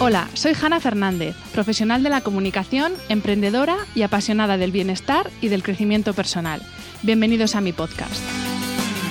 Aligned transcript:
Hola, 0.00 0.28
soy 0.34 0.54
Hanna 0.60 0.80
Fernández, 0.80 1.36
profesional 1.52 2.02
de 2.02 2.10
la 2.10 2.20
comunicación, 2.20 2.92
emprendedora 3.08 3.76
y 3.94 4.02
apasionada 4.02 4.56
del 4.56 4.72
bienestar 4.72 5.30
y 5.40 5.48
del 5.48 5.62
crecimiento 5.62 6.14
personal. 6.14 6.60
Bienvenidos 7.02 7.54
a 7.54 7.60
mi 7.60 7.72
podcast. 7.72 8.20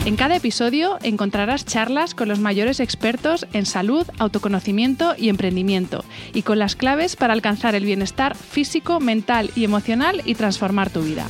En 0.06 0.18
cada 0.18 0.36
episodio 0.36 0.98
encontrarás 1.02 1.66
charlas 1.66 2.14
con 2.14 2.28
los 2.28 2.40
mayores 2.40 2.82
expertos 2.82 3.48
en 3.54 3.66
salud, 3.66 4.06
autoconocimiento 4.20 5.16
y 5.18 5.30
emprendimiento, 5.30 6.04
y 6.34 6.42
con 6.42 6.60
las 6.60 6.76
claves 6.76 7.16
para 7.16 7.32
alcanzar 7.32 7.76
el 7.76 7.86
bienestar 7.86 8.36
físico, 8.36 9.00
mental 9.00 9.52
y 9.56 9.64
emocional 9.64 10.22
y 10.26 10.36
transformar 10.36 10.90
tu 10.90 11.02
vida. 11.02 11.26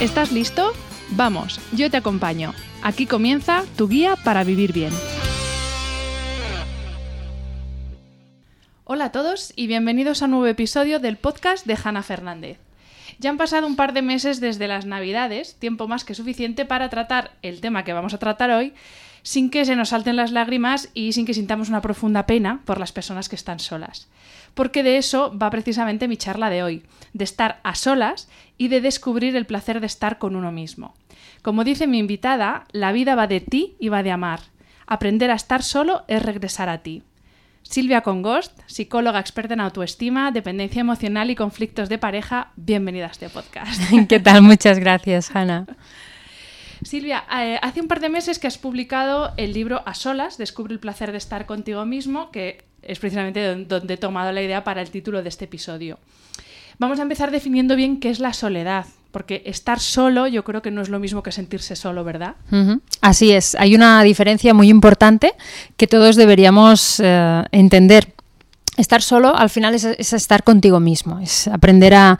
¿Estás 0.00 0.30
listo? 0.30 0.72
Vamos, 1.10 1.60
yo 1.72 1.90
te 1.90 1.96
acompaño. 1.96 2.54
Aquí 2.82 3.06
comienza 3.06 3.64
tu 3.76 3.88
guía 3.88 4.14
para 4.14 4.44
vivir 4.44 4.72
bien. 4.72 4.92
Hola 8.88 9.06
a 9.06 9.10
todos 9.10 9.52
y 9.56 9.66
bienvenidos 9.66 10.22
a 10.22 10.26
un 10.26 10.30
nuevo 10.30 10.46
episodio 10.46 11.00
del 11.00 11.16
podcast 11.16 11.66
de 11.66 11.76
Hanna 11.82 12.04
Fernández. 12.04 12.60
Ya 13.18 13.30
han 13.30 13.36
pasado 13.36 13.66
un 13.66 13.74
par 13.74 13.92
de 13.92 14.00
meses 14.00 14.38
desde 14.40 14.68
las 14.68 14.86
Navidades, 14.86 15.56
tiempo 15.56 15.88
más 15.88 16.04
que 16.04 16.14
suficiente 16.14 16.64
para 16.64 16.88
tratar 16.88 17.32
el 17.42 17.60
tema 17.60 17.82
que 17.82 17.92
vamos 17.92 18.14
a 18.14 18.18
tratar 18.18 18.52
hoy, 18.52 18.74
sin 19.24 19.50
que 19.50 19.64
se 19.64 19.74
nos 19.74 19.88
salten 19.88 20.14
las 20.14 20.30
lágrimas 20.30 20.90
y 20.94 21.14
sin 21.14 21.26
que 21.26 21.34
sintamos 21.34 21.68
una 21.68 21.80
profunda 21.80 22.26
pena 22.26 22.62
por 22.64 22.78
las 22.78 22.92
personas 22.92 23.28
que 23.28 23.34
están 23.34 23.58
solas. 23.58 24.06
Porque 24.54 24.84
de 24.84 24.98
eso 24.98 25.36
va 25.36 25.50
precisamente 25.50 26.06
mi 26.06 26.16
charla 26.16 26.48
de 26.48 26.62
hoy, 26.62 26.84
de 27.12 27.24
estar 27.24 27.58
a 27.64 27.74
solas 27.74 28.28
y 28.56 28.68
de 28.68 28.80
descubrir 28.80 29.34
el 29.34 29.46
placer 29.46 29.80
de 29.80 29.86
estar 29.86 30.18
con 30.18 30.36
uno 30.36 30.52
mismo. 30.52 30.94
Como 31.42 31.64
dice 31.64 31.88
mi 31.88 31.98
invitada, 31.98 32.68
la 32.70 32.92
vida 32.92 33.16
va 33.16 33.26
de 33.26 33.40
ti 33.40 33.74
y 33.80 33.88
va 33.88 34.04
de 34.04 34.12
amar. 34.12 34.42
Aprender 34.86 35.32
a 35.32 35.34
estar 35.34 35.64
solo 35.64 36.04
es 36.06 36.22
regresar 36.22 36.68
a 36.68 36.84
ti. 36.84 37.02
Silvia 37.68 38.00
Congost, 38.02 38.58
psicóloga 38.66 39.18
experta 39.18 39.54
en 39.54 39.60
autoestima, 39.60 40.30
dependencia 40.30 40.80
emocional 40.80 41.30
y 41.30 41.34
conflictos 41.34 41.88
de 41.88 41.98
pareja, 41.98 42.52
bienvenida 42.54 43.06
a 43.06 43.10
este 43.10 43.28
podcast. 43.28 43.80
¿Qué 44.08 44.20
tal? 44.20 44.42
Muchas 44.42 44.78
gracias, 44.78 45.34
Hanna. 45.34 45.66
Silvia, 46.82 47.24
eh, 47.40 47.58
hace 47.60 47.80
un 47.80 47.88
par 47.88 48.00
de 48.00 48.08
meses 48.08 48.38
que 48.38 48.46
has 48.46 48.56
publicado 48.56 49.32
el 49.36 49.52
libro 49.52 49.82
A 49.84 49.94
Solas, 49.94 50.38
Descubre 50.38 50.72
el 50.72 50.78
placer 50.78 51.10
de 51.10 51.18
estar 51.18 51.44
contigo 51.46 51.84
mismo, 51.84 52.30
que 52.30 52.64
es 52.82 53.00
precisamente 53.00 53.56
donde 53.64 53.94
he 53.94 53.98
tomado 53.98 54.30
la 54.30 54.42
idea 54.42 54.62
para 54.62 54.80
el 54.80 54.90
título 54.90 55.22
de 55.22 55.28
este 55.28 55.46
episodio. 55.46 55.98
Vamos 56.78 57.00
a 57.00 57.02
empezar 57.02 57.32
definiendo 57.32 57.74
bien 57.74 57.98
qué 57.98 58.10
es 58.10 58.20
la 58.20 58.32
soledad, 58.32 58.86
porque 59.16 59.40
estar 59.46 59.80
solo 59.80 60.26
yo 60.26 60.44
creo 60.44 60.60
que 60.60 60.70
no 60.70 60.82
es 60.82 60.90
lo 60.90 60.98
mismo 60.98 61.22
que 61.22 61.32
sentirse 61.32 61.74
solo, 61.74 62.04
¿verdad? 62.04 62.34
Así 63.00 63.32
es, 63.32 63.54
hay 63.54 63.74
una 63.74 64.02
diferencia 64.02 64.52
muy 64.52 64.68
importante 64.68 65.32
que 65.78 65.86
todos 65.86 66.16
deberíamos 66.16 67.00
eh, 67.02 67.42
entender. 67.50 68.12
Estar 68.76 69.00
solo 69.00 69.34
al 69.34 69.48
final 69.48 69.74
es, 69.74 69.84
estar 70.12 70.44
contigo 70.44 70.80
mismo, 70.80 71.18
es 71.18 71.48
aprender 71.48 71.94
a, 71.94 72.18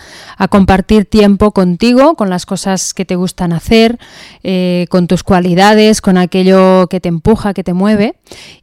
compartir 0.49 1.05
tiempo 1.05 1.51
contigo, 1.51 2.15
con 2.15 2.31
las 2.31 2.47
cosas 2.47 2.95
que 2.95 3.05
te 3.05 3.15
gustan 3.15 3.53
hacer, 3.53 3.99
eh, 4.43 4.87
con 4.89 5.07
tus 5.07 5.23
cualidades, 5.23 6.01
con 6.01 6.17
aquello 6.17 6.87
que 6.89 7.01
te 7.01 7.11
empuja, 7.11 7.53
que 7.53 7.63
te 7.63 7.75
mueve. 7.75 8.17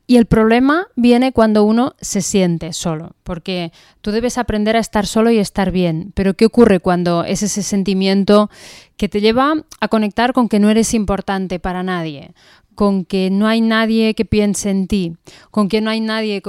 Y 0.07 0.17
el 0.17 0.25
problema 0.25 0.87
viene 0.95 1.33
cuando 1.33 1.63
uno 1.63 1.95
se 2.01 2.21
siente 2.21 2.73
solo, 2.73 3.11
porque 3.23 3.71
tú 4.01 4.11
debes 4.11 4.37
aprender 4.37 4.75
a 4.75 4.79
estar 4.79 5.05
solo 5.05 5.29
y 5.29 5.37
estar 5.37 5.71
bien. 5.71 6.11
Pero 6.15 6.33
¿qué 6.33 6.45
ocurre 6.47 6.79
cuando 6.79 7.23
es 7.23 7.43
ese 7.43 7.61
sentimiento 7.61 8.49
que 8.97 9.07
te 9.07 9.21
lleva 9.21 9.53
a 9.79 9.87
conectar 9.87 10.33
con 10.33 10.49
que 10.49 10.59
no 10.59 10.69
eres 10.69 10.93
importante 10.93 11.59
para 11.59 11.83
nadie? 11.83 12.33
con 12.75 13.05
que 13.05 13.29
no 13.29 13.47
hay 13.47 13.61
nadie 13.61 14.15
que 14.15 14.25
piense 14.25 14.69
en 14.69 14.87
ti, 14.87 15.15
con 15.51 15.69
que 15.69 15.79
no 15.79 15.91
hay 15.91 16.01
nadie 16.01 16.41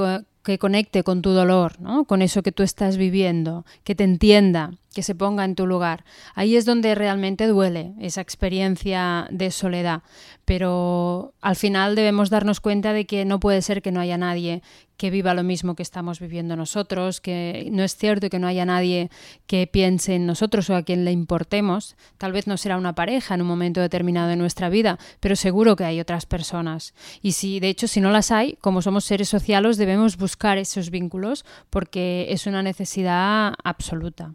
que 0.45 0.59
conecte 0.59 1.03
con 1.03 1.21
tu 1.21 1.31
dolor, 1.31 1.81
¿no? 1.81 2.05
con 2.05 2.21
eso 2.21 2.43
que 2.43 2.53
tú 2.53 2.63
estás 2.63 2.95
viviendo, 2.95 3.65
que 3.83 3.95
te 3.95 4.05
entienda, 4.05 4.71
que 4.95 5.03
se 5.03 5.13
ponga 5.13 5.43
en 5.43 5.55
tu 5.55 5.67
lugar. 5.67 6.05
Ahí 6.35 6.55
es 6.55 6.65
donde 6.65 6.95
realmente 6.95 7.47
duele 7.47 7.93
esa 7.99 8.21
experiencia 8.21 9.27
de 9.29 9.51
soledad. 9.51 10.03
Pero 10.45 11.33
al 11.41 11.57
final 11.57 11.95
debemos 11.95 12.29
darnos 12.29 12.61
cuenta 12.61 12.93
de 12.93 13.05
que 13.05 13.25
no 13.25 13.39
puede 13.41 13.61
ser 13.61 13.81
que 13.81 13.91
no 13.91 13.99
haya 13.99 14.17
nadie 14.17 14.63
que 14.97 15.09
viva 15.09 15.33
lo 15.33 15.43
mismo 15.43 15.75
que 15.75 15.83
estamos 15.83 16.21
viviendo 16.21 16.55
nosotros, 16.55 17.19
que 17.19 17.67
no 17.71 17.83
es 17.83 17.97
cierto 17.97 18.29
que 18.29 18.39
no 18.39 18.47
haya 18.47 18.65
nadie 18.65 19.09
que 19.47 19.67
piense 19.67 20.15
en 20.15 20.25
nosotros 20.25 20.69
o 20.69 20.75
a 20.75 20.83
quien 20.83 21.03
le 21.03 21.11
importemos. 21.11 21.97
Tal 22.17 22.31
vez 22.31 22.47
no 22.47 22.55
será 22.55 22.77
una 22.77 22.95
pareja 22.95 23.35
en 23.35 23.41
un 23.41 23.47
momento 23.47 23.81
determinado 23.81 24.29
de 24.29 24.37
nuestra 24.37 24.69
vida, 24.69 24.97
pero 25.19 25.35
seguro 25.35 25.75
que 25.75 25.83
hay 25.83 25.99
otras 25.99 26.25
personas. 26.25 26.93
Y 27.21 27.33
si, 27.33 27.59
de 27.59 27.67
hecho, 27.67 27.89
si 27.89 27.99
no 27.99 28.11
las 28.11 28.31
hay, 28.31 28.57
como 28.61 28.81
somos 28.81 29.03
seres 29.03 29.27
sociales, 29.27 29.75
debemos 29.75 30.15
buscar 30.15 30.57
esos 30.57 30.89
vínculos 30.89 31.43
porque 31.69 32.27
es 32.29 32.47
una 32.47 32.63
necesidad 32.63 33.53
absoluta. 33.63 34.33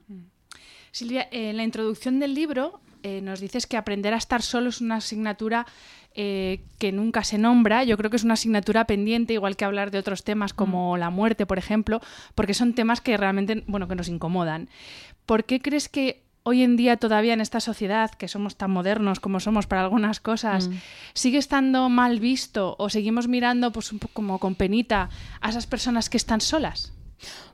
Silvia, 0.93 1.29
en 1.31 1.57
la 1.57 1.63
introducción 1.63 2.19
del 2.19 2.35
libro 2.35 2.81
eh, 3.03 3.21
nos 3.23 3.41
dices 3.41 3.67
que 3.67 3.77
aprender 3.77 4.13
a 4.13 4.19
estar 4.19 4.43
solo 4.43 4.69
es 4.69 4.81
una 4.81 4.97
asignatura 4.97 5.67
eh, 6.15 6.65
que 6.79 6.93
nunca 6.93 7.25
se 7.25 7.39
nombra. 7.39 7.85
Yo 7.85 7.97
creo 7.97 8.11
que 8.11 8.17
es 8.17 8.25
una 8.25 8.35
asignatura 8.35 8.85
pendiente, 8.85 9.33
igual 9.33 9.57
que 9.57 9.65
hablar 9.65 9.91
de 9.91 9.99
otros 9.99 10.25
temas 10.25 10.53
como 10.53 10.95
mm. 10.95 10.99
la 10.99 11.11
muerte, 11.11 11.47
por 11.47 11.59
ejemplo, 11.59 12.01
porque 12.35 12.55
son 12.55 12.75
temas 12.75 13.01
que 13.01 13.17
realmente, 13.17 13.65
bueno, 13.67 13.89
que 13.89 13.95
nos 13.95 14.09
incomodan. 14.09 14.69
¿Por 15.25 15.45
qué 15.45 15.61
crees 15.61 15.89
que 15.89 16.25
hoy 16.43 16.63
en 16.63 16.77
día 16.77 16.97
todavía 16.97 17.33
en 17.33 17.41
esta 17.41 17.61
sociedad, 17.61 18.11
que 18.11 18.29
somos 18.29 18.57
tan 18.57 18.71
modernos 18.71 19.21
como 19.21 19.41
somos 19.41 19.67
para 19.67 19.83
algunas 19.83 20.21
cosas, 20.21 20.69
mm. 20.69 20.75
sigue 21.15 21.39
estando 21.39 21.89
mal 21.89 22.21
visto 22.21 22.77
o 22.79 22.91
seguimos 22.91 23.29
mirando 23.29 23.73
pues 23.73 23.93
un 23.93 23.99
poco 23.99 24.15
como 24.15 24.39
con 24.39 24.57
penita 24.57 25.09
a 25.41 25.51
esas 25.51 25.67
personas 25.67 26.11
que 26.11 26.17
están 26.17 26.41
solas? 26.41 26.93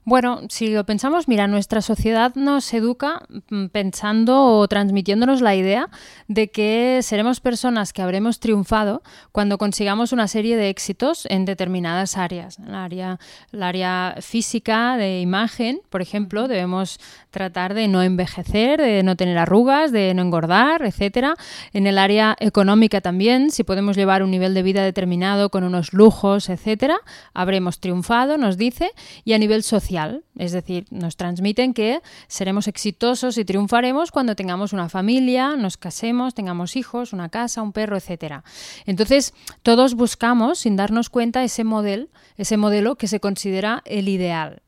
Bueno, 0.09 0.43
si 0.51 0.69
lo 0.69 0.87
pensamos, 0.87 1.27
mira, 1.27 1.49
nuestra 1.49 1.83
sociedad 1.83 2.33
nos 2.37 2.73
educa 2.73 3.23
mm, 3.51 3.67
pensando 3.67 4.41
o 4.41 4.69
transmitiéndonos 4.69 5.41
la 5.41 5.57
idea 5.57 5.89
de 6.29 6.47
que 6.47 7.01
seremos 7.03 7.41
personas 7.41 7.93
que 7.93 8.03
habremos 8.03 8.39
triunfado 8.39 9.03
cuando 9.33 9.59
consigamos 9.59 10.13
una 10.13 10.29
serie 10.29 10.57
de 10.57 10.69
éxitos 10.69 11.27
en 11.29 11.45
determinadas 11.45 12.17
áreas. 12.17 12.61
En 12.61 12.69
el 12.69 12.75
área, 12.77 13.19
área 13.61 14.15
física, 14.21 14.97
de 14.97 15.21
imagen, 15.21 15.81
por 15.91 16.03
ejemplo, 16.03 16.47
debemos 16.47 17.01
tratar 17.33 17.75
de 17.75 17.89
no 17.89 18.01
envejecer, 18.01 18.81
de 18.81 19.03
no 19.03 19.17
tener 19.17 19.37
arrugas, 19.39 19.91
de 19.91 20.15
no 20.15 20.23
engordar, 20.23 20.83
etcétera. 20.83 21.35
En 21.73 21.89
el 21.89 21.99
área 21.99 22.37
económica 22.39 23.01
también, 23.01 23.51
si 23.51 23.65
podemos 23.65 23.97
llevar 23.97 24.23
un 24.23 24.31
nivel 24.31 24.55
de 24.55 24.63
vida 24.63 24.85
determinado 24.85 25.51
con 25.51 25.65
unos 25.65 25.93
lujos, 25.93 26.49
etcétera, 26.49 26.97
habremos 27.35 27.81
triunfado, 27.81 28.39
nos 28.39 28.57
dice, 28.57 28.93
y 29.25 29.33
a 29.33 29.39
nivel 29.39 29.65
social 29.65 29.96
es 30.39 30.53
decir, 30.53 30.87
nos 30.91 31.17
transmiten 31.17 31.75
que 31.75 32.01
seremos 32.29 32.69
exitosos 32.69 33.39
y 33.39 33.45
triunfaremos 33.45 34.11
cuando 34.11 34.37
tengamos 34.37 34.73
una 34.73 34.89
familia, 34.89 35.57
nos 35.57 35.77
casemos, 35.77 36.35
tengamos 36.35 36.77
hijos, 36.77 37.13
una 37.13 37.29
casa, 37.29 37.63
un 37.63 37.73
perro, 37.73 37.97
etc. 37.97 38.43
Entonces, 38.85 39.35
todos 39.63 39.95
buscamos, 39.95 40.59
sin 40.59 40.77
darnos 40.77 41.11
cuenta, 41.11 41.43
ese 41.45 41.65
modelo, 41.65 42.09
ese 42.37 42.57
modelo 42.57 42.97
que 42.97 43.09
se 43.09 43.21
considera 43.21 43.83
el 43.85 44.09
ideal. 44.09 44.63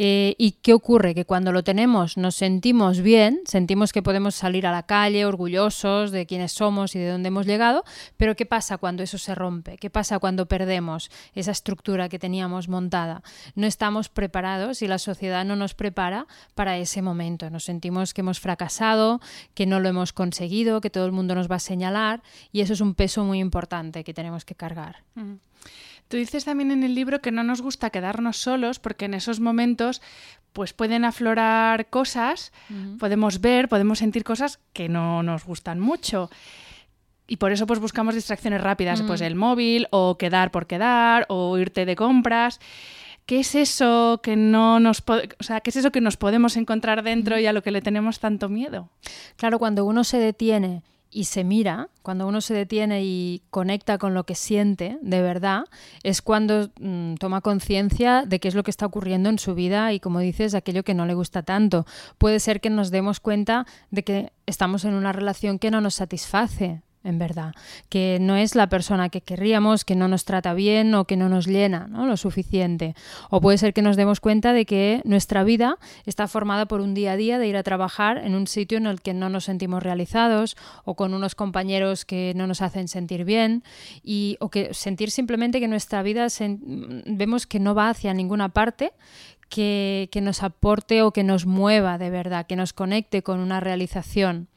Eh, 0.00 0.36
¿Y 0.38 0.52
qué 0.52 0.74
ocurre? 0.74 1.12
Que 1.12 1.24
cuando 1.24 1.50
lo 1.50 1.64
tenemos 1.64 2.16
nos 2.16 2.36
sentimos 2.36 3.00
bien, 3.00 3.40
sentimos 3.46 3.92
que 3.92 4.00
podemos 4.00 4.36
salir 4.36 4.64
a 4.64 4.70
la 4.70 4.84
calle 4.84 5.26
orgullosos 5.26 6.12
de 6.12 6.24
quiénes 6.24 6.52
somos 6.52 6.94
y 6.94 7.00
de 7.00 7.10
dónde 7.10 7.26
hemos 7.26 7.46
llegado, 7.46 7.82
pero 8.16 8.36
¿qué 8.36 8.46
pasa 8.46 8.78
cuando 8.78 9.02
eso 9.02 9.18
se 9.18 9.34
rompe? 9.34 9.76
¿Qué 9.76 9.90
pasa 9.90 10.20
cuando 10.20 10.46
perdemos 10.46 11.10
esa 11.34 11.50
estructura 11.50 12.08
que 12.08 12.20
teníamos 12.20 12.68
montada? 12.68 13.24
No 13.56 13.66
estamos 13.66 14.08
preparados 14.08 14.82
y 14.82 14.86
la 14.86 14.98
sociedad 14.98 15.44
no 15.44 15.56
nos 15.56 15.74
prepara 15.74 16.28
para 16.54 16.78
ese 16.78 17.02
momento. 17.02 17.50
Nos 17.50 17.64
sentimos 17.64 18.14
que 18.14 18.20
hemos 18.20 18.38
fracasado, 18.38 19.20
que 19.54 19.66
no 19.66 19.80
lo 19.80 19.88
hemos 19.88 20.12
conseguido, 20.12 20.80
que 20.80 20.90
todo 20.90 21.06
el 21.06 21.12
mundo 21.12 21.34
nos 21.34 21.50
va 21.50 21.56
a 21.56 21.58
señalar 21.58 22.22
y 22.52 22.60
eso 22.60 22.72
es 22.72 22.80
un 22.80 22.94
peso 22.94 23.24
muy 23.24 23.40
importante 23.40 24.04
que 24.04 24.14
tenemos 24.14 24.44
que 24.44 24.54
cargar. 24.54 25.02
Tú 26.08 26.16
dices 26.16 26.44
también 26.44 26.70
en 26.70 26.82
el 26.82 26.94
libro 26.94 27.20
que 27.20 27.30
no 27.30 27.44
nos 27.44 27.60
gusta 27.60 27.90
quedarnos 27.90 28.38
solos 28.38 28.78
porque 28.78 29.04
en 29.04 29.14
esos 29.14 29.40
momentos 29.40 30.00
pues 30.52 30.72
pueden 30.72 31.04
aflorar 31.04 31.88
cosas, 31.88 32.52
podemos 32.98 33.40
ver, 33.40 33.68
podemos 33.68 33.98
sentir 33.98 34.24
cosas 34.24 34.58
que 34.72 34.88
no 34.88 35.22
nos 35.22 35.44
gustan 35.44 35.78
mucho. 35.78 36.30
y 37.26 37.36
por 37.36 37.52
eso 37.52 37.66
pues 37.66 37.78
buscamos 37.78 38.14
distracciones 38.14 38.62
rápidas, 38.62 39.02
pues 39.02 39.20
el 39.20 39.34
móvil 39.34 39.86
o 39.90 40.16
quedar 40.16 40.50
por 40.50 40.66
quedar 40.66 41.26
o 41.28 41.58
irte 41.58 41.84
de 41.84 41.94
compras. 41.94 42.58
¿Qué 43.26 43.40
es 43.40 43.54
eso 43.54 44.20
que 44.22 44.36
no 44.36 44.80
nos 44.80 45.04
o 45.06 45.42
sea, 45.44 45.60
qué 45.60 45.68
es 45.68 45.76
eso 45.76 45.92
que 45.92 46.00
nos 46.00 46.16
podemos 46.16 46.56
encontrar 46.56 47.02
dentro 47.02 47.38
y 47.38 47.44
a 47.44 47.52
lo 47.52 47.62
que 47.62 47.70
le 47.70 47.82
tenemos 47.82 48.18
tanto 48.18 48.48
miedo? 48.48 48.88
Claro, 49.36 49.58
cuando 49.58 49.84
uno 49.84 50.02
se 50.02 50.16
detiene 50.16 50.82
y 51.10 51.24
se 51.24 51.44
mira, 51.44 51.88
cuando 52.02 52.26
uno 52.26 52.40
se 52.40 52.54
detiene 52.54 53.02
y 53.04 53.42
conecta 53.50 53.98
con 53.98 54.14
lo 54.14 54.24
que 54.24 54.34
siente 54.34 54.98
de 55.00 55.22
verdad, 55.22 55.64
es 56.02 56.22
cuando 56.22 56.70
mm, 56.80 57.14
toma 57.14 57.40
conciencia 57.40 58.24
de 58.26 58.40
qué 58.40 58.48
es 58.48 58.54
lo 58.54 58.62
que 58.62 58.70
está 58.70 58.86
ocurriendo 58.86 59.28
en 59.28 59.38
su 59.38 59.54
vida 59.54 59.92
y, 59.92 60.00
como 60.00 60.20
dices, 60.20 60.54
aquello 60.54 60.84
que 60.84 60.94
no 60.94 61.06
le 61.06 61.14
gusta 61.14 61.42
tanto. 61.42 61.86
Puede 62.18 62.40
ser 62.40 62.60
que 62.60 62.70
nos 62.70 62.90
demos 62.90 63.20
cuenta 63.20 63.66
de 63.90 64.04
que 64.04 64.32
estamos 64.46 64.84
en 64.84 64.94
una 64.94 65.12
relación 65.12 65.58
que 65.58 65.70
no 65.70 65.80
nos 65.80 65.94
satisface, 65.94 66.82
en 67.04 67.18
verdad, 67.18 67.54
que 67.88 68.18
no 68.20 68.36
es 68.36 68.54
la 68.54 68.68
persona 68.68 69.08
que 69.08 69.20
querríamos, 69.20 69.84
que 69.84 69.94
no 69.94 70.08
nos 70.08 70.24
trata 70.24 70.52
bien 70.52 70.94
o 70.94 71.04
que 71.04 71.16
no 71.16 71.28
nos 71.28 71.46
llena 71.46 71.86
¿no? 71.86 72.06
lo 72.06 72.16
suficiente. 72.16 72.94
O 73.30 73.40
puede 73.40 73.58
ser 73.58 73.72
que 73.72 73.82
nos 73.82 73.96
demos 73.96 74.20
cuenta 74.20 74.52
de 74.52 74.66
que 74.66 75.00
nuestra 75.04 75.44
vida 75.44 75.78
está 76.06 76.26
formada 76.26 76.66
por 76.66 76.80
un 76.80 76.94
día 76.94 77.12
a 77.12 77.16
día 77.16 77.38
de 77.38 77.46
ir 77.46 77.56
a 77.56 77.62
trabajar 77.62 78.18
en 78.18 78.34
un 78.34 78.46
sitio 78.46 78.78
en 78.78 78.86
el 78.86 79.00
que 79.00 79.14
no 79.14 79.28
nos 79.28 79.44
sentimos 79.44 79.82
realizados 79.82 80.56
o 80.84 80.94
con 80.94 81.14
unos 81.14 81.34
compañeros 81.34 82.04
que 82.04 82.32
no 82.34 82.46
nos 82.46 82.62
hacen 82.62 82.88
sentir 82.88 83.24
bien 83.24 83.62
y, 84.02 84.36
o 84.40 84.50
que 84.50 84.74
sentir 84.74 85.10
simplemente 85.10 85.60
que 85.60 85.68
nuestra 85.68 86.02
vida 86.02 86.26
vemos 87.06 87.46
que 87.46 87.60
no 87.60 87.74
va 87.74 87.90
hacia 87.90 88.12
ninguna 88.12 88.48
parte, 88.48 88.92
que, 89.48 90.08
que, 90.12 90.20
nos 90.20 90.42
aporte 90.42 91.02
o 91.02 91.12
que 91.12 91.24
nos 91.24 91.46
mueva 91.46 91.96
de 91.96 92.10
verdad, 92.10 92.46
que 92.46 92.56
nos 92.56 92.72
conecte 92.72 93.22
con 93.22 93.40
una 93.40 93.60
realización 93.60 94.48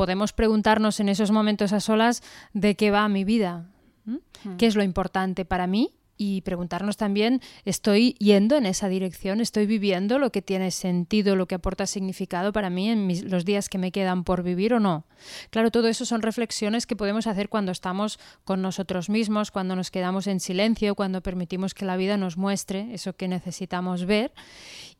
podemos 0.00 0.32
preguntarnos 0.32 0.98
en 0.98 1.10
esos 1.10 1.30
momentos 1.30 1.74
a 1.74 1.80
solas 1.80 2.22
de 2.54 2.74
qué 2.74 2.90
va 2.90 3.06
mi 3.10 3.22
vida, 3.22 3.66
hmm. 4.06 4.56
qué 4.56 4.64
es 4.64 4.74
lo 4.74 4.82
importante 4.82 5.44
para 5.44 5.66
mí 5.66 5.92
y 6.16 6.40
preguntarnos 6.40 6.96
también, 6.96 7.42
¿estoy 7.66 8.14
yendo 8.14 8.56
en 8.56 8.64
esa 8.64 8.88
dirección? 8.88 9.42
¿Estoy 9.42 9.66
viviendo 9.66 10.18
lo 10.18 10.32
que 10.32 10.40
tiene 10.40 10.70
sentido, 10.70 11.36
lo 11.36 11.44
que 11.44 11.56
aporta 11.56 11.86
significado 11.86 12.50
para 12.50 12.70
mí 12.70 12.88
en 12.88 13.30
los 13.30 13.44
días 13.44 13.68
que 13.68 13.76
me 13.76 13.92
quedan 13.92 14.24
por 14.24 14.42
vivir 14.42 14.72
o 14.72 14.80
no? 14.80 15.04
Claro, 15.50 15.70
todo 15.70 15.86
eso 15.86 16.06
son 16.06 16.22
reflexiones 16.22 16.86
que 16.86 16.96
podemos 16.96 17.26
hacer 17.26 17.50
cuando 17.50 17.70
estamos 17.70 18.18
con 18.44 18.62
nosotros 18.62 19.10
mismos, 19.10 19.50
cuando 19.50 19.76
nos 19.76 19.90
quedamos 19.90 20.26
en 20.28 20.40
silencio, 20.40 20.94
cuando 20.94 21.22
permitimos 21.22 21.74
que 21.74 21.84
la 21.84 21.98
vida 21.98 22.16
nos 22.16 22.38
muestre 22.38 22.88
eso 22.94 23.16
que 23.16 23.28
necesitamos 23.28 24.06
ver 24.06 24.32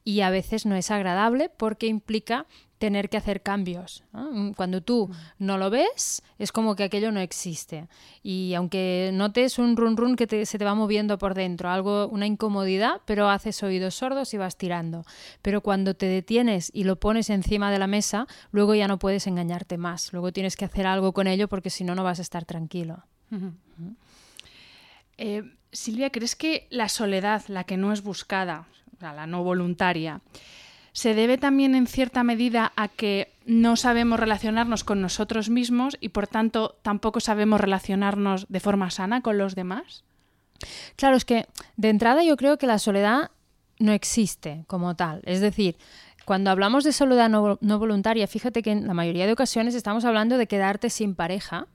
y 0.05 0.21
a 0.21 0.29
veces 0.29 0.67
no 0.67 0.77
es 0.77 0.91
agradable 0.91 1.51
porque 1.57 1.87
implica 1.87 2.47
tener 2.81 3.11
que 3.11 3.19
hacer 3.19 3.43
cambios. 3.43 4.03
Mm, 4.13 4.53
cuando 4.53 4.81
tú 4.81 5.09
mm. 5.09 5.15
no 5.39 5.59
lo 5.59 5.69
ves, 5.69 6.23
es 6.39 6.51
como 6.51 6.75
que 6.75 6.85
aquello 6.85 7.13
no 7.13 7.21
existe. 7.21 7.89
Y 8.23 8.55
aunque 8.55 9.11
notes 9.13 9.59
un 9.59 9.77
run 9.77 9.99
run 9.99 10.17
que 10.17 10.47
se 10.47 10.59
te 10.59 10.65
va 10.65 10.75
moviendo 10.75 11.19
por 11.19 11.35
dentro, 11.35 11.69
algo, 11.69 12.09
una 12.09 12.27
incomodidad, 12.27 13.03
pero 13.05 13.29
haces 13.29 13.63
oídos 13.63 13.97
sordos 13.97 14.33
y 14.33 14.39
vas 14.39 14.57
tirando. 14.57 15.05
Pero 15.43 15.61
cuando 15.61 15.95
te 15.95 16.07
detienes 16.07 16.71
y 16.75 16.85
lo 16.85 16.97
pones 16.97 17.29
encima 17.29 17.71
de 17.71 17.79
la 17.79 17.87
mesa, 17.87 18.27
luego 18.51 18.75
ya 18.75 18.89
no 18.89 18.99
puedes 18.99 19.27
engañarte 19.27 19.77
más. 19.77 20.15
Luego 20.15 20.33
tienes 20.33 20.57
que 20.57 20.65
hacer 20.65 20.87
algo 20.87 21.13
con 21.13 21.27
ello 21.27 21.49
porque 21.49 21.69
si 21.69 21.85
no, 21.85 21.95
no 21.95 22.03
vas 22.03 22.19
a 22.19 22.23
estar 22.23 22.47
tranquilo. 22.47 23.05
Eh, 25.19 25.43
Silvia, 25.71 26.09
¿crees 26.09 26.35
que 26.35 26.67
la 26.71 26.89
soledad, 26.89 27.43
la 27.49 27.65
que 27.65 27.77
no 27.77 27.93
es 27.93 28.03
buscada, 28.03 28.67
la 29.01 29.27
no 29.27 29.45
voluntaria, 29.45 30.23
se 30.93 31.15
debe 31.15 31.39
también 31.39 31.75
en 31.75 31.87
cierta 31.87 32.23
medida 32.25 32.73
a 32.77 32.89
que 32.89 33.33
no 33.47 33.77
sabemos 33.77 34.21
relacionarnos 34.21 34.85
con 34.85 35.01
nosotros 35.01 35.51
mismos 35.51 35.97
y 36.01 36.11
por 36.11 36.27
tanto 36.27 36.77
tampoco 36.83 37.21
sabemos 37.21 37.61
relacionarnos 37.61 38.47
de 38.49 38.61
forma 38.61 38.91
sana 38.91 39.23
con 39.23 39.39
los 39.39 39.55
demás? 39.55 40.05
Claro, 40.97 41.17
es 41.17 41.25
que 41.25 41.47
de 41.77 41.89
entrada 41.89 42.23
yo 42.23 42.37
creo 42.37 42.59
que 42.59 42.67
la 42.67 42.79
soledad 42.79 43.31
no 43.79 43.93
existe 43.93 44.65
como 44.67 44.95
tal. 44.95 45.23
Es 45.25 45.41
decir, 45.41 45.77
cuando 46.25 46.51
hablamos 46.51 46.85
de 46.85 46.93
soledad 46.93 47.29
no, 47.29 47.59
voluntaria, 47.79 48.27
fíjate 48.27 48.63
que 48.63 48.73
en 48.73 48.87
la 48.87 48.95
mayoría 48.95 49.27
de 49.27 49.33
ocasiones 49.33 49.75
estamos 49.75 50.05
hablando 50.05 50.39
de 50.39 50.47
quedarte 50.47 50.91
sin 50.91 51.15
pareja 51.15 51.67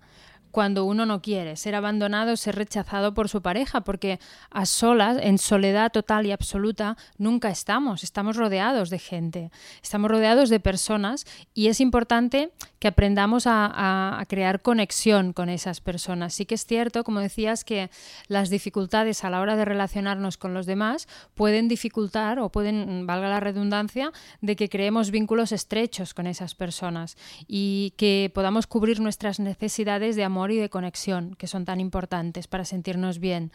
cuando 0.55 0.85
uno 0.85 1.05
no 1.05 1.21
quiere, 1.21 1.57
ser 1.57 1.75
abandonado, 1.75 2.37
ser 2.37 2.55
rechazado 2.55 3.13
por 3.13 3.27
su 3.27 3.41
pareja, 3.41 3.81
porque 3.81 4.21
a 4.49 4.65
solas, 4.65 5.17
en 5.21 5.37
soledad 5.37 5.91
total 5.91 6.25
y 6.25 6.31
absoluta, 6.31 6.95
nunca 7.17 7.49
estamos, 7.49 8.05
estamos 8.05 8.37
rodeados 8.37 8.89
de 8.89 8.97
gente, 8.97 9.51
estamos 9.83 10.09
rodeados 10.09 10.49
de 10.49 10.61
personas 10.61 11.25
y 11.53 11.67
es 11.67 11.81
importante 11.81 12.51
que 12.79 12.87
aprendamos 12.87 13.47
a, 13.47 14.23
crear 14.29 14.61
conexión 14.61 15.33
con 15.33 15.49
esas 15.49 15.81
personas. 15.81 16.33
Sí 16.33 16.45
que 16.45 16.55
es 16.55 16.65
cierto, 16.65 17.03
como 17.03 17.19
decías, 17.19 17.65
que 17.65 17.89
las 18.27 18.49
dificultades 18.49 19.25
a 19.25 19.29
la 19.29 19.41
hora 19.41 19.57
de 19.57 19.65
relacionarnos 19.65 20.37
con 20.37 20.53
los 20.53 20.65
demás 20.65 21.07
pueden 21.33 21.67
dificultar 21.67 22.39
o 22.39 22.49
pueden, 22.49 23.05
valga 23.05 23.27
la 23.27 23.41
redundancia, 23.41 24.13
de 24.39 24.55
que 24.55 24.69
creemos 24.69 25.11
vínculos 25.11 25.51
estrechos 25.51 26.13
con 26.13 26.27
esas 26.27 26.55
personas 26.55 27.17
y 27.45 27.93
que 27.97 28.31
podamos 28.33 28.67
cubrir 28.67 29.01
nuestras 29.01 29.39
necesidades 29.41 30.15
de 30.15 30.23
amor 30.23 30.44
y 30.51 30.57
de 30.57 30.69
conexión, 30.69 31.35
que 31.35 31.47
son 31.47 31.65
tan 31.65 31.79
importantes 31.79 32.47
para 32.47 32.65
sentirnos 32.65 33.19
bien. 33.19 33.51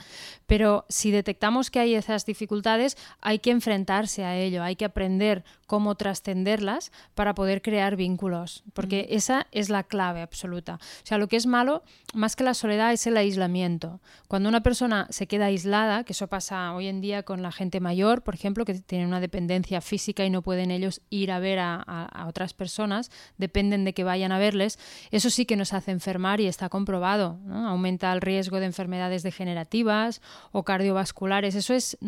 Pero 0.46 0.84
si 0.88 1.10
detectamos 1.10 1.70
que 1.70 1.81
hay 1.81 1.94
esas 1.94 2.26
dificultades, 2.26 2.96
hay 3.20 3.38
que 3.38 3.50
enfrentarse 3.50 4.25
a 4.25 4.37
ello, 4.37 4.62
hay 4.62 4.76
que 4.76 4.84
aprender 4.84 5.44
cómo 5.66 5.94
trascenderlas 5.94 6.90
para 7.14 7.34
poder 7.34 7.62
crear 7.62 7.94
vínculos, 7.94 8.64
porque 8.72 9.06
mm. 9.08 9.14
esa 9.14 9.46
es 9.52 9.69
la 9.69 9.84
clave 9.84 10.20
absoluta. 10.20 10.75
O 10.75 11.06
sea, 11.06 11.16
lo 11.16 11.28
que 11.28 11.37
es 11.37 11.46
malo, 11.46 11.84
más 12.12 12.34
que 12.34 12.42
la 12.42 12.54
soledad, 12.54 12.92
es 12.92 13.06
el 13.06 13.16
aislamiento. 13.16 14.00
Cuando 14.26 14.48
una 14.48 14.62
persona 14.62 15.06
se 15.10 15.28
queda 15.28 15.46
aislada, 15.46 16.02
que 16.02 16.12
eso 16.12 16.26
pasa 16.26 16.75
hoy 16.75 16.88
en 16.88 17.00
día 17.00 17.22
con 17.22 17.42
la 17.42 17.52
gente 17.52 17.78
mayor, 17.78 18.22
por 18.22 18.34
ejemplo, 18.34 18.64
que 18.64 18.75
tienen 18.75 19.06
una 19.06 19.20
dependencia 19.20 19.81
física 19.81 20.25
y 20.25 20.31
no 20.31 20.42
pueden 20.42 20.72
ellos 20.72 21.02
ir 21.08 21.31
a 21.31 21.38
ver 21.38 21.60
a, 21.60 21.76
a 21.76 22.26
otras 22.26 22.52
personas, 22.52 23.10
dependen 23.38 23.84
de 23.84 23.94
que 23.94 24.02
vayan 24.02 24.32
a 24.32 24.38
verles, 24.38 24.78
eso 25.12 25.31
sí 25.31 25.46
que 25.46 25.56
nos 25.56 25.72
hace 25.72 25.92
enfermar 25.92 26.40
y 26.40 26.46
está 26.46 26.69
comprobado. 26.81 27.38
Aumenta 27.53 28.11
el 28.12 28.23
riesgo 28.23 28.59
de 28.59 28.67
enfermedades 28.67 29.23
degenerativas 29.23 30.23
o 30.50 30.62
cardiovasculares. 30.65 31.55
Eso 31.55 31.75
es, 31.75 31.99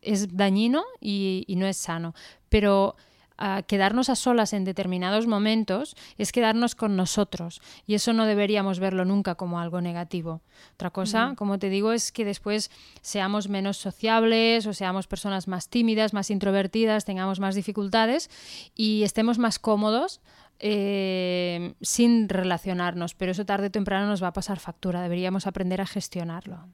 es, 0.00 0.36
dañino 0.36 0.82
y, 0.98 1.44
no 1.58 1.66
es 1.66 1.76
sano. 1.76 2.14
Pero 2.48 2.96
ah, 3.36 3.62
quedarnos 3.68 4.08
a 4.08 4.16
solas 4.16 4.54
en 4.54 4.64
determinados 4.64 5.26
momentos 5.26 5.94
es 6.16 6.32
quedarnos 6.32 6.74
con 6.74 6.96
nosotros 6.96 7.60
y 7.86 7.94
eso 7.94 8.14
no 8.14 8.24
deberíamos 8.24 8.80
verlo 8.80 9.04
nunca 9.04 9.34
como 9.34 9.60
algo 9.60 9.82
negativo. 9.82 10.40
Otra 10.72 10.88
cosa, 10.88 11.34
como 11.36 11.58
te 11.58 11.68
digo, 11.68 11.92
es 11.92 12.10
que 12.10 12.24
después 12.24 12.70
seamos 13.02 13.50
menos 13.50 13.76
sociables 13.76 14.66
o 14.66 14.72
seamos 14.72 15.06
personas 15.06 15.48
más 15.48 15.68
tímidas, 15.68 16.14
más 16.14 16.30
introvertidas, 16.30 17.04
tengamos 17.04 17.40
más 17.40 17.54
dificultades 17.54 18.30
y 18.74 19.02
estemos 19.02 19.38
más 19.38 19.58
cómodos 19.58 20.22
eh, 20.60 21.74
sin 21.80 22.28
relacionarnos, 22.28 23.14
pero 23.14 23.32
eso 23.32 23.46
tarde 23.46 23.68
o 23.68 23.70
temprano 23.70 24.06
nos 24.06 24.22
va 24.22 24.28
a 24.28 24.32
pasar 24.32 24.58
factura, 24.58 25.02
deberíamos 25.02 25.46
aprender 25.46 25.80
a 25.80 25.86
gestionarlo. 25.86 26.66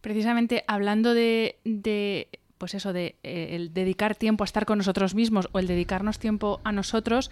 Precisamente 0.00 0.64
hablando 0.66 1.14
de, 1.14 1.58
pues 2.58 2.74
eso, 2.74 2.92
de 2.92 3.16
eh, 3.22 3.50
el 3.52 3.72
dedicar 3.72 4.16
tiempo 4.16 4.44
a 4.44 4.46
estar 4.46 4.66
con 4.66 4.78
nosotros 4.78 5.14
mismos 5.14 5.48
o 5.52 5.58
el 5.58 5.66
dedicarnos 5.66 6.18
tiempo 6.18 6.60
a 6.64 6.72
nosotros, 6.72 7.30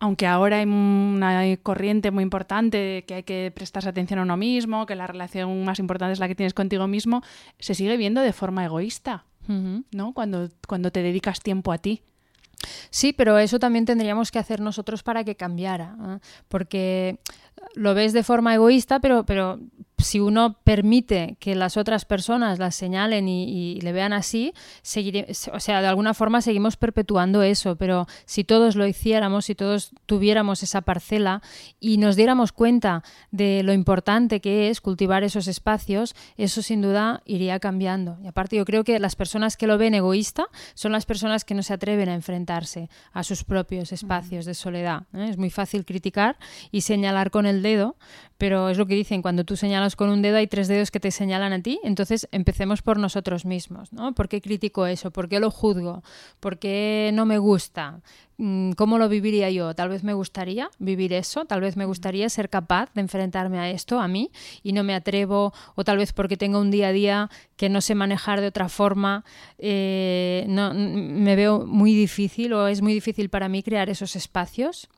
aunque 0.00 0.26
ahora 0.26 0.58
hay 0.58 0.64
una 0.64 1.56
corriente 1.62 2.10
muy 2.10 2.22
importante 2.22 3.04
que 3.06 3.14
hay 3.14 3.22
que 3.22 3.52
prestarse 3.54 3.88
atención 3.88 4.18
a 4.18 4.22
uno 4.22 4.36
mismo, 4.36 4.86
que 4.86 4.94
la 4.94 5.06
relación 5.06 5.62
más 5.64 5.78
importante 5.78 6.14
es 6.14 6.18
la 6.18 6.26
que 6.26 6.34
tienes 6.34 6.54
contigo 6.54 6.88
mismo, 6.88 7.22
se 7.58 7.74
sigue 7.74 7.96
viendo 7.98 8.22
de 8.22 8.32
forma 8.32 8.64
egoísta, 8.64 9.26
¿no? 9.46 10.12
Cuando, 10.12 10.48
cuando 10.66 10.90
te 10.90 11.02
dedicas 11.02 11.40
tiempo 11.40 11.72
a 11.72 11.78
ti. 11.78 12.02
Sí, 12.90 13.12
pero 13.12 13.38
eso 13.38 13.58
también 13.58 13.84
tendríamos 13.84 14.30
que 14.30 14.38
hacer 14.38 14.60
nosotros 14.60 15.02
para 15.02 15.24
que 15.24 15.36
cambiara, 15.36 15.96
¿eh? 16.06 16.18
porque 16.48 17.18
lo 17.74 17.94
ves 17.94 18.12
de 18.12 18.22
forma 18.22 18.54
egoísta, 18.54 19.00
pero, 19.00 19.24
pero 19.24 19.58
si 20.00 20.20
uno 20.20 20.58
permite 20.64 21.36
que 21.40 21.54
las 21.54 21.76
otras 21.76 22.04
personas 22.04 22.58
las 22.58 22.74
señalen 22.74 23.28
y, 23.28 23.80
le 23.80 23.92
vean 23.92 24.12
así, 24.12 24.52
o 25.52 25.60
sea, 25.60 25.80
de 25.80 25.86
alguna 25.86 26.14
forma 26.14 26.42
seguimos 26.42 26.76
perpetuando 26.76 27.42
eso, 27.42 27.76
pero 27.76 28.06
si 28.24 28.44
todos 28.44 28.76
lo 28.76 28.86
hiciéramos, 28.86 29.46
si 29.46 29.54
todos 29.54 29.92
tuviéramos 30.06 30.62
esa 30.62 30.82
parcela 30.82 31.42
y 31.78 31.98
nos 31.98 32.16
diéramos 32.16 32.52
cuenta 32.52 33.02
de 33.30 33.62
lo 33.62 33.72
importante 33.72 34.40
que 34.40 34.70
es 34.70 34.80
cultivar 34.80 35.24
esos 35.24 35.48
espacios, 35.48 36.14
eso 36.36 36.62
sin 36.62 36.82
duda 36.82 37.22
iría 37.24 37.58
cambiando. 37.60 38.18
Y 38.22 38.26
aparte 38.26 38.56
yo 38.56 38.64
creo 38.64 38.84
que 38.84 38.98
las 38.98 39.16
personas 39.16 39.56
que 39.56 39.66
lo 39.66 39.78
ven 39.78 39.94
egoísta 39.94 40.46
son 40.74 40.92
las 40.92 41.06
personas 41.06 41.44
que 41.44 41.54
no 41.54 41.62
se 41.62 41.74
atreven 41.74 42.08
a 42.08 42.14
enfrentarse 42.14 42.90
a 43.12 43.22
sus 43.22 43.44
propios 43.44 43.92
espacios 43.92 44.44
de 44.44 44.54
soledad. 44.54 45.04
¿eh? 45.14 45.28
Es 45.30 45.38
muy 45.38 45.50
fácil 45.50 45.84
criticar 45.84 46.36
y 46.70 46.82
señalar 46.82 47.30
con 47.30 47.39
el 47.46 47.62
dedo, 47.62 47.96
pero 48.40 48.70
es 48.70 48.78
lo 48.78 48.86
que 48.86 48.94
dicen, 48.94 49.20
cuando 49.20 49.44
tú 49.44 49.54
señalas 49.54 49.96
con 49.96 50.08
un 50.08 50.22
dedo, 50.22 50.38
hay 50.38 50.46
tres 50.46 50.66
dedos 50.66 50.90
que 50.90 50.98
te 50.98 51.10
señalan 51.10 51.52
a 51.52 51.62
ti. 51.62 51.78
Entonces 51.84 52.26
empecemos 52.32 52.80
por 52.80 52.98
nosotros 52.98 53.44
mismos, 53.44 53.92
¿no? 53.92 54.14
¿Por 54.14 54.30
qué 54.30 54.40
critico 54.40 54.86
eso? 54.86 55.10
¿Por 55.10 55.28
qué 55.28 55.40
lo 55.40 55.50
juzgo? 55.50 56.02
¿Por 56.40 56.58
qué 56.58 57.10
no 57.12 57.26
me 57.26 57.36
gusta? 57.36 58.00
Mm, 58.38 58.72
¿Cómo 58.72 58.96
lo 58.96 59.10
viviría 59.10 59.50
yo? 59.50 59.74
Tal 59.74 59.90
vez 59.90 60.02
me 60.04 60.14
gustaría 60.14 60.70
vivir 60.78 61.12
eso, 61.12 61.44
tal 61.44 61.60
vez 61.60 61.76
me 61.76 61.84
gustaría 61.84 62.26
ser 62.30 62.48
capaz 62.48 62.90
de 62.94 63.02
enfrentarme 63.02 63.58
a 63.58 63.68
esto, 63.68 64.00
a 64.00 64.08
mí, 64.08 64.30
y 64.62 64.72
no 64.72 64.84
me 64.84 64.94
atrevo, 64.94 65.52
o 65.74 65.84
tal 65.84 65.98
vez 65.98 66.14
porque 66.14 66.38
tengo 66.38 66.58
un 66.58 66.70
día 66.70 66.88
a 66.88 66.92
día 66.92 67.30
que 67.56 67.68
no 67.68 67.82
sé 67.82 67.94
manejar 67.94 68.40
de 68.40 68.46
otra 68.46 68.70
forma, 68.70 69.26
eh, 69.58 70.46
no, 70.48 70.72
me 70.72 71.36
veo 71.36 71.66
muy 71.66 71.94
difícil 71.94 72.54
o 72.54 72.66
es 72.68 72.80
muy 72.80 72.94
difícil 72.94 73.28
para 73.28 73.50
mí 73.50 73.62
crear 73.62 73.90
esos 73.90 74.16
espacios. 74.16 74.88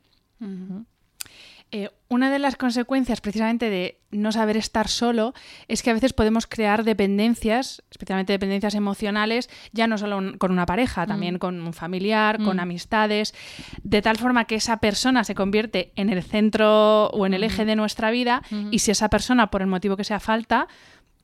Eh, 1.75 1.89
una 2.07 2.29
de 2.29 2.37
las 2.37 2.55
consecuencias 2.55 3.19
precisamente 3.19 3.71
de 3.71 3.97
no 4.11 4.31
saber 4.31 4.57
estar 4.57 4.87
solo 4.87 5.33
es 5.67 5.81
que 5.81 5.89
a 5.89 5.93
veces 5.95 6.13
podemos 6.13 6.45
crear 6.45 6.83
dependencias, 6.83 7.81
especialmente 7.89 8.31
dependencias 8.31 8.75
emocionales, 8.75 9.49
ya 9.71 9.87
no 9.87 9.97
solo 9.97 10.37
con 10.37 10.51
una 10.51 10.67
pareja, 10.67 11.05
mm. 11.05 11.07
también 11.07 11.39
con 11.39 11.59
un 11.59 11.73
familiar, 11.73 12.37
con 12.43 12.57
mm. 12.57 12.59
amistades, 12.59 13.33
de 13.81 14.03
tal 14.03 14.17
forma 14.17 14.45
que 14.45 14.53
esa 14.53 14.77
persona 14.77 15.23
se 15.23 15.33
convierte 15.33 15.91
en 15.95 16.11
el 16.11 16.21
centro 16.21 17.07
o 17.07 17.25
en 17.25 17.33
el 17.33 17.43
eje 17.43 17.65
de 17.65 17.75
nuestra 17.75 18.11
vida 18.11 18.43
y 18.69 18.77
si 18.77 18.91
esa 18.91 19.09
persona, 19.09 19.49
por 19.49 19.63
el 19.63 19.67
motivo 19.67 19.97
que 19.97 20.03
sea 20.03 20.19
falta, 20.19 20.67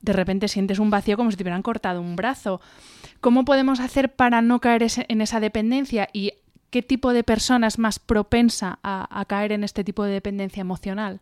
de 0.00 0.12
repente 0.12 0.48
sientes 0.48 0.80
un 0.80 0.90
vacío 0.90 1.16
como 1.16 1.30
si 1.30 1.36
te 1.36 1.44
hubieran 1.44 1.62
cortado 1.62 2.00
un 2.00 2.16
brazo. 2.16 2.60
¿Cómo 3.20 3.44
podemos 3.44 3.78
hacer 3.78 4.12
para 4.16 4.42
no 4.42 4.60
caer 4.60 4.84
en 5.06 5.20
esa 5.20 5.38
dependencia 5.38 6.08
y 6.12 6.32
qué 6.70 6.82
tipo 6.82 7.12
de 7.12 7.24
persona 7.24 7.66
es 7.66 7.78
más 7.78 7.98
propensa 7.98 8.78
a, 8.82 9.24
caer 9.26 9.52
en 9.52 9.64
este 9.64 9.84
tipo 9.84 10.04
de 10.04 10.12
dependencia 10.12 10.60
emocional. 10.60 11.20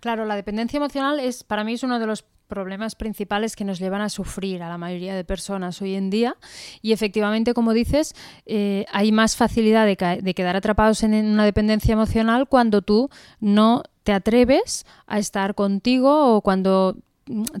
Claro, 0.00 0.24
la 0.24 0.36
dependencia 0.36 0.78
emocional 0.78 1.20
es 1.20 1.44
para 1.44 1.64
mí 1.64 1.74
es 1.74 1.82
uno 1.82 1.98
de 1.98 2.06
los 2.06 2.24
problemas 2.46 2.94
principales 2.94 3.56
que 3.56 3.64
nos 3.64 3.78
llevan 3.78 4.00
a 4.00 4.08
sufrir 4.08 4.62
a 4.62 4.68
la 4.68 4.78
mayoría 4.78 5.14
de 5.14 5.24
personas 5.24 5.82
hoy 5.82 5.94
en 5.94 6.10
día. 6.10 6.36
Y 6.80 6.92
efectivamente, 6.92 7.54
como 7.54 7.72
dices, 7.72 8.14
eh, 8.46 8.86
hay 8.92 9.10
más 9.10 9.36
facilidad 9.36 9.84
de, 9.84 10.20
de, 10.22 10.34
quedar 10.34 10.54
atrapados 10.54 11.02
en 11.02 11.14
una 11.14 11.44
dependencia 11.44 11.92
emocional 11.92 12.46
cuando 12.48 12.82
tú 12.82 13.10
no 13.40 13.82
te 14.04 14.12
atreves 14.12 14.86
a 15.08 15.18
estar 15.18 15.56
contigo 15.56 16.36
o 16.36 16.40
cuando 16.40 16.96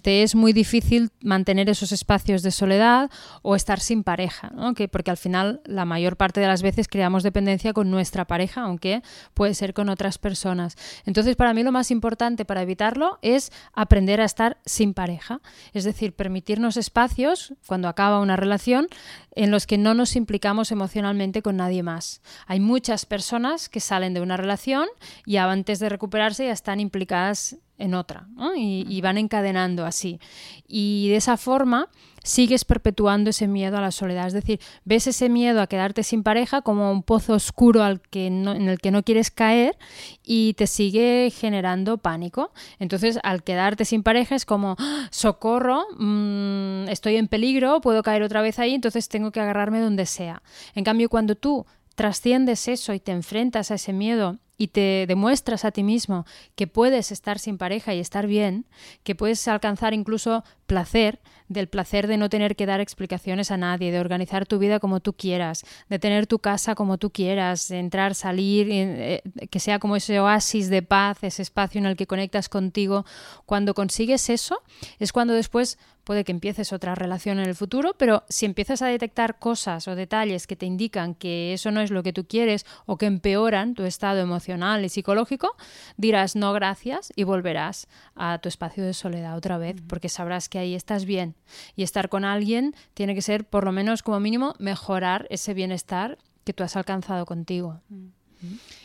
te 0.02 0.22
es 0.22 0.34
muy 0.34 0.52
difícil 0.52 1.10
mantener 1.20 1.68
esos 1.68 1.90
espacios 1.90 2.42
de 2.42 2.50
soledad 2.50 3.10
o 3.42 3.56
estar 3.56 3.80
sin 3.80 4.04
pareja, 4.04 4.52
porque 4.92 5.10
al 5.10 5.16
final 5.16 5.60
la 5.64 5.84
mayor 5.84 6.16
parte 6.16 6.40
de 6.40 6.46
las 6.46 6.62
veces 6.62 6.86
creamos 6.88 7.22
dependencia 7.22 7.72
con 7.72 7.90
nuestra 7.90 8.26
pareja, 8.26 8.62
aunque 8.62 9.02
puede 9.34 9.54
ser 9.54 9.74
con 9.74 9.88
otras 9.88 10.18
personas. 10.18 10.76
Entonces, 11.04 11.34
para 11.34 11.52
mí 11.52 11.62
lo 11.62 11.72
más 11.72 11.90
importante 11.90 12.44
para 12.44 12.62
evitarlo 12.62 13.18
es 13.22 13.50
aprender 13.72 14.20
a 14.20 14.24
estar 14.24 14.58
sin 14.64 14.94
pareja, 14.94 15.40
es 15.72 15.84
decir, 15.84 16.14
permitirnos 16.14 16.76
espacios 16.76 17.54
cuando 17.66 17.88
acaba 17.88 18.20
una 18.20 18.36
relación 18.36 18.86
en 19.34 19.50
los 19.50 19.66
que 19.66 19.78
no 19.78 19.94
nos 19.94 20.16
implicamos 20.16 20.70
emocionalmente 20.70 21.42
con 21.42 21.56
nadie 21.56 21.82
más. 21.82 22.22
Hay 22.46 22.60
muchas 22.60 23.04
personas 23.04 23.68
que 23.68 23.80
salen 23.80 24.14
de 24.14 24.20
una 24.20 24.36
relación 24.36 24.86
y 25.24 25.36
antes 25.36 25.80
de 25.80 25.88
recuperarse 25.88 26.46
ya 26.46 26.52
están 26.52 26.80
implicadas 26.80 27.56
en 27.78 27.94
otra 27.94 28.26
y, 28.56 29.00
van 29.00 29.18
encadenando 29.18 29.84
así. 29.84 30.18
Y 30.66 31.08
de 31.10 31.16
esa 31.16 31.36
forma 31.36 31.88
sigues 32.22 32.64
perpetuando 32.64 33.30
ese 33.30 33.46
miedo 33.46 33.76
a 33.76 33.80
la 33.80 33.92
soledad. 33.92 34.26
Es 34.26 34.32
decir, 34.32 34.60
ves 34.84 35.06
ese 35.06 35.28
miedo 35.28 35.60
a 35.60 35.68
quedarte 35.68 36.02
sin 36.02 36.22
pareja 36.22 36.62
como 36.62 36.90
un 36.90 37.02
pozo 37.02 37.34
oscuro 37.34 37.84
al 37.84 38.00
que 38.00 38.26
en 38.26 38.46
el 38.46 38.78
que 38.78 38.90
no 38.90 39.04
quieres 39.04 39.30
caer 39.30 39.76
y 40.24 40.54
te 40.54 40.66
sigue 40.66 41.32
generando 41.34 41.98
pánico. 41.98 42.52
Entonces, 42.78 43.18
al 43.22 43.44
quedarte 43.44 43.84
sin 43.84 44.02
pareja 44.02 44.34
es 44.34 44.44
como, 44.44 44.76
¡Ah! 44.78 45.08
socorro, 45.10 45.84
mm, 45.98 46.88
estoy 46.88 47.16
en 47.16 47.28
peligro, 47.28 47.80
puedo 47.80 48.02
caer 48.02 48.22
otra 48.22 48.42
vez 48.42 48.58
ahí, 48.58 48.74
entonces 48.74 49.08
tengo 49.08 49.30
que 49.30 49.40
agarrarme 49.40 49.80
donde 49.80 50.06
sea. 50.06 50.42
En 50.74 50.82
cambio, 50.82 51.08
cuando 51.08 51.36
tú 51.36 51.66
trasciendes 51.94 52.68
eso 52.68 52.92
y 52.92 53.00
te 53.00 53.12
enfrentas 53.12 53.70
a 53.70 53.74
ese 53.74 53.92
miedo 53.92 54.38
y 54.58 54.68
te 54.68 55.04
demuestras 55.06 55.64
a 55.64 55.70
ti 55.70 55.82
mismo 55.82 56.24
que 56.54 56.66
puedes 56.66 57.12
estar 57.12 57.38
sin 57.38 57.58
pareja 57.58 57.94
y 57.94 58.00
estar 58.00 58.26
bien, 58.26 58.66
que 59.02 59.14
puedes 59.14 59.46
alcanzar 59.48 59.94
incluso 59.94 60.44
placer, 60.66 61.20
del 61.48 61.68
placer 61.68 62.06
de 62.06 62.16
no 62.16 62.28
tener 62.28 62.56
que 62.56 62.66
dar 62.66 62.80
explicaciones 62.80 63.50
a 63.50 63.56
nadie, 63.56 63.92
de 63.92 64.00
organizar 64.00 64.46
tu 64.46 64.58
vida 64.58 64.80
como 64.80 65.00
tú 65.00 65.12
quieras, 65.12 65.64
de 65.88 65.98
tener 65.98 66.26
tu 66.26 66.38
casa 66.38 66.74
como 66.74 66.98
tú 66.98 67.10
quieras, 67.10 67.68
de 67.68 67.78
entrar, 67.78 68.14
salir, 68.14 68.68
eh, 68.70 69.22
que 69.50 69.60
sea 69.60 69.78
como 69.78 69.96
ese 69.96 70.18
oasis 70.18 70.68
de 70.70 70.82
paz, 70.82 71.18
ese 71.22 71.42
espacio 71.42 71.78
en 71.78 71.86
el 71.86 71.96
que 71.96 72.06
conectas 72.06 72.48
contigo. 72.48 73.04
Cuando 73.44 73.74
consigues 73.74 74.28
eso, 74.30 74.62
es 74.98 75.12
cuando 75.12 75.34
después 75.34 75.78
puede 76.06 76.22
que 76.22 76.30
empieces 76.30 76.72
otra 76.72 76.94
relación 76.94 77.40
en 77.40 77.48
el 77.48 77.56
futuro, 77.56 77.94
pero 77.98 78.22
si 78.28 78.46
empiezas 78.46 78.80
a 78.80 78.86
detectar 78.86 79.40
cosas 79.40 79.88
o 79.88 79.96
detalles 79.96 80.46
que 80.46 80.54
te 80.54 80.64
indican 80.64 81.16
que 81.16 81.52
eso 81.52 81.72
no 81.72 81.80
es 81.80 81.90
lo 81.90 82.04
que 82.04 82.12
tú 82.12 82.24
quieres 82.26 82.64
o 82.86 82.96
que 82.96 83.06
empeoran 83.06 83.74
tu 83.74 83.82
estado 83.82 84.20
emocional 84.20 84.84
y 84.84 84.88
psicológico, 84.88 85.56
dirás 85.96 86.36
no 86.36 86.52
gracias 86.52 87.12
y 87.16 87.24
volverás 87.24 87.88
a 88.14 88.38
tu 88.38 88.48
espacio 88.48 88.84
de 88.84 88.94
soledad 88.94 89.36
otra 89.36 89.58
vez, 89.58 89.82
porque 89.88 90.08
sabrás 90.08 90.48
que 90.48 90.60
ahí 90.60 90.76
estás 90.76 91.06
bien. 91.06 91.34
Y 91.74 91.82
estar 91.82 92.08
con 92.08 92.24
alguien 92.24 92.76
tiene 92.94 93.16
que 93.16 93.22
ser, 93.22 93.44
por 93.44 93.64
lo 93.64 93.72
menos 93.72 94.04
como 94.04 94.20
mínimo, 94.20 94.54
mejorar 94.60 95.26
ese 95.28 95.54
bienestar 95.54 96.18
que 96.44 96.52
tú 96.52 96.62
has 96.62 96.76
alcanzado 96.76 97.26
contigo. 97.26 97.80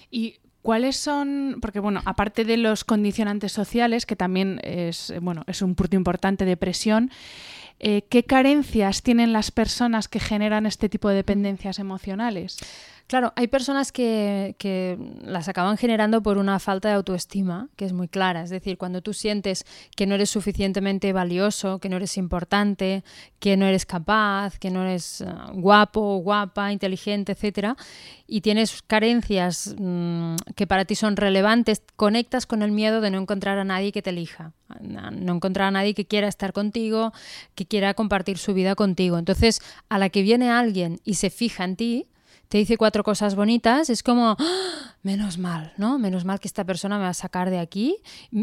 Y 0.10 0.40
¿Cuáles 0.62 0.96
son, 0.96 1.58
porque 1.62 1.80
bueno, 1.80 2.02
aparte 2.06 2.46
de 2.46 2.58
los 2.58 2.84
condicionantes 2.84 3.52
sociales, 3.52 4.06
que 4.06 4.16
también 4.16 4.60
es, 4.64 5.14
bueno, 5.22 5.44
es 5.48 5.62
un 5.62 5.74
punto 5.74 5.96
importante 5.96 6.46
de 6.46 6.56
presión, 6.56 7.10
eh, 7.80 8.04
¿qué 8.10 8.24
carencias 8.24 9.02
tienen 9.02 9.34
las 9.34 9.50
personas 9.50 10.08
que 10.08 10.20
generan 10.20 10.68
este 10.68 10.88
tipo 10.88 11.10
de 11.10 11.16
dependencias 11.16 11.80
emocionales? 11.80 12.58
Claro, 13.12 13.34
hay 13.36 13.48
personas 13.48 13.92
que, 13.92 14.56
las 15.22 15.50
acaban 15.50 15.76
generando 15.76 16.24
por 16.24 16.38
una 16.38 16.60
falta 16.60 16.88
de 16.88 16.96
autoestima, 16.96 17.68
que 17.76 17.84
es 17.84 17.92
muy 17.92 18.08
clara. 18.08 18.42
Es 18.42 18.50
decir, 18.50 18.78
cuando 18.78 19.02
tú 19.02 19.14
sientes 19.14 19.66
que 19.98 20.08
no 20.08 20.16
eres 20.16 20.30
suficientemente 20.30 21.12
valioso, 21.12 21.80
que 21.80 21.90
no 21.90 21.98
eres 21.98 22.16
importante, 22.16 23.04
que 23.40 23.58
no 23.58 23.66
eres 23.66 23.86
capaz, 23.86 24.58
que 24.60 24.72
no 24.72 24.84
eres 24.84 25.20
eh, 25.20 25.26
guapo, 25.56 26.20
guapa, 26.20 26.72
inteligente, 26.72 27.34
etcétera, 27.34 27.76
y 28.28 28.40
tienes 28.40 28.82
carencias 28.82 29.76
mm, 29.78 30.36
que 30.56 30.66
para 30.66 30.86
ti 30.86 30.96
son 30.96 31.18
relevantes, 31.18 31.84
conectas 31.98 32.46
con 32.46 32.62
el 32.62 32.72
miedo 32.72 33.02
de 33.02 33.12
no 33.12 33.18
encontrar 33.18 33.58
a 33.58 33.66
nadie 33.66 33.92
que 33.92 34.02
te 34.02 34.12
elija, 34.12 34.54
no 34.80 35.34
encontrar 35.34 35.68
a 35.68 35.72
nadie 35.72 35.94
que 35.94 36.06
quiera 36.06 36.30
estar 36.30 36.54
contigo, 36.54 37.12
que 37.56 37.66
quiera 37.66 37.94
compartir 37.94 38.38
su 38.38 38.54
vida 38.54 38.76
contigo. 38.76 39.18
Entonces, 39.18 39.62
a 39.90 39.98
la 39.98 40.08
que 40.08 40.22
viene 40.22 40.50
alguien 40.50 41.02
y 41.04 41.16
se 41.16 41.30
fija 41.30 41.66
en 41.66 41.76
ti, 41.76 42.08
te 42.52 42.58
dice 42.58 42.76
cuatro 42.76 43.02
cosas 43.02 43.36
bonitas, 43.36 43.90
es 43.90 44.04
como, 44.04 44.36
¡Ah! 44.38 44.96
menos 45.04 45.38
mal, 45.38 45.72
¿no? 45.78 45.98
Menos 45.98 46.26
mal 46.26 46.42
que 46.42 46.50
esta 46.50 46.66
persona 46.66 46.98
me 46.98 47.04
va 47.04 47.12
a 47.12 47.14
sacar 47.14 47.50
de 47.50 47.60
aquí, 47.60 47.96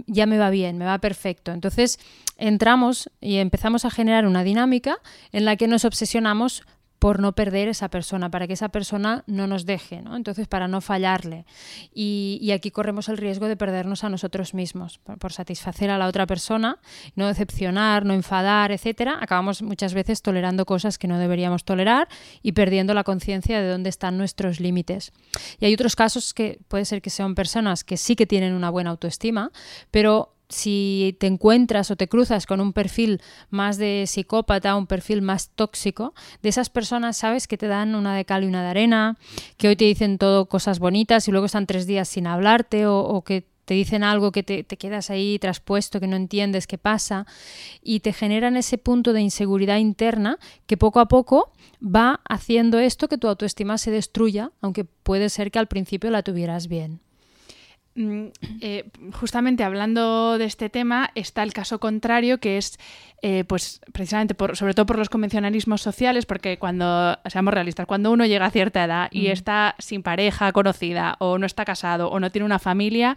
ya 0.06 0.24
me 0.24 0.38
va 0.38 0.48
bien, 0.48 0.78
me 0.78 0.86
va 0.86 0.96
perfecto. 0.96 1.52
Entonces 1.52 2.00
entramos 2.38 3.10
y 3.20 3.36
empezamos 3.36 3.84
a 3.84 3.90
generar 3.90 4.26
una 4.26 4.44
dinámica 4.44 4.96
en 5.30 5.44
la 5.44 5.56
que 5.56 5.68
nos 5.68 5.84
obsesionamos 5.84 6.62
por 6.98 7.20
no 7.20 7.32
perder 7.32 7.68
esa 7.68 7.88
persona, 7.88 8.30
para 8.30 8.46
que 8.46 8.54
esa 8.54 8.70
persona 8.70 9.22
no 9.26 9.46
nos 9.46 9.66
deje, 9.66 10.02
¿no? 10.02 10.16
Entonces, 10.16 10.48
para 10.48 10.66
no 10.68 10.80
fallarle. 10.80 11.44
Y, 11.94 12.50
aquí 12.52 12.70
corremos 12.70 13.08
el 13.08 13.18
riesgo 13.18 13.46
de 13.46 13.56
perdernos 13.56 14.04
a 14.04 14.08
nosotros 14.08 14.54
mismos, 14.54 14.98
por, 14.98 15.32
satisfacer 15.32 15.90
a 15.90 15.98
la 15.98 16.06
otra 16.06 16.26
persona, 16.26 16.78
no 17.14 17.28
decepcionar, 17.28 18.04
no 18.04 18.14
enfadar, 18.14 18.72
etcétera. 18.72 19.18
Acabamos 19.20 19.62
muchas 19.62 19.94
veces 19.94 20.22
tolerando 20.22 20.66
cosas 20.66 20.98
que 20.98 21.06
no 21.06 21.18
deberíamos 21.18 21.64
tolerar 21.64 22.08
y 22.42 22.52
perdiendo 22.52 22.94
la 22.94 23.04
conciencia 23.04 23.60
de 23.60 23.70
dónde 23.70 23.90
están 23.90 24.18
nuestros 24.18 24.58
límites. 24.58 25.12
Y 25.60 25.66
hay 25.66 25.74
otros 25.74 25.94
casos 25.94 26.34
que 26.34 26.58
puede 26.68 26.84
ser 26.84 27.02
que 27.02 27.10
sean 27.10 27.34
personas 27.34 27.84
que 27.84 27.96
sí 27.96 28.16
que 28.16 28.26
tienen 28.26 28.54
una 28.54 28.70
buena 28.70 28.90
autoestima, 28.90 29.52
pero 29.90 30.38
si 30.48 31.16
te 31.20 31.26
encuentras 31.26 31.90
o 31.90 31.96
te 31.96 32.08
cruzas 32.08 32.46
con 32.46 32.60
un 32.60 32.72
perfil 32.72 33.20
más 33.50 33.76
de 33.76 34.04
psicópata, 34.06 34.76
un 34.76 34.86
perfil 34.86 35.22
más 35.22 35.50
tóxico, 35.50 36.14
de 36.42 36.48
esas 36.48 36.70
personas 36.70 37.16
sabes 37.16 37.46
que 37.46 37.58
te 37.58 37.66
dan 37.66 37.94
una 37.94 38.14
de 38.16 38.24
cal 38.24 38.44
y 38.44 38.46
una 38.46 38.62
de 38.62 38.68
arena, 38.68 39.18
que 39.56 39.68
hoy 39.68 39.76
te 39.76 39.84
dicen 39.84 40.18
todo 40.18 40.46
cosas 40.46 40.78
bonitas 40.78 41.28
y 41.28 41.30
luego 41.30 41.46
están 41.46 41.66
tres 41.66 41.86
días 41.86 42.08
sin 42.08 42.26
hablarte 42.26 42.86
o, 42.86 43.22
que 43.22 43.46
te 43.66 43.74
dicen 43.74 44.02
algo 44.02 44.32
que 44.32 44.42
te, 44.42 44.64
te, 44.64 44.78
quedas 44.78 45.10
ahí 45.10 45.38
traspuesto, 45.38 46.00
que 46.00 46.06
no 46.06 46.16
entiendes 46.16 46.66
qué 46.66 46.78
pasa, 46.78 47.26
y 47.82 48.00
te 48.00 48.14
generan 48.14 48.56
ese 48.56 48.78
punto 48.78 49.12
de 49.12 49.20
inseguridad 49.20 49.76
interna 49.76 50.38
que 50.66 50.78
poco 50.78 51.00
a 51.00 51.08
poco 51.08 51.52
va 51.84 52.20
haciendo 52.26 52.78
esto 52.78 53.08
que 53.08 53.18
tu 53.18 53.28
autoestima 53.28 53.76
se 53.76 53.90
destruya, 53.90 54.52
aunque 54.62 54.84
puede 54.84 55.28
ser 55.28 55.50
que 55.50 55.58
al 55.58 55.66
principio 55.66 56.10
la 56.10 56.22
tuvieras 56.22 56.68
bien. 56.68 57.00
Mm, 58.00 58.26
eh, 58.60 58.84
justamente 59.12 59.64
hablando 59.64 60.38
de 60.38 60.44
este 60.44 60.70
tema 60.70 61.10
está 61.16 61.42
el 61.42 61.52
caso 61.52 61.80
contrario, 61.80 62.38
que 62.38 62.56
es, 62.56 62.78
eh, 63.22 63.42
pues, 63.48 63.80
precisamente, 63.92 64.34
por, 64.36 64.56
sobre 64.56 64.72
todo 64.74 64.86
por 64.86 64.98
los 64.98 65.08
convencionalismos 65.08 65.82
sociales, 65.82 66.24
porque 66.24 66.58
cuando, 66.58 67.18
seamos 67.26 67.52
realistas, 67.52 67.86
cuando 67.86 68.12
uno 68.12 68.24
llega 68.24 68.46
a 68.46 68.50
cierta 68.52 68.84
edad 68.84 69.08
y 69.10 69.26
está 69.28 69.74
sin 69.80 70.04
pareja 70.04 70.52
conocida, 70.52 71.16
o 71.18 71.38
no 71.38 71.46
está 71.46 71.64
casado, 71.64 72.08
o 72.08 72.20
no 72.20 72.30
tiene 72.30 72.44
una 72.46 72.60
familia, 72.60 73.16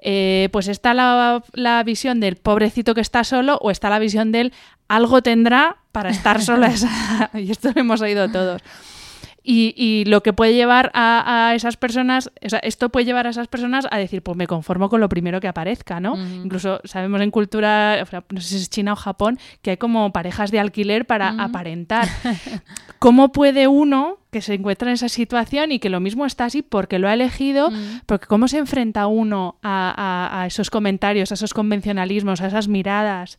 eh, 0.00 0.48
pues 0.50 0.68
está 0.68 0.94
la, 0.94 1.42
la 1.52 1.82
visión 1.82 2.18
del 2.18 2.36
pobrecito 2.36 2.94
que 2.94 3.02
está 3.02 3.22
solo 3.22 3.58
o 3.60 3.70
está 3.70 3.90
la 3.90 3.98
visión 3.98 4.32
del 4.32 4.52
algo 4.88 5.20
tendrá 5.20 5.76
para 5.92 6.08
estar 6.08 6.40
sola. 6.48 6.68
esa- 6.68 7.30
y 7.38 7.50
esto 7.50 7.70
lo 7.74 7.80
hemos 7.82 8.00
oído 8.00 8.30
todos. 8.30 8.62
Y, 9.48 9.74
y 9.76 10.04
lo 10.06 10.24
que 10.24 10.32
puede 10.32 10.54
llevar 10.54 10.90
a, 10.92 11.50
a 11.50 11.54
esas 11.54 11.76
personas, 11.76 12.32
o 12.44 12.48
sea, 12.48 12.58
esto 12.58 12.88
puede 12.88 13.06
llevar 13.06 13.28
a 13.28 13.30
esas 13.30 13.46
personas 13.46 13.86
a 13.92 13.96
decir, 13.96 14.20
pues 14.20 14.36
me 14.36 14.48
conformo 14.48 14.88
con 14.88 15.00
lo 15.00 15.08
primero 15.08 15.40
que 15.40 15.46
aparezca, 15.46 16.00
¿no? 16.00 16.16
Incluso 16.42 16.80
sabemos 16.82 17.20
en 17.20 17.30
cultura, 17.30 18.04
no 18.30 18.40
sé 18.40 18.48
si 18.48 18.56
es 18.56 18.70
China 18.70 18.94
o 18.94 18.96
Japón, 18.96 19.38
que 19.62 19.70
hay 19.70 19.76
como 19.76 20.12
parejas 20.12 20.50
de 20.50 20.58
alquiler 20.58 21.06
para 21.06 21.28
aparentar. 21.28 22.08
¿Cómo 22.98 23.30
puede 23.30 23.68
uno 23.68 24.18
que 24.36 24.42
se 24.42 24.52
encuentra 24.52 24.88
en 24.90 24.94
esa 24.94 25.08
situación 25.08 25.72
y 25.72 25.78
que 25.78 25.88
lo 25.88 25.98
mismo 25.98 26.26
está 26.26 26.44
así 26.44 26.60
porque 26.60 26.98
lo 26.98 27.08
ha 27.08 27.14
elegido, 27.14 27.70
porque 28.04 28.26
cómo 28.26 28.48
se 28.48 28.58
enfrenta 28.58 29.06
uno 29.06 29.56
a, 29.62 29.94
a- 29.96 30.42
a 30.42 30.46
esos 30.46 30.68
comentarios, 30.68 31.30
a 31.30 31.34
esos 31.36 31.54
convencionalismos, 31.54 32.42
a 32.42 32.48
esas 32.48 32.68
miradas, 32.68 33.38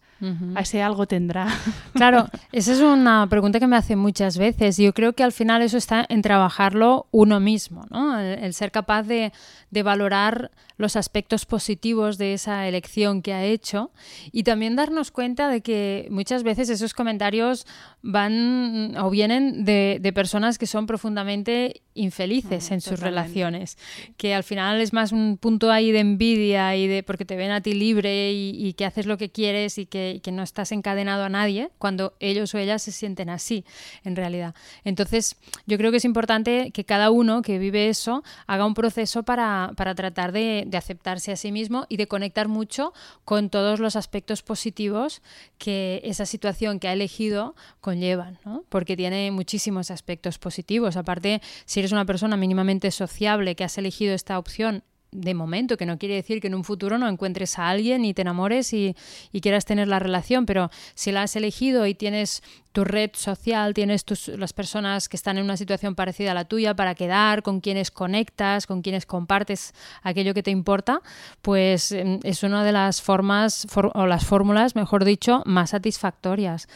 a 0.56 0.62
ese 0.62 0.82
algo 0.82 1.06
tendrá? 1.06 1.48
Claro, 1.94 2.30
esa 2.52 2.72
es 2.74 2.80
una 2.80 3.28
pregunta 3.30 3.60
que 3.60 3.68
me 3.68 3.76
hace 3.76 3.96
muchas 3.96 4.38
veces. 4.40 4.78
Yo 4.78 4.92
creo 4.94 5.14
que 5.14 5.24
al 5.24 5.32
final 5.32 5.62
eso 5.62 5.78
está 5.78 6.04
en 6.10 6.22
trabajarlo 6.24 7.06
uno 7.12 7.40
mismo, 7.40 7.86
¿no? 7.92 8.20
El, 8.20 8.40
el 8.44 8.54
ser 8.56 8.72
capaz 8.72 9.04
de, 9.04 9.32
de 9.70 9.84
valorar 9.84 10.50
los 10.78 10.96
aspectos 10.96 11.46
positivos 11.46 12.18
de 12.20 12.34
esa 12.34 12.68
elección 12.68 13.22
que 13.24 13.34
ha 13.34 13.44
hecho 13.44 13.92
y 14.32 14.44
también 14.44 14.76
darnos 14.76 15.10
cuenta 15.12 15.50
de 15.50 15.62
que 15.62 16.08
muchas 16.12 16.44
veces 16.44 16.70
esos 16.70 16.94
comentarios 16.94 17.66
van 18.12 18.96
o 19.00 19.10
vienen 19.10 19.66
de, 19.66 19.98
de 20.02 20.14
personas 20.14 20.58
que 20.58 20.66
son 20.68 20.87
profundamente 20.88 21.84
infelices 21.94 22.58
Mm, 22.70 22.74
en 22.74 22.82
sus 22.82 23.00
relaciones, 23.00 23.78
que 24.18 24.34
al 24.34 24.44
final 24.44 24.82
es 24.82 24.94
más 24.94 25.12
un 25.12 25.38
punto 25.38 25.72
ahí 25.72 25.92
de 25.92 26.00
envidia 26.00 26.76
y 26.76 26.88
de 26.88 27.04
porque 27.04 27.26
te 27.26 27.36
ven 27.36 27.52
a 27.52 27.62
ti 27.62 27.74
libre 27.74 28.32
y, 28.32 28.50
y 28.56 28.74
que 28.74 28.86
haces 28.86 29.06
lo 29.06 29.18
que 29.18 29.30
quieres 29.30 29.78
y 29.78 29.86
que, 29.86 30.14
y 30.16 30.20
que 30.20 30.32
no 30.32 30.44
estás 30.44 30.72
encadenado 30.72 31.24
a 31.24 31.30
nadie 31.30 31.70
cuando 31.78 32.14
ellos 32.20 32.54
o 32.54 32.58
ellas 32.58 32.82
se 32.82 32.92
sienten 32.92 33.30
así 33.30 33.66
en 34.04 34.16
realidad. 34.16 34.56
Entonces 34.84 35.36
yo 35.66 35.78
creo 35.78 35.92
que 35.92 35.98
es 35.98 36.06
importante 36.06 36.72
que 36.72 36.86
cada 36.86 37.12
uno 37.12 37.42
que 37.42 37.60
vive 37.60 37.90
eso 37.90 38.24
haga 38.46 38.66
un 38.66 38.74
proceso 38.74 39.24
para, 39.24 39.74
para 39.76 39.96
tratar 39.96 40.32
de, 40.32 40.64
de 40.68 40.78
aceptarse 40.78 41.32
a 41.32 41.36
sí 41.36 41.52
mismo 41.52 41.86
y 41.90 41.98
de 41.98 42.08
conectar 42.08 42.48
mucho 42.48 42.94
con 43.26 43.50
todos 43.50 43.80
los 43.80 43.96
aspectos 43.96 44.42
positivos 44.44 45.22
que 45.58 46.02
esa 46.04 46.26
situación 46.26 46.80
que 46.80 46.88
ha 46.88 46.94
elegido 46.94 47.56
conllevan, 47.82 48.40
¿no? 48.46 48.64
porque 48.70 48.96
tiene 48.96 49.32
muchísimos 49.32 49.92
aspectos 49.92 50.38
positivos. 50.38 50.67
Aparte, 50.98 51.42
si 51.66 51.80
eres 51.80 51.92
una 51.94 52.06
persona 52.06 52.36
mínimamente 52.38 52.92
sociable 52.92 53.56
que 53.56 53.64
has 53.64 53.78
elegido 53.78 54.14
esta 54.14 54.38
opción 54.38 54.84
de 55.12 55.34
momento, 55.34 55.78
que 55.78 55.86
no 55.86 55.98
quiere 55.98 56.16
decir 56.16 56.42
que 56.42 56.48
en 56.48 56.54
un 56.56 56.66
futuro 56.66 56.98
no 56.98 57.08
encuentres 57.08 57.58
a 57.58 57.70
alguien 57.70 58.04
y 58.04 58.14
te 58.14 58.24
enamores 58.24 58.74
y, 58.74 58.94
y 59.32 59.40
quieras 59.40 59.64
tener 59.64 59.88
la 59.88 60.00
relación, 60.00 60.46
pero 60.46 60.70
si 60.96 61.14
la 61.14 61.24
has 61.24 61.36
elegido 61.38 61.88
y 61.88 61.96
tienes 61.96 62.44
tu 62.74 62.84
red 62.84 63.12
social, 63.14 63.74
tienes 63.74 64.04
tus, 64.04 64.28
las 64.28 64.52
personas 64.52 65.08
que 65.08 65.16
están 65.16 65.38
en 65.38 65.46
una 65.46 65.56
situación 65.56 65.96
parecida 65.96 66.32
a 66.32 66.34
la 66.34 66.46
tuya 66.46 66.76
para 66.76 66.94
quedar, 66.94 67.42
con 67.42 67.62
quienes 67.62 67.90
conectas, 67.90 68.68
con 68.68 68.82
quienes 68.82 69.06
compartes 69.06 69.74
aquello 70.04 70.34
que 70.34 70.44
te 70.44 70.52
importa, 70.52 71.02
pues 71.42 71.94
em, 71.94 72.20
es 72.24 72.44
una 72.44 72.66
de 72.66 72.74
las 72.74 73.02
formas 73.02 73.66
for- 73.70 73.92
o 73.96 74.06
las 74.08 74.26
fórmulas, 74.26 74.76
mejor 74.76 75.06
dicho, 75.06 75.42
más 75.46 75.70
satisfactorias. 75.70 76.68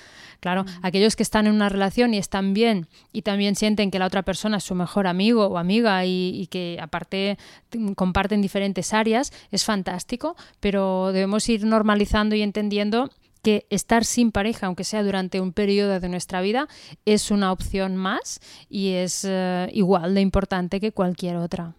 Claro, 0.42 0.66
aquellos 0.82 1.16
que 1.16 1.24
están 1.24 1.48
en 1.48 1.54
una 1.54 1.70
relación 1.70 2.14
y 2.14 2.18
están 2.18 2.54
bien 2.54 2.88
y 3.14 3.22
también 3.22 3.56
sienten 3.56 3.92
que 3.92 4.00
la 4.00 4.08
otra 4.08 4.24
persona 4.24 4.58
es 4.58 4.64
su 4.64 4.76
mejor 4.76 5.06
amigo 5.06 5.46
o 5.46 5.58
amiga 5.58 6.04
y, 6.04 6.32
y 6.34 6.48
que 6.48 6.80
aparte 6.82 7.38
comparten 7.96 8.42
diferentes 8.42 8.94
áreas, 8.94 9.32
es 9.52 9.64
fantástico, 9.64 10.36
pero 10.60 11.12
debemos 11.14 11.48
ir 11.48 11.64
normalizando 11.64 12.36
y 12.36 12.42
entendiendo 12.42 13.12
que 13.44 13.66
estar 13.70 14.06
sin 14.06 14.32
pareja, 14.32 14.68
aunque 14.68 14.84
sea 14.84 15.04
durante 15.04 15.42
un 15.42 15.54
periodo 15.54 16.00
de 16.00 16.10
nuestra 16.10 16.42
vida, 16.42 16.68
es 17.06 17.32
una 17.32 17.52
opción 17.52 17.96
más 17.96 18.40
y 18.70 18.94
es 18.94 19.26
eh, 19.28 19.70
igual 19.74 20.14
de 20.16 20.22
importante 20.22 20.80
que 20.80 20.92
cualquier 20.92 21.38
otra. 21.38 21.76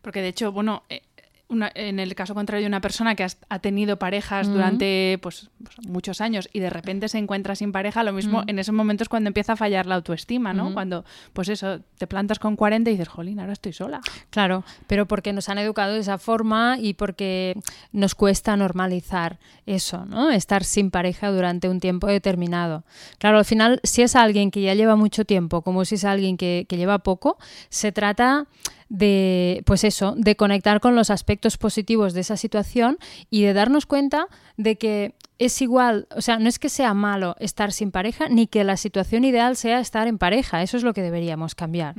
Porque 0.00 0.22
de 0.22 0.28
hecho, 0.28 0.50
bueno, 0.50 0.82
eh, 0.88 1.02
una- 1.50 1.70
en 1.74 1.98
el 2.00 2.14
caso 2.14 2.34
contrario 2.34 2.62
de 2.64 2.68
una 2.68 2.80
persona 2.80 3.14
que 3.14 3.24
has- 3.24 3.36
ha 3.48 3.58
tenido 3.58 3.98
parejas 3.98 4.48
durante 4.54 5.18
pues, 5.20 5.50
pues, 5.62 5.76
muchos 5.86 6.20
años 6.20 6.48
y 6.52 6.60
de 6.60 6.70
repente 6.70 7.08
se 7.08 7.18
encuentra 7.18 7.54
sin 7.56 7.72
pareja, 7.72 8.02
lo 8.04 8.12
mismo 8.12 8.42
en 8.46 8.58
ese 8.58 8.72
momento 8.72 9.02
es 9.02 9.08
cuando 9.08 9.28
empieza 9.28 9.52
a 9.52 9.56
fallar 9.56 9.86
la 9.86 9.96
autoestima, 9.96 10.52
¿no? 10.52 10.72
Cuando, 10.72 11.04
pues 11.32 11.48
eso, 11.48 11.80
te 11.98 12.06
plantas 12.06 12.38
con 12.38 12.56
40 12.56 12.90
y 12.90 12.94
dices, 12.94 13.08
jolín, 13.08 13.40
ahora 13.40 13.52
estoy 13.52 13.72
sola. 13.72 14.00
Claro, 14.30 14.64
pero 14.86 15.06
porque 15.06 15.32
nos 15.32 15.48
han 15.48 15.58
educado 15.58 15.92
de 15.94 16.00
esa 16.00 16.18
forma 16.18 16.76
y 16.80 16.94
porque 16.94 17.54
nos 17.92 18.14
cuesta 18.14 18.56
normalizar 18.56 19.38
eso, 19.66 20.06
¿no? 20.06 20.30
Estar 20.30 20.64
sin 20.64 20.90
pareja 20.90 21.30
durante 21.30 21.68
un 21.68 21.80
tiempo 21.80 22.06
determinado. 22.06 22.84
Claro, 23.18 23.38
al 23.38 23.44
final, 23.44 23.80
si 23.82 24.02
es 24.02 24.14
alguien 24.16 24.50
que 24.50 24.62
ya 24.62 24.74
lleva 24.74 24.96
mucho 24.96 25.24
tiempo, 25.24 25.62
como 25.62 25.84
si 25.84 25.96
es 25.96 26.04
alguien 26.04 26.36
que, 26.36 26.66
que 26.68 26.76
lleva 26.76 27.00
poco, 27.00 27.38
se 27.68 27.92
trata 27.92 28.46
de, 28.90 29.62
pues 29.64 29.84
eso, 29.84 30.14
de 30.16 30.36
conectar 30.36 30.80
con 30.80 30.94
los 30.96 31.08
aspectos 31.08 31.56
positivos 31.56 32.12
de 32.12 32.20
esa 32.20 32.36
situación 32.36 32.98
y 33.30 33.42
de 33.42 33.54
darnos 33.54 33.86
cuenta 33.86 34.26
de 34.56 34.76
que 34.76 35.14
es 35.38 35.62
igual, 35.62 36.06
o 36.14 36.20
sea, 36.20 36.38
no 36.38 36.48
es 36.48 36.58
que 36.58 36.68
sea 36.68 36.92
malo 36.92 37.34
estar 37.38 37.72
sin 37.72 37.92
pareja, 37.92 38.28
ni 38.28 38.46
que 38.46 38.62
la 38.64 38.76
situación 38.76 39.24
ideal 39.24 39.56
sea 39.56 39.80
estar 39.80 40.06
en 40.06 40.18
pareja, 40.18 40.62
eso 40.62 40.76
es 40.76 40.82
lo 40.82 40.92
que 40.92 41.02
deberíamos 41.02 41.54
cambiar. 41.54 41.94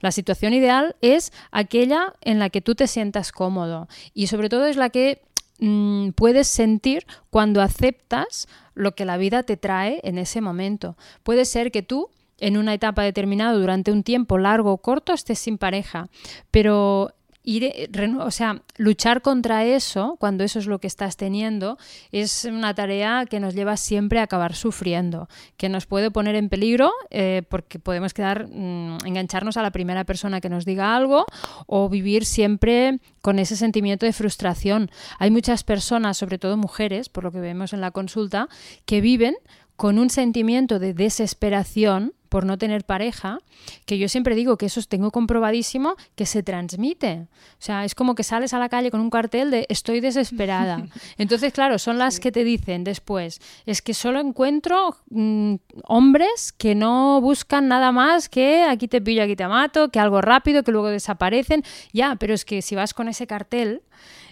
La 0.00 0.12
situación 0.12 0.52
ideal 0.52 0.94
es 1.00 1.32
aquella 1.50 2.12
en 2.20 2.38
la 2.38 2.50
que 2.50 2.60
tú 2.60 2.76
te 2.76 2.86
sientas 2.86 3.32
cómodo 3.32 3.88
y 4.12 4.28
sobre 4.28 4.48
todo 4.48 4.66
es 4.66 4.76
la 4.76 4.90
que 4.90 5.22
mm, 5.58 6.10
puedes 6.10 6.46
sentir 6.46 7.06
cuando 7.30 7.62
aceptas 7.62 8.46
lo 8.74 8.94
que 8.94 9.06
la 9.06 9.16
vida 9.16 9.42
te 9.42 9.56
trae 9.56 10.00
en 10.04 10.18
ese 10.18 10.40
momento. 10.40 10.96
Puede 11.22 11.46
ser 11.46 11.72
que 11.72 11.82
tú 11.82 12.10
en 12.38 12.56
una 12.56 12.74
etapa 12.74 13.02
determinada 13.02 13.52
durante 13.52 13.92
un 13.92 14.02
tiempo 14.02 14.38
largo 14.38 14.72
o 14.72 14.78
corto 14.78 15.12
estés 15.12 15.38
sin 15.38 15.58
pareja, 15.58 16.08
pero 16.50 17.14
ir, 17.44 17.90
o 18.20 18.30
sea, 18.30 18.62
luchar 18.76 19.20
contra 19.20 19.64
eso, 19.64 20.16
cuando 20.18 20.44
eso 20.44 20.58
es 20.58 20.66
lo 20.66 20.78
que 20.78 20.86
estás 20.86 21.16
teniendo, 21.16 21.78
es 22.10 22.46
una 22.46 22.74
tarea 22.74 23.26
que 23.26 23.38
nos 23.38 23.54
lleva 23.54 23.76
siempre 23.76 24.18
a 24.18 24.22
acabar 24.22 24.54
sufriendo, 24.54 25.28
que 25.56 25.68
nos 25.68 25.86
puede 25.86 26.10
poner 26.10 26.34
en 26.34 26.48
peligro 26.48 26.92
eh, 27.10 27.42
porque 27.48 27.78
podemos 27.78 28.14
quedar, 28.14 28.48
mm, 28.48 28.98
engancharnos 29.04 29.56
a 29.58 29.62
la 29.62 29.70
primera 29.70 30.04
persona 30.04 30.40
que 30.40 30.48
nos 30.48 30.64
diga 30.64 30.96
algo 30.96 31.26
o 31.66 31.88
vivir 31.88 32.24
siempre 32.24 32.98
con 33.20 33.38
ese 33.38 33.56
sentimiento 33.56 34.06
de 34.06 34.14
frustración. 34.14 34.90
Hay 35.18 35.30
muchas 35.30 35.64
personas, 35.64 36.16
sobre 36.16 36.38
todo 36.38 36.56
mujeres, 36.56 37.10
por 37.10 37.24
lo 37.24 37.32
que 37.32 37.40
vemos 37.40 37.74
en 37.74 37.82
la 37.82 37.90
consulta, 37.90 38.48
que 38.86 39.02
viven 39.02 39.36
con 39.76 39.98
un 39.98 40.08
sentimiento 40.08 40.78
de 40.78 40.94
desesperación 40.94 42.14
por 42.34 42.46
no 42.46 42.58
tener 42.58 42.82
pareja, 42.84 43.38
que 43.86 43.96
yo 43.96 44.08
siempre 44.08 44.34
digo 44.34 44.56
que 44.56 44.66
eso 44.66 44.80
tengo 44.88 45.12
comprobadísimo 45.12 45.94
que 46.16 46.26
se 46.26 46.42
transmite. 46.42 47.28
O 47.52 47.60
sea, 47.60 47.84
es 47.84 47.94
como 47.94 48.16
que 48.16 48.24
sales 48.24 48.52
a 48.52 48.58
la 48.58 48.68
calle 48.68 48.90
con 48.90 49.00
un 49.00 49.08
cartel 49.08 49.52
de 49.52 49.66
estoy 49.68 50.00
desesperada. 50.00 50.84
Entonces, 51.16 51.52
claro, 51.52 51.78
son 51.78 51.96
las 51.96 52.18
que 52.18 52.32
te 52.32 52.42
dicen 52.42 52.82
después, 52.82 53.38
es 53.66 53.82
que 53.82 53.94
solo 53.94 54.18
encuentro 54.18 54.96
mm, 55.10 55.54
hombres 55.84 56.52
que 56.52 56.74
no 56.74 57.20
buscan 57.20 57.68
nada 57.68 57.92
más 57.92 58.28
que 58.28 58.64
aquí 58.64 58.88
te 58.88 59.00
pillo, 59.00 59.22
aquí 59.22 59.36
te 59.36 59.46
mato, 59.46 59.90
que 59.90 60.00
algo 60.00 60.20
rápido, 60.20 60.64
que 60.64 60.72
luego 60.72 60.88
desaparecen. 60.88 61.62
Ya, 61.92 62.16
pero 62.16 62.34
es 62.34 62.44
que 62.44 62.62
si 62.62 62.74
vas 62.74 62.94
con 62.94 63.06
ese 63.06 63.28
cartel, 63.28 63.82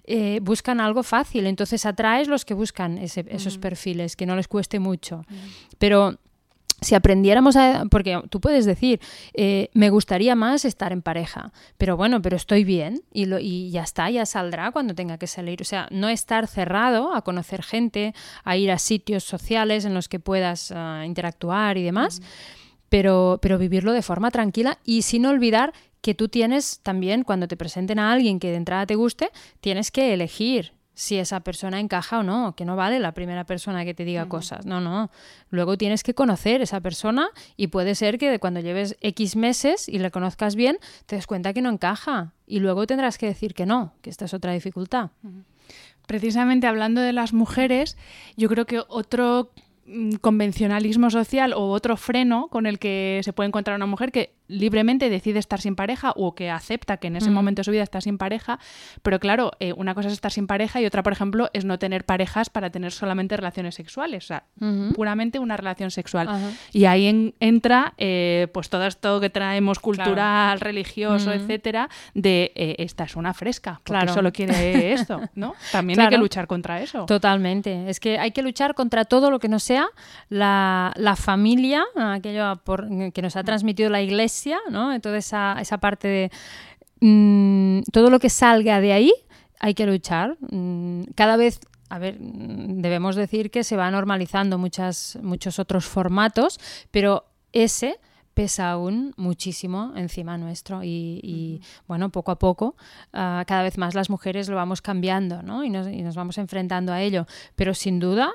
eh, 0.05 0.41
buscan 0.43 0.81
algo 0.81 1.05
fácil, 1.05 1.47
entonces 1.47 1.87
atraes 1.87 2.27
los 2.27 2.45
que 2.45 2.55
buscan 2.55 2.99
ese- 2.99 3.25
esos 3.29 3.59
perfiles, 3.59 4.17
que 4.17 4.27
no 4.27 4.35
les 4.35 4.49
cueste 4.49 4.81
mucho. 4.81 5.25
Pero 5.79 6.19
si 6.83 6.95
aprendiéramos 6.95 7.57
a... 7.57 7.85
Porque 7.91 8.21
tú 8.29 8.41
puedes 8.41 8.65
decir, 8.65 9.01
eh, 9.35 9.71
me 9.73 9.91
gustaría 9.91 10.35
más 10.35 10.65
estar 10.65 10.93
en 10.93 11.03
pareja, 11.03 11.53
pero 11.79 11.97
bueno, 11.97 12.21
pero 12.21 12.37
estoy 12.37 12.65
bien 12.65 13.03
y, 13.13 13.27
lo, 13.27 13.39
y 13.39 13.71
ya 13.71 13.83
está, 13.83 14.11
ya 14.11 14.27
saldrá 14.27 14.71
cuando 14.73 14.95
tenga 14.95 15.19
que 15.19 15.27
salir. 15.27 15.63
O 15.63 15.65
sea, 15.65 15.89
no 15.91 16.09
estar 16.09 16.47
cerrado 16.47 17.15
a 17.15 17.23
conocer 17.23 17.63
gente, 17.63 18.15
a 18.45 18.57
ir 18.57 18.71
a 18.71 18.79
sitios 18.79 19.25
sociales 19.25 19.85
en 19.85 19.95
los 19.95 20.09
que 20.09 20.21
puedas 20.21 20.73
ah, 20.75 21.05
interactuar 21.07 21.79
y 21.79 21.83
demás, 21.83 22.21
pero, 22.89 23.39
pero 23.41 23.59
vivirlo 23.59 23.93
de 23.93 24.03
forma 24.03 24.31
tranquila 24.31 24.79
y 24.85 25.03
sin 25.03 25.25
olvidar 25.25 25.73
que 26.03 26.15
tú 26.15 26.29
tienes 26.29 26.81
también, 26.83 27.23
cuando 27.23 27.49
te 27.49 27.57
presenten 27.57 27.99
a 27.99 28.13
alguien 28.13 28.41
que 28.41 28.51
de 28.51 28.57
entrada 28.57 28.87
te 28.87 28.97
guste, 28.97 29.31
tienes 29.61 29.91
que 29.91 30.13
elegir 30.13 30.73
si 31.03 31.19
esa 31.19 31.41
persona 31.41 31.81
encaja 31.81 32.21
o 32.21 32.23
no, 32.23 32.55
que 32.55 32.65
no 32.65 32.77
vale 32.77 33.01
la 33.01 33.11
primera 33.11 33.43
persona 33.45 33.85
que 33.85 33.93
te 33.93 34.05
diga 34.05 34.29
cosas, 34.29 34.67
no, 34.67 34.81
no. 34.81 35.11
Luego 35.51 35.77
tienes 35.77 36.05
que 36.05 36.15
conocer 36.15 36.63
esa 36.63 36.81
persona 36.81 37.29
y 37.57 37.67
puede 37.67 37.97
ser 37.97 38.19
que 38.19 38.39
cuando 38.39 38.61
lleves 38.61 38.97
X 39.01 39.35
meses 39.35 39.89
y 39.89 39.99
le 39.99 40.13
conozcas 40.13 40.55
bien, 40.55 40.79
te 41.07 41.17
des 41.17 41.27
cuenta 41.27 41.53
que 41.53 41.61
no 41.61 41.71
encaja 41.71 42.35
y 42.47 42.61
luego 42.61 42.87
tendrás 42.87 43.19
que 43.19 43.27
decir 43.27 43.53
que 43.53 43.67
no, 43.67 43.95
que 44.01 44.11
esta 44.11 44.27
es 44.27 44.33
otra 44.33 44.53
dificultad. 44.53 45.11
Precisamente 46.07 46.69
hablando 46.69 47.01
de 47.01 47.13
las 47.13 47.33
mujeres, 47.33 47.97
yo 48.37 48.49
creo 48.49 48.67
que 48.67 48.81
otro 48.87 49.51
convencionalismo 50.21 51.11
social 51.11 51.53
o 51.55 51.71
otro 51.71 51.97
freno 51.97 52.49
con 52.49 52.67
el 52.67 52.79
que 52.79 53.21
se 53.25 53.33
puede 53.33 53.49
encontrar 53.49 53.77
una 53.77 53.87
mujer 53.87 54.13
que 54.13 54.35
libremente 54.47 55.09
decide 55.09 55.39
estar 55.39 55.61
sin 55.61 55.75
pareja 55.75 56.13
o 56.15 56.35
que 56.35 56.51
acepta 56.51 56.99
que 56.99 57.07
en 57.07 57.17
ese 57.17 57.31
momento 57.31 57.61
de 57.61 57.65
su 57.65 57.71
vida 57.71 57.83
está 57.83 58.01
sin 58.01 58.19
pareja, 58.19 58.59
pero 59.03 59.19
claro, 59.19 59.53
eh, 59.61 59.73
una 59.73 59.95
cosa 59.95 60.09
es 60.09 60.15
estar 60.15 60.31
sin 60.31 60.47
pareja 60.47 60.81
y 60.81 60.87
otra, 60.87 61.03
por 61.03 61.13
ejemplo, 61.13 61.49
es 61.53 61.65
no 61.65 61.79
tener 61.79 62.05
parejas 62.05 62.51
para 62.51 62.71
tener 62.71 62.93
solamente 62.93 63.37
relaciones 63.37 63.75
sexuales, 63.75 64.25
o 64.25 64.27
sea, 64.29 64.45
puramente 64.95 65.39
una 65.39 65.57
relación 65.57 65.91
sexual. 65.91 66.29
Y 66.73 66.85
ahí 66.85 67.35
entra 67.41 67.95
eh, 67.97 68.49
pues 68.53 68.69
todo 68.69 68.87
esto 68.87 69.21
que 69.21 69.31
traemos 69.31 69.79
cultural, 69.79 70.61
religioso, 70.61 71.33
etcétera, 71.33 71.89
de 72.15 72.53
eh, 72.55 72.77
esta 72.79 73.05
es 73.05 73.17
una 73.17 73.33
fresca, 73.33 73.81
porque 73.83 74.01
claro. 74.01 74.15
solo 74.15 74.33
quiere 74.33 74.93
esto, 74.93 75.21
¿no? 75.35 75.55
También 75.71 75.99
hay 75.99 76.09
que 76.09 76.19
luchar 76.19 76.47
contra 76.47 76.83
eso. 76.83 77.07
Totalmente, 77.07 77.89
es 77.89 78.01
que 78.01 78.19
hay 78.19 78.33
que 78.33 78.43
luchar 78.43 78.75
contra 78.75 79.05
todo 79.07 79.31
lo 79.31 79.39
que 79.39 79.49
no 79.49 79.59
sea 79.59 79.72
la, 80.29 80.93
la 80.97 81.17
familia, 81.17 81.85
aquello 81.97 82.57
por, 82.65 82.89
que 83.13 83.23
nos 83.23 83.37
ha 83.37 83.45
transmitido 83.45 83.91
la 83.91 84.03
iglesia 84.03 84.59
¿no? 84.71 84.99
Toda 85.01 85.19
esa, 85.19 85.57
esa 85.61 85.79
parte 85.79 86.09
de 86.09 86.31
mm, 87.01 87.83
todo 87.93 88.11
lo 88.11 88.19
que 88.19 88.31
salga 88.31 88.81
de 88.81 88.93
ahí 88.93 89.13
hay 89.61 89.75
que 89.75 89.87
luchar. 89.87 90.37
Mm, 90.51 91.05
cada 91.15 91.37
vez 91.37 91.61
a 91.89 91.99
ver, 91.99 92.17
debemos 92.19 93.17
decir 93.17 93.51
que 93.51 93.65
se 93.65 93.77
va 93.77 93.91
normalizando 93.91 94.57
muchas, 94.57 95.19
muchos 95.23 95.59
otros 95.59 95.85
formatos, 95.85 96.59
pero 96.91 97.27
ese 97.53 98.01
pesa 98.33 98.71
aún 98.71 99.13
muchísimo 99.19 99.93
encima 99.95 100.39
nuestro 100.39 100.81
y, 100.83 101.61
bueno, 101.87 102.09
poco 102.09 102.31
a 102.31 102.39
poco 102.39 102.77
ah, 103.13 103.45
cada 103.47 103.63
vez 103.63 103.77
más 103.77 103.95
las 103.95 104.09
mujeres 104.09 104.49
lo 104.49 104.57
vamos 104.57 104.81
cambiando 104.81 105.43
¿no? 105.43 105.65
y, 105.65 105.71
nos, 105.71 105.87
y 105.87 106.01
nos 106.01 106.17
vamos 106.17 106.39
enfrentando 106.39 106.93
a 106.93 107.03
ello, 107.03 107.27
pero 107.57 107.75
sin 107.75 108.01
duda 108.01 108.33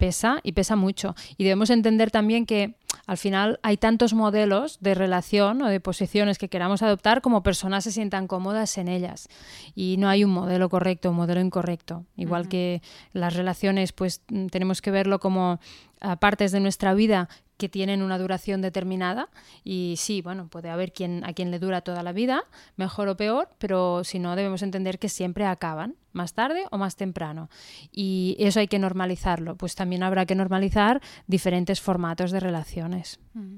pesa 0.00 0.40
y 0.42 0.52
pesa 0.52 0.74
mucho. 0.74 1.14
Y 1.36 1.44
debemos 1.44 1.70
entender 1.70 2.10
también 2.10 2.46
que 2.46 2.74
al 3.06 3.18
final 3.18 3.60
hay 3.62 3.76
tantos 3.76 4.14
modelos 4.14 4.78
de 4.80 4.94
relación 4.94 5.62
o 5.62 5.68
de 5.68 5.78
posiciones 5.78 6.38
que 6.38 6.48
queramos 6.48 6.82
adoptar 6.82 7.20
como 7.20 7.42
personas 7.44 7.84
se 7.84 7.92
sientan 7.92 8.26
cómodas 8.26 8.76
en 8.78 8.88
ellas. 8.88 9.28
Y 9.74 9.96
no 9.98 10.08
hay 10.08 10.24
un 10.24 10.30
modelo 10.30 10.68
correcto, 10.68 11.10
un 11.10 11.16
modelo 11.16 11.40
incorrecto. 11.40 12.04
Igual 12.16 12.48
que 12.48 12.82
las 13.12 13.34
relaciones, 13.34 13.92
pues 13.92 14.22
mm, 14.28 14.46
tenemos 14.46 14.82
que 14.82 14.90
verlo 14.90 15.20
como 15.20 15.60
partes 16.18 16.50
de 16.50 16.60
nuestra 16.60 16.94
vida 16.94 17.28
que 17.60 17.68
tienen 17.68 18.00
una 18.00 18.18
duración 18.18 18.62
determinada 18.62 19.28
y 19.62 19.94
sí, 19.98 20.22
bueno, 20.22 20.48
puede 20.48 20.70
haber 20.70 20.92
quien 20.92 21.22
a 21.26 21.34
quien 21.34 21.50
le 21.50 21.58
dura 21.58 21.82
toda 21.82 22.02
la 22.02 22.12
vida, 22.12 22.44
mejor 22.76 23.08
o 23.08 23.16
peor, 23.18 23.50
pero 23.58 24.02
si 24.02 24.18
no 24.18 24.34
debemos 24.34 24.62
entender 24.62 24.98
que 24.98 25.10
siempre 25.10 25.44
acaban, 25.44 25.94
más 26.12 26.32
tarde 26.32 26.64
o 26.70 26.78
más 26.78 26.96
temprano. 26.96 27.50
Y 27.92 28.34
eso 28.38 28.60
hay 28.60 28.66
que 28.66 28.78
normalizarlo, 28.78 29.56
pues 29.56 29.74
también 29.74 30.02
habrá 30.02 30.24
que 30.24 30.34
normalizar 30.34 31.02
diferentes 31.26 31.82
formatos 31.82 32.30
de 32.30 32.40
relaciones. 32.40 33.20
Mm. 33.34 33.56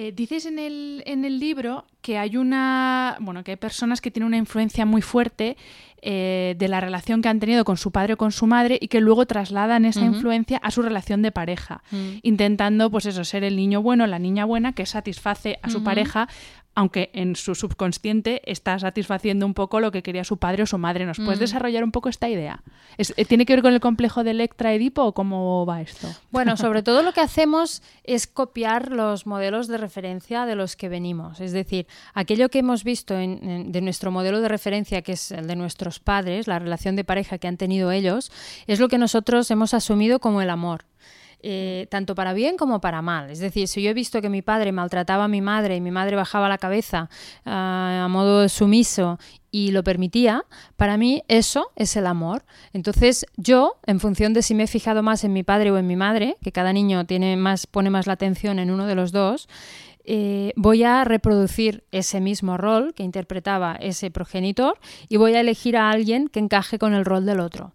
Eh, 0.00 0.12
dices 0.12 0.46
en 0.46 0.60
el, 0.60 1.02
en 1.06 1.24
el 1.24 1.40
libro 1.40 1.84
que 2.02 2.18
hay 2.18 2.36
una, 2.36 3.16
bueno, 3.18 3.42
que 3.42 3.50
hay 3.50 3.56
personas 3.56 4.00
que 4.00 4.12
tienen 4.12 4.28
una 4.28 4.36
influencia 4.36 4.86
muy 4.86 5.02
fuerte 5.02 5.56
eh, 6.02 6.54
de 6.56 6.68
la 6.68 6.80
relación 6.80 7.20
que 7.20 7.28
han 7.28 7.40
tenido 7.40 7.64
con 7.64 7.76
su 7.76 7.90
padre 7.90 8.12
o 8.12 8.16
con 8.16 8.30
su 8.30 8.46
madre 8.46 8.78
y 8.80 8.86
que 8.86 9.00
luego 9.00 9.26
trasladan 9.26 9.84
esa 9.84 10.04
influencia 10.04 10.58
a 10.58 10.70
su 10.70 10.82
relación 10.82 11.20
de 11.22 11.32
pareja, 11.32 11.82
mm. 11.90 12.18
intentando, 12.22 12.92
pues 12.92 13.06
eso, 13.06 13.24
ser 13.24 13.42
el 13.42 13.56
niño 13.56 13.82
bueno, 13.82 14.06
la 14.06 14.20
niña 14.20 14.44
buena 14.44 14.72
que 14.72 14.86
satisface 14.86 15.58
a 15.62 15.68
su 15.68 15.82
pareja 15.82 16.28
aunque 16.78 17.10
en 17.12 17.34
su 17.34 17.56
subconsciente 17.56 18.40
está 18.44 18.78
satisfaciendo 18.78 19.44
un 19.46 19.52
poco 19.52 19.80
lo 19.80 19.90
que 19.90 20.04
quería 20.04 20.22
su 20.22 20.36
padre 20.36 20.62
o 20.62 20.66
su 20.66 20.78
madre. 20.78 21.06
¿Nos 21.06 21.16
puedes 21.16 21.38
mm. 21.38 21.40
desarrollar 21.40 21.82
un 21.82 21.90
poco 21.90 22.08
esta 22.08 22.28
idea? 22.28 22.62
Eh, 22.98 23.24
¿Tiene 23.24 23.46
que 23.46 23.54
ver 23.54 23.62
con 23.62 23.72
el 23.72 23.80
complejo 23.80 24.22
de 24.22 24.30
Electra-Edipo 24.30 25.02
o 25.02 25.12
cómo 25.12 25.66
va 25.66 25.80
esto? 25.80 26.06
Bueno, 26.30 26.56
sobre 26.56 26.84
todo 26.84 27.02
lo 27.02 27.12
que 27.12 27.20
hacemos 27.20 27.82
es 28.04 28.28
copiar 28.28 28.92
los 28.92 29.26
modelos 29.26 29.66
de 29.66 29.76
referencia 29.76 30.46
de 30.46 30.54
los 30.54 30.76
que 30.76 30.88
venimos. 30.88 31.40
Es 31.40 31.50
decir, 31.50 31.88
aquello 32.14 32.48
que 32.48 32.60
hemos 32.60 32.84
visto 32.84 33.14
de 33.14 33.80
nuestro 33.82 34.12
modelo 34.12 34.40
de 34.40 34.46
referencia, 34.46 35.02
que 35.02 35.14
es 35.14 35.32
el 35.32 35.48
de 35.48 35.56
nuestros 35.56 35.98
padres, 35.98 36.46
la 36.46 36.60
relación 36.60 36.94
de 36.94 37.02
pareja 37.02 37.38
que 37.38 37.48
han 37.48 37.56
tenido 37.56 37.90
ellos, 37.90 38.30
es 38.68 38.78
lo 38.78 38.86
que 38.86 38.98
nosotros 38.98 39.50
hemos 39.50 39.74
asumido 39.74 40.20
como 40.20 40.42
el 40.42 40.50
amor. 40.50 40.84
Eh, 41.40 41.86
tanto 41.88 42.16
para 42.16 42.32
bien 42.32 42.56
como 42.56 42.80
para 42.80 43.00
mal. 43.00 43.30
Es 43.30 43.38
decir, 43.38 43.68
si 43.68 43.80
yo 43.80 43.90
he 43.90 43.94
visto 43.94 44.20
que 44.20 44.28
mi 44.28 44.42
padre 44.42 44.72
maltrataba 44.72 45.24
a 45.24 45.28
mi 45.28 45.40
madre 45.40 45.76
y 45.76 45.80
mi 45.80 45.92
madre 45.92 46.16
bajaba 46.16 46.48
la 46.48 46.58
cabeza 46.58 47.08
ah, 47.44 48.02
a 48.04 48.08
modo 48.08 48.48
sumiso 48.48 49.20
y 49.52 49.70
lo 49.70 49.84
permitía, 49.84 50.44
para 50.74 50.96
mí 50.96 51.22
eso 51.28 51.70
es 51.76 51.94
el 51.94 52.08
amor. 52.08 52.44
Entonces 52.72 53.24
yo, 53.36 53.76
en 53.86 54.00
función 54.00 54.34
de 54.34 54.42
si 54.42 54.56
me 54.56 54.64
he 54.64 54.66
fijado 54.66 55.04
más 55.04 55.22
en 55.22 55.32
mi 55.32 55.44
padre 55.44 55.70
o 55.70 55.78
en 55.78 55.86
mi 55.86 55.94
madre, 55.94 56.36
que 56.42 56.50
cada 56.50 56.72
niño 56.72 57.06
tiene 57.06 57.36
más, 57.36 57.68
pone 57.68 57.88
más 57.88 58.08
la 58.08 58.14
atención 58.14 58.58
en 58.58 58.72
uno 58.72 58.86
de 58.86 58.96
los 58.96 59.12
dos, 59.12 59.48
eh, 60.10 60.52
voy 60.56 60.82
a 60.82 61.04
reproducir 61.04 61.84
ese 61.92 62.20
mismo 62.20 62.56
rol 62.56 62.94
que 62.94 63.04
interpretaba 63.04 63.76
ese 63.78 64.10
progenitor 64.10 64.78
y 65.08 65.18
voy 65.18 65.34
a 65.34 65.40
elegir 65.40 65.76
a 65.76 65.90
alguien 65.90 66.28
que 66.28 66.40
encaje 66.40 66.80
con 66.80 66.94
el 66.94 67.04
rol 67.04 67.26
del 67.26 67.40
otro. 67.40 67.74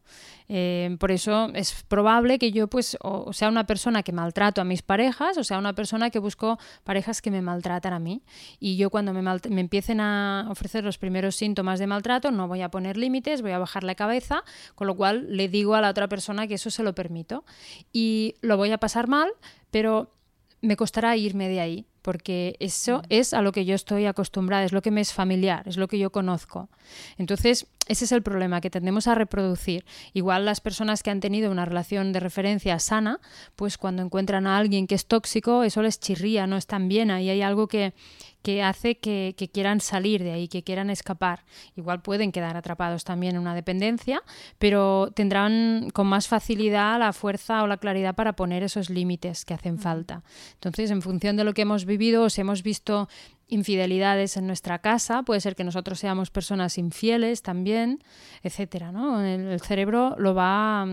Eh, 0.50 0.96
por 1.00 1.12
eso 1.12 1.50
es 1.54 1.84
probable 1.88 2.40
que 2.40 2.52
yo 2.52 2.68
pues 2.68 2.98
sea 3.32 3.50
una 3.50 3.66
persona 3.66 4.04
que 4.04 4.12
maltrato 4.12 4.62
a 4.62 4.64
mis 4.64 4.82
parejas 4.82 5.38
o 5.38 5.44
sea 5.44 5.58
una 5.58 5.74
persona 5.74 6.10
que 6.10 6.20
busco 6.20 6.60
parejas 6.84 7.22
que 7.22 7.32
me 7.32 7.42
maltratan 7.42 7.94
a 7.94 8.00
mí. 8.00 8.24
Y 8.60 8.78
yo 8.78 8.90
cuando 8.90 9.14
me, 9.14 9.22
me 9.22 9.62
empiecen 9.62 10.00
a 10.00 10.48
ofrecer 10.50 10.84
los 10.84 10.98
primeros 10.98 11.36
síntomas 11.36 11.80
de 11.80 11.88
maltrato 11.88 12.32
no 12.32 12.48
voy 12.48 12.62
a 12.62 12.70
poner 12.70 12.98
límites, 12.98 13.42
voy 13.42 13.52
a 13.52 13.60
bajar 13.60 13.84
la 13.84 13.96
cabeza, 13.96 14.44
con 14.76 14.88
lo 14.88 14.96
cual 14.96 15.28
le 15.30 15.48
digo 15.48 15.76
a 15.76 15.82
la 15.82 15.90
otra 15.90 16.08
persona 16.08 16.48
que 16.48 16.56
eso 16.56 16.70
se 16.70 16.84
lo 16.84 16.94
permito. 16.94 17.46
Y 17.92 18.36
lo 18.42 18.58
voy 18.58 18.72
a 18.72 18.78
pasar 18.78 19.08
mal, 19.08 19.32
pero 19.72 20.14
me 20.62 20.76
costará 20.76 21.16
irme 21.18 21.50
de 21.50 21.60
ahí 21.60 21.88
porque 22.04 22.56
eso 22.60 23.02
es 23.10 23.34
a 23.34 23.42
lo 23.42 23.52
que 23.52 23.66
yo 23.66 23.74
estoy 23.74 24.06
acostumbrada, 24.06 24.66
es 24.66 24.74
lo 24.74 24.84
que 24.84 24.92
me 24.92 25.02
es 25.02 25.14
familiar, 25.14 25.68
es 25.68 25.78
lo 25.78 25.88
que 25.88 25.98
yo 25.98 26.12
conozco. 26.12 26.70
Entonces, 27.18 27.66
ese 27.88 28.06
es 28.06 28.12
el 28.12 28.22
problema, 28.22 28.62
que 28.62 28.70
tendemos 28.70 29.08
a 29.08 29.16
reproducir. 29.16 29.86
Igual 30.14 30.46
las 30.46 30.62
personas 30.62 31.02
que 31.02 31.12
han 31.12 31.22
tenido 31.22 31.50
una 31.50 31.66
relación 31.66 32.12
de 32.12 32.20
referencia 32.20 32.78
sana, 32.80 33.20
pues 33.56 33.78
cuando 33.78 34.04
encuentran 34.04 34.46
a 34.46 34.58
alguien 34.58 34.86
que 34.86 34.96
es 34.96 35.06
tóxico, 35.06 35.64
eso 35.64 35.82
les 35.82 36.00
chirría, 36.00 36.46
no 36.46 36.58
están 36.58 36.90
bien, 36.90 37.10
ahí 37.10 37.30
hay 37.30 37.42
algo 37.42 37.68
que, 37.68 37.94
que 38.44 38.62
hace 38.62 39.00
que, 39.00 39.34
quieran 39.52 39.80
salir 39.80 40.22
de 40.22 40.34
ahí, 40.34 40.48
que 40.48 40.64
quieran 40.64 40.90
escapar. 40.90 41.46
Igual 41.76 42.02
pueden 42.02 42.32
quedar 42.32 42.58
atrapados 42.58 43.04
también 43.06 43.36
en 43.36 43.42
una 43.42 43.56
dependencia, 43.56 44.22
pero 44.60 45.10
tendrán 45.16 45.90
con 45.92 46.08
más 46.08 46.28
facilidad 46.28 47.00
la 47.00 47.14
fuerza 47.14 47.64
o 47.64 47.68
la 47.68 47.78
claridad 47.78 48.16
para 48.16 48.34
poner 48.34 48.62
esos 48.62 48.90
límites 48.90 49.46
que 49.46 49.54
hacen 49.54 49.80
falta. 49.80 50.24
Entonces, 50.56 50.92
en 50.92 51.02
función 51.02 51.38
de 51.38 51.46
lo 51.46 51.54
que 51.54 51.62
hemos 51.62 51.86
vivido, 51.86 52.30
si 52.30 52.42
hemos 52.42 52.64
visto 52.64 53.08
infidelidades 53.48 54.36
en 54.36 54.46
nuestra 54.48 54.80
casa, 54.80 55.24
puede 55.24 55.40
ser 55.40 55.56
que 55.56 55.64
nosotros 55.64 56.00
seamos 56.00 56.30
personas 56.30 56.78
infieles 56.78 57.44
también, 57.44 58.04
etcétera, 58.42 58.92
¿no? 58.92 59.22
El, 59.22 59.60
cerebro 59.62 60.16
lo 60.18 60.36
va, 60.36 60.86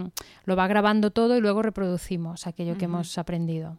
lo 0.45 0.57
va 0.57 0.67
grabando 0.69 1.11
todo 1.11 1.37
y 1.37 1.41
luego 1.41 1.63
reproducimos 1.63 2.47
aquello 2.47 2.77
que 2.79 2.85
hemos 2.85 3.19
aprendido. 3.19 3.79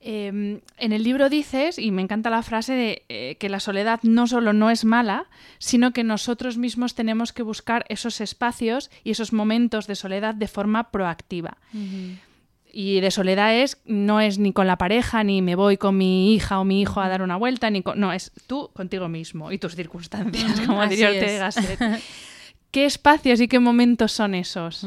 Em, 0.00 0.60
en 0.78 0.92
el 0.92 1.02
libro 1.02 1.28
dices, 1.28 1.78
y 1.78 1.90
me 1.90 2.02
encanta 2.02 2.30
la 2.30 2.42
frase 2.42 2.74
de 2.74 3.02
eh, 3.08 3.36
que 3.40 3.48
la 3.48 3.60
soledad 3.60 4.00
no 4.02 4.26
solo 4.26 4.52
no 4.52 4.70
es 4.70 4.84
mala, 4.84 5.26
sino 5.58 5.92
que 5.92 6.04
nosotros 6.04 6.58
mismos 6.58 6.94
tenemos 6.94 7.32
que 7.32 7.42
buscar 7.42 7.84
esos 7.88 8.20
espacios 8.20 8.90
y 9.04 9.10
esos 9.10 9.32
momentos 9.32 9.86
de 9.86 9.96
soledad 9.96 10.34
de 10.34 10.48
forma 10.48 10.90
proactiva. 10.90 11.56
Y 12.72 13.00
de 13.00 13.10
soledad 13.10 13.54
es, 13.54 13.78
no 13.86 14.20
es 14.20 14.38
ni 14.38 14.52
con 14.52 14.66
la 14.66 14.76
pareja, 14.76 15.24
ni 15.24 15.40
me 15.40 15.54
voy 15.54 15.76
con 15.78 15.96
mi 15.96 16.34
hija 16.34 16.60
o 16.60 16.64
mi 16.64 16.82
hijo 16.82 17.00
a 17.00 17.08
dar 17.08 17.22
una 17.22 17.36
vuelta, 17.36 17.70
ni 17.70 17.82
no, 17.96 18.12
es 18.12 18.32
tú 18.46 18.70
contigo 18.74 19.08
mismo 19.08 19.50
y 19.50 19.58
tus 19.58 19.74
circunstancias, 19.74 20.60
como 20.66 20.86
diría 20.86 21.08
Ortega 21.08 21.50
¿Qué 22.76 22.84
espacios 22.84 23.40
y 23.40 23.48
qué 23.48 23.58
momentos 23.58 24.12
son 24.12 24.34
esos? 24.34 24.86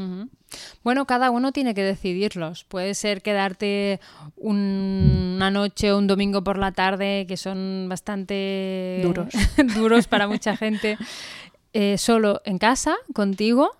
Bueno, 0.84 1.06
cada 1.06 1.32
uno 1.32 1.50
tiene 1.50 1.74
que 1.74 1.82
decidirlos. 1.82 2.62
Puede 2.62 2.94
ser 2.94 3.20
quedarte 3.20 3.98
una 4.36 5.50
noche 5.50 5.90
o 5.90 5.98
un 5.98 6.06
domingo 6.06 6.44
por 6.44 6.56
la 6.56 6.70
tarde, 6.70 7.26
que 7.26 7.36
son 7.36 7.88
bastante 7.88 9.00
duros, 9.02 9.34
duros 9.74 10.06
para 10.06 10.28
mucha 10.28 10.56
gente, 10.56 10.98
eh, 11.72 11.98
solo 11.98 12.42
en 12.44 12.58
casa, 12.58 12.94
contigo, 13.12 13.72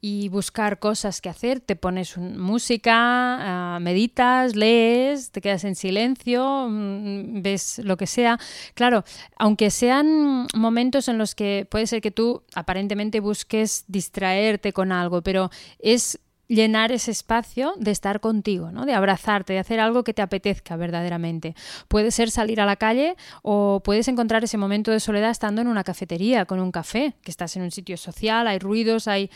y 0.00 0.28
buscar 0.28 0.78
cosas 0.78 1.20
que 1.20 1.28
hacer. 1.28 1.60
Te 1.60 1.76
pones 1.76 2.16
música, 2.18 2.94
ah, 2.94 3.78
meditas, 3.80 4.54
lees, 4.54 5.30
te 5.30 5.40
quedas 5.40 5.64
en 5.64 5.74
silencio, 5.74 6.68
mm, 6.68 7.42
ves 7.42 7.80
lo 7.82 7.96
que 7.96 8.06
sea. 8.06 8.38
Claro, 8.74 9.04
aunque 9.36 9.70
sean 9.70 10.46
momentos 10.54 11.08
en 11.08 11.18
los 11.18 11.34
que 11.34 11.66
puede 11.70 11.86
ser 11.86 12.00
que 12.00 12.10
tú 12.10 12.42
aparentemente 12.54 13.20
busques 13.20 13.84
distraerte 13.88 14.72
con 14.72 14.92
algo, 14.92 15.22
pero 15.22 15.50
es 15.78 16.18
llenar 16.48 16.92
ese 16.92 17.10
espacio 17.10 17.74
de 17.76 17.90
estar 17.90 18.20
contigo, 18.20 18.70
¿no? 18.70 18.86
de 18.86 18.94
abrazarte, 18.94 19.52
de 19.52 19.58
hacer 19.58 19.80
algo 19.80 20.04
que 20.04 20.14
te 20.14 20.22
apetezca 20.22 20.76
verdaderamente. 20.76 21.54
Puede 21.88 22.10
ser 22.10 22.30
salir 22.30 22.60
a 22.60 22.66
la 22.66 22.76
calle 22.76 23.16
o 23.42 23.82
puedes 23.84 24.08
encontrar 24.08 24.44
ese 24.44 24.56
momento 24.56 24.90
de 24.90 25.00
soledad 25.00 25.30
estando 25.30 25.60
en 25.60 25.68
una 25.68 25.84
cafetería, 25.84 26.44
con 26.44 26.60
un 26.60 26.70
café, 26.70 27.14
que 27.22 27.30
estás 27.30 27.56
en 27.56 27.62
un 27.62 27.70
sitio 27.70 27.96
social, 27.96 28.46
hay 28.46 28.58
ruidos, 28.58 29.08
hay, 29.08 29.30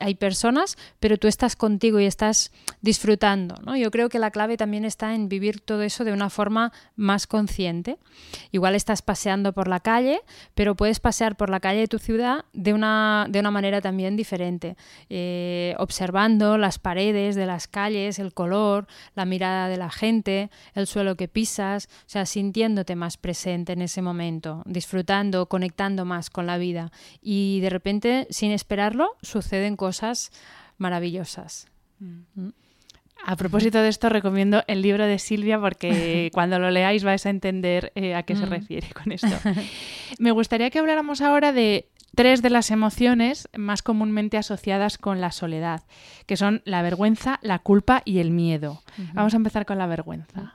hay 0.00 0.14
personas, 0.14 0.76
pero 1.00 1.18
tú 1.18 1.28
estás 1.28 1.56
contigo 1.56 2.00
y 2.00 2.06
estás 2.06 2.50
disfrutando. 2.80 3.56
¿no? 3.64 3.76
Yo 3.76 3.90
creo 3.90 4.08
que 4.08 4.18
la 4.18 4.30
clave 4.30 4.56
también 4.56 4.84
está 4.84 5.14
en 5.14 5.28
vivir 5.28 5.60
todo 5.60 5.82
eso 5.82 6.04
de 6.04 6.12
una 6.12 6.30
forma 6.30 6.72
más 6.96 7.26
consciente. 7.26 7.98
Igual 8.52 8.74
estás 8.74 9.02
paseando 9.02 9.52
por 9.52 9.68
la 9.68 9.80
calle, 9.80 10.20
pero 10.54 10.74
puedes 10.74 11.00
pasear 11.00 11.36
por 11.36 11.50
la 11.50 11.60
calle 11.60 11.80
de 11.80 11.88
tu 11.88 11.98
ciudad 11.98 12.44
de 12.52 12.72
una, 12.72 13.26
de 13.28 13.40
una 13.40 13.50
manera 13.50 13.80
también 13.80 14.16
diferente, 14.16 14.76
eh, 15.10 15.74
observando 15.78 16.53
las 16.58 16.78
paredes 16.78 17.36
de 17.36 17.46
las 17.46 17.68
calles, 17.68 18.18
el 18.18 18.32
color, 18.32 18.86
la 19.14 19.24
mirada 19.24 19.68
de 19.68 19.76
la 19.76 19.90
gente, 19.90 20.50
el 20.74 20.86
suelo 20.86 21.16
que 21.16 21.28
pisas, 21.28 21.88
o 22.00 22.08
sea, 22.08 22.26
sintiéndote 22.26 22.96
más 22.96 23.16
presente 23.16 23.72
en 23.72 23.82
ese 23.82 24.02
momento, 24.02 24.62
disfrutando, 24.66 25.46
conectando 25.46 26.04
más 26.04 26.30
con 26.30 26.46
la 26.46 26.58
vida. 26.58 26.92
Y 27.20 27.60
de 27.60 27.70
repente, 27.70 28.26
sin 28.30 28.50
esperarlo, 28.50 29.16
suceden 29.22 29.76
cosas 29.76 30.30
maravillosas. 30.78 31.68
Mm. 31.98 32.48
A 33.26 33.36
propósito 33.36 33.78
de 33.78 33.88
esto, 33.88 34.10
recomiendo 34.10 34.62
el 34.66 34.82
libro 34.82 35.06
de 35.06 35.18
Silvia 35.18 35.58
porque 35.58 36.30
cuando 36.34 36.58
lo 36.58 36.70
leáis 36.70 37.04
vais 37.04 37.24
a 37.24 37.30
entender 37.30 37.90
eh, 37.94 38.14
a 38.14 38.22
qué 38.22 38.36
se 38.36 38.46
mm. 38.46 38.50
refiere 38.50 38.88
con 38.90 39.12
esto. 39.12 39.34
Me 40.18 40.30
gustaría 40.30 40.70
que 40.70 40.78
habláramos 40.78 41.22
ahora 41.22 41.52
de 41.52 41.88
tres 42.14 42.42
de 42.42 42.50
las 42.50 42.70
emociones 42.70 43.48
más 43.56 43.82
comúnmente 43.82 44.38
asociadas 44.38 44.98
con 44.98 45.20
la 45.20 45.32
soledad, 45.32 45.82
que 46.26 46.36
son 46.36 46.62
la 46.64 46.82
vergüenza, 46.82 47.38
la 47.42 47.58
culpa 47.58 48.02
y 48.04 48.18
el 48.18 48.30
miedo. 48.30 48.82
Vamos 49.12 49.34
a 49.34 49.36
empezar 49.36 49.66
con 49.66 49.78
la 49.78 49.86
vergüenza. 49.86 50.54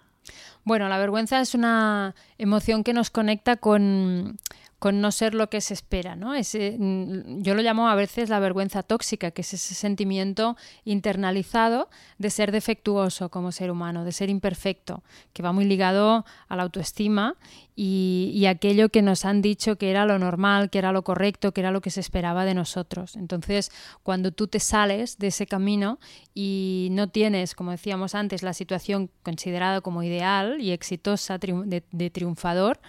Bueno, 0.64 0.90
la 0.90 0.98
vergüenza 0.98 1.40
es 1.40 1.56
una 1.56 2.16
emoción 2.38 2.84
que 2.84 2.94
nos 2.94 3.10
conecta 3.10 3.56
con, 3.56 4.38
con 4.80 5.02
no 5.02 5.12
ser 5.12 5.36
lo 5.36 5.50
que 5.50 5.60
se 5.62 5.74
espera, 5.74 6.16
¿no? 6.16 6.34
Ese, 6.34 6.78
mm, 6.80 7.42
yo 7.42 7.54
lo 7.54 7.62
llamo 7.62 7.90
a 7.90 7.96
veces 7.96 8.30
la 8.30 8.40
vergüenza 8.40 8.82
tóxica, 8.82 9.32
que 9.32 9.42
es 9.42 9.54
ese 9.54 9.76
sentimiento 9.76 10.56
internalizado 10.86 11.90
de 12.18 12.30
ser 12.30 12.52
defectuoso 12.52 13.30
como 13.30 13.52
ser 13.52 13.72
humano, 13.72 14.06
de 14.06 14.14
ser 14.14 14.30
imperfecto, 14.30 15.04
que 15.34 15.44
va 15.44 15.52
muy 15.52 15.66
ligado 15.66 16.26
a 16.48 16.56
la 16.56 16.64
autoestima 16.64 17.36
y, 17.82 18.46
aquello 18.48 18.90
que 18.90 19.02
nos 19.02 19.24
han 19.24 19.42
dicho 19.42 19.78
que 19.78 19.90
era 19.90 20.06
lo 20.06 20.20
normal, 20.20 20.70
que 20.70 20.80
era 20.80 20.92
lo 20.92 21.04
correcto, 21.04 21.54
que 21.54 21.62
era 21.62 21.72
lo 21.72 21.80
que 21.80 21.92
se 21.92 22.02
esperaba 22.02 22.44
de 22.44 22.54
nosotros. 22.54 23.16
Entonces, 23.16 23.72
cuando 24.04 24.32
tú 24.32 24.48
te 24.48 24.60
sales 24.60 25.18
de 25.18 25.28
ese 25.28 25.48
camino 25.48 25.98
y 26.34 26.90
no 26.92 27.08
tienes, 27.08 27.56
como 27.56 27.72
decíamos 27.72 28.16
antes, 28.16 28.44
la 28.44 28.54
situación 28.54 29.10
considerada 29.24 29.80
como 29.80 30.04
ideal 30.04 30.60
y 30.60 30.72
exitosa 30.72 31.38
de, 31.38 31.84
de 31.90 32.10
triunfador, 32.10 32.82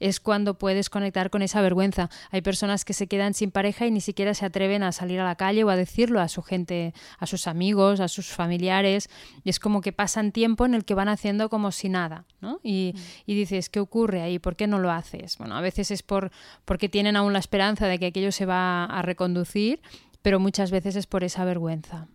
es 0.00 0.18
cuando 0.18 0.54
puedes 0.54 0.88
conectar 0.88 1.28
con 1.38 1.42
esa 1.44 1.60
vergüenza. 1.60 2.10
Hay 2.32 2.42
personas 2.42 2.84
que 2.84 2.92
se 2.92 3.06
quedan 3.06 3.32
sin 3.32 3.52
pareja 3.52 3.86
y 3.86 3.92
ni 3.92 4.00
siquiera 4.00 4.34
se 4.34 4.44
atreven 4.44 4.82
a 4.82 4.90
salir 4.90 5.20
a 5.20 5.24
la 5.24 5.36
calle 5.36 5.62
o 5.62 5.70
a 5.70 5.76
decirlo 5.76 6.20
a 6.20 6.26
su 6.26 6.42
gente, 6.42 6.94
a 7.16 7.26
sus 7.26 7.46
amigos, 7.46 8.00
a 8.00 8.08
sus 8.08 8.26
familiares. 8.26 9.08
Y 9.44 9.50
es 9.50 9.60
como 9.60 9.80
que 9.80 9.92
pasan 9.92 10.32
tiempo 10.32 10.66
en 10.66 10.74
el 10.74 10.84
que 10.84 10.94
van 10.94 11.08
haciendo 11.08 11.48
como 11.48 11.70
si 11.70 11.88
nada. 11.88 12.24
¿no? 12.40 12.58
Y, 12.64 12.96
y 13.24 13.36
dices, 13.36 13.68
¿qué 13.70 13.78
ocurre 13.78 14.20
ahí? 14.20 14.40
por 14.40 14.56
qué 14.56 14.66
no 14.66 14.80
lo 14.80 14.90
haces? 14.90 15.38
Bueno, 15.38 15.54
a 15.56 15.60
veces 15.60 15.92
es 15.92 16.02
por, 16.02 16.32
porque 16.64 16.88
tienen 16.88 17.14
aún 17.14 17.32
la 17.32 17.38
esperanza 17.38 17.86
de 17.86 18.00
que 18.00 18.06
aquello 18.06 18.32
se 18.32 18.44
va 18.44 18.86
a 18.86 19.00
reconducir, 19.02 19.80
pero 20.22 20.40
muchas 20.40 20.72
veces 20.72 20.96
es 20.96 21.06
por 21.06 21.22
esa 21.22 21.44
vergüenza. 21.44 22.08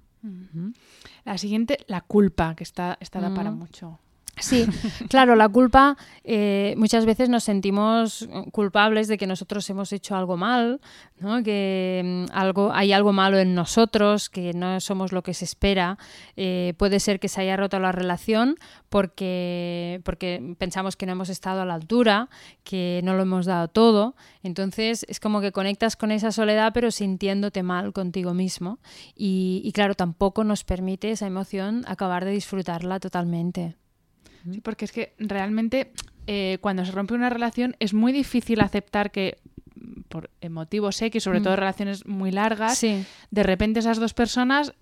La 1.23 1.37
siguiente, 1.37 1.77
la 1.87 2.01
culpa, 2.01 2.55
que 2.55 2.65
está, 2.65 2.97
está 2.99 3.21
para 3.33 3.51
mucho. 3.51 3.99
Sí, 4.39 4.65
claro, 5.09 5.35
la 5.35 5.47
culpa, 5.47 5.95
eh, 6.23 6.73
muchas 6.75 7.05
veces 7.05 7.29
nos 7.29 7.43
sentimos 7.43 8.27
culpables 8.51 9.07
de 9.07 9.17
que 9.17 9.27
nosotros 9.27 9.69
hemos 9.69 9.93
hecho 9.93 10.15
algo 10.15 10.37
mal, 10.37 10.81
¿no? 11.19 11.43
que 11.43 12.01
mm, 12.03 12.35
algo, 12.35 12.71
hay 12.73 12.93
algo 12.93 13.13
malo 13.13 13.37
en 13.37 13.53
nosotros, 13.53 14.29
que 14.29 14.53
no 14.53 14.79
somos 14.79 15.11
lo 15.11 15.21
que 15.21 15.35
se 15.35 15.45
espera. 15.45 15.99
Eh, 16.35 16.73
puede 16.77 16.99
ser 16.99 17.19
que 17.19 17.29
se 17.29 17.41
haya 17.41 17.57
roto 17.57 17.79
la 17.79 17.91
relación 17.91 18.57
porque, 18.89 20.01
porque 20.03 20.55
pensamos 20.57 20.95
que 20.95 21.05
no 21.05 21.11
hemos 21.11 21.29
estado 21.29 21.61
a 21.61 21.65
la 21.65 21.75
altura, 21.75 22.29
que 22.63 23.01
no 23.03 23.13
lo 23.13 23.23
hemos 23.23 23.45
dado 23.45 23.67
todo. 23.67 24.15
Entonces 24.41 25.05
es 25.07 25.19
como 25.19 25.41
que 25.41 25.51
conectas 25.51 25.95
con 25.95 26.11
esa 26.11 26.31
soledad 26.31 26.71
pero 26.73 26.89
sintiéndote 26.89 27.61
mal 27.61 27.93
contigo 27.93 28.33
mismo. 28.33 28.79
Y, 29.15 29.61
y 29.63 29.71
claro, 29.73 29.93
tampoco 29.93 30.43
nos 30.43 30.63
permite 30.63 31.11
esa 31.11 31.27
emoción 31.27 31.83
acabar 31.87 32.25
de 32.25 32.31
disfrutarla 32.31 32.99
totalmente. 32.99 33.77
Sí, 34.51 34.61
porque 34.61 34.85
es 34.85 34.91
que 34.91 35.13
realmente 35.17 35.91
eh, 36.27 36.57
cuando 36.61 36.85
se 36.85 36.91
rompe 36.91 37.13
una 37.13 37.29
relación 37.29 37.75
es 37.79 37.93
muy 37.93 38.11
difícil 38.11 38.61
aceptar 38.61 39.11
que 39.11 39.37
por 40.09 40.29
motivos 40.49 41.01
X, 41.01 41.23
sobre 41.23 41.39
mm. 41.39 41.43
todo 41.43 41.55
relaciones 41.55 42.05
muy 42.05 42.31
largas, 42.31 42.81
de 42.81 43.43
repente 43.43 43.79
esas 43.79 43.99
dos 43.99 44.13
personas 44.13 44.73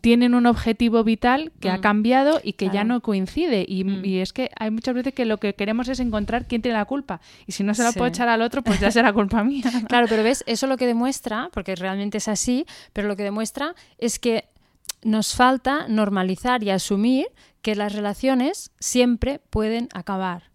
tienen 0.00 0.34
un 0.34 0.46
objetivo 0.46 1.04
vital 1.04 1.52
que 1.60 1.70
ha 1.70 1.78
mm. 1.78 1.80
cambiado 1.80 2.40
y 2.42 2.54
que 2.54 2.68
ya 2.70 2.84
no 2.84 3.00
coincide. 3.00 3.66
Mm. 3.68 4.04
Y, 4.04 4.18
es 4.18 4.32
que 4.32 4.50
hay 4.58 4.70
muchas 4.70 4.94
veces 4.94 5.14
que 5.14 5.24
lo 5.24 5.38
que 5.38 5.54
queremos 5.54 5.88
es 5.88 6.00
encontrar 6.00 6.46
quién 6.46 6.62
tiene 6.62 6.76
la 6.76 6.84
culpa. 6.84 7.20
Y 7.46 7.52
si 7.52 7.62
no 7.62 7.74
se 7.74 7.82
la 7.82 7.92
puedo 7.92 8.06
echar 8.06 8.28
al 8.28 8.42
otro, 8.42 8.62
pues 8.62 8.80
ya 8.80 8.90
será 8.90 9.12
culpa 9.12 9.42
mía. 9.44 9.70
Claro, 9.88 10.06
pero 10.08 10.22
ves, 10.22 10.44
eso 10.46 10.66
lo 10.66 10.76
que 10.76 10.86
demuestra, 10.86 11.48
porque 11.52 11.74
realmente 11.76 12.18
es 12.18 12.28
así, 12.28 12.66
pero 12.92 13.08
lo 13.08 13.16
que 13.16 13.22
demuestra 13.22 13.74
es 13.98 14.18
que 14.18 14.48
nos 15.02 15.34
falta 15.34 15.88
normalizar 15.88 16.62
y 16.62 16.70
asumir 16.70 17.28
que 17.62 17.74
las 17.74 17.92
relaciones 17.92 18.70
siempre 18.78 19.40
pueden 19.50 19.88
acabar. 19.92 20.50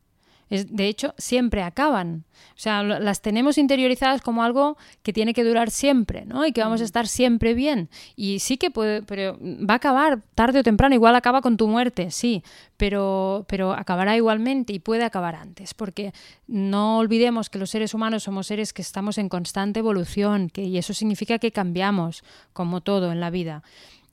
Es, 0.49 0.75
de 0.75 0.87
hecho, 0.87 1.15
siempre 1.17 1.63
acaban. 1.63 2.23
O 2.55 2.59
sea, 2.59 2.83
las 2.83 3.21
tenemos 3.21 3.57
interiorizadas 3.57 4.21
como 4.21 4.43
algo 4.43 4.77
que 5.01 5.11
tiene 5.11 5.33
que 5.33 5.43
durar 5.43 5.71
siempre, 5.71 6.25
¿no? 6.25 6.45
Y 6.45 6.51
que 6.51 6.61
vamos 6.61 6.81
a 6.81 6.83
estar 6.83 7.07
siempre 7.07 7.55
bien. 7.55 7.89
Y 8.15 8.39
sí 8.39 8.57
que 8.57 8.69
puede, 8.69 9.01
pero 9.01 9.39
va 9.41 9.73
a 9.73 9.77
acabar 9.77 10.21
tarde 10.35 10.59
o 10.59 10.63
temprano. 10.63 10.93
Igual 10.93 11.15
acaba 11.15 11.41
con 11.41 11.57
tu 11.57 11.67
muerte, 11.67 12.11
sí, 12.11 12.43
pero, 12.77 13.45
pero 13.47 13.73
acabará 13.73 14.15
igualmente 14.15 14.71
y 14.71 14.79
puede 14.79 15.03
acabar 15.03 15.35
antes. 15.35 15.73
Porque 15.73 16.13
no 16.47 16.99
olvidemos 16.99 17.49
que 17.49 17.57
los 17.57 17.71
seres 17.71 17.95
humanos 17.95 18.23
somos 18.23 18.45
seres 18.47 18.71
que 18.71 18.83
estamos 18.83 19.17
en 19.17 19.29
constante 19.29 19.79
evolución, 19.79 20.49
que, 20.49 20.63
y 20.63 20.77
eso 20.77 20.93
significa 20.93 21.39
que 21.39 21.51
cambiamos, 21.51 22.23
como 22.53 22.81
todo 22.81 23.11
en 23.11 23.19
la 23.19 23.31
vida. 23.31 23.63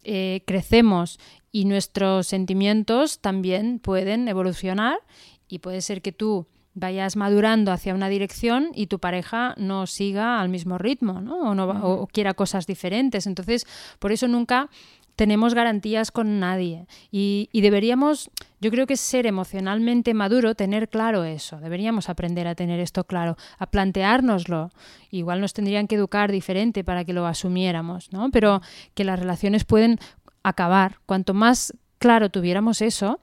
Eh, 0.05 0.43
crecemos 0.47 1.21
y 1.53 1.67
nuestros 1.67 2.27
sentimientos 2.27 3.21
también 3.21 3.79
pueden 3.79 4.27
evolucionar 4.27 4.99
y 5.47 5.59
puede 5.59 5.83
ser 5.83 6.03
que 6.03 6.13
tú 6.13 6.47
vayas 6.75 7.17
madurando 7.17 7.71
hacia 7.71 7.95
una 7.95 8.09
dirección 8.09 8.71
y 8.75 8.87
tu 8.87 8.99
pareja 8.99 9.55
no 9.59 9.87
siga 9.87 10.41
al 10.41 10.49
mismo 10.49 10.79
ritmo 10.79 11.21
¿no? 11.21 11.51
O, 11.51 11.55
no, 11.55 11.67
o 11.69 12.07
quiera 12.07 12.33
cosas 12.33 12.67
diferentes. 12.67 13.27
Entonces, 13.27 13.67
por 13.99 14.11
eso 14.11 14.27
nunca 14.27 14.71
tenemos 15.17 15.55
garantías 15.55 16.11
con 16.11 16.41
nadie 16.41 16.87
y, 17.11 17.49
deberíamos, 17.53 18.31
yo 18.61 18.71
creo 18.71 18.87
que 18.87 18.97
ser 18.97 19.27
emocionalmente 19.27 20.15
maduro, 20.15 20.55
tener 20.55 20.89
claro 20.89 21.25
eso, 21.25 21.59
deberíamos 21.61 22.09
aprender 22.09 22.49
a 22.49 22.55
tener 22.55 22.81
esto 22.81 23.05
claro, 23.05 23.37
a 23.59 23.67
planteárnoslo. 23.67 24.71
Igual 25.11 25.41
nos 25.41 25.53
tendrían 25.53 25.87
que 25.87 25.97
educar 25.97 26.33
diferente 26.33 26.85
para 26.85 27.05
que 27.05 27.13
lo 27.13 27.27
asumiéramos, 27.27 28.13
¿no? 28.13 28.31
Pero 28.31 28.63
que 28.95 29.05
las 29.05 29.19
relaciones 29.19 29.65
pueden 29.65 29.99
acabar. 30.43 30.99
Cuanto 31.07 31.35
más 31.35 31.75
claro 31.99 32.31
tuviéramos 32.31 32.83
eso, 32.83 33.21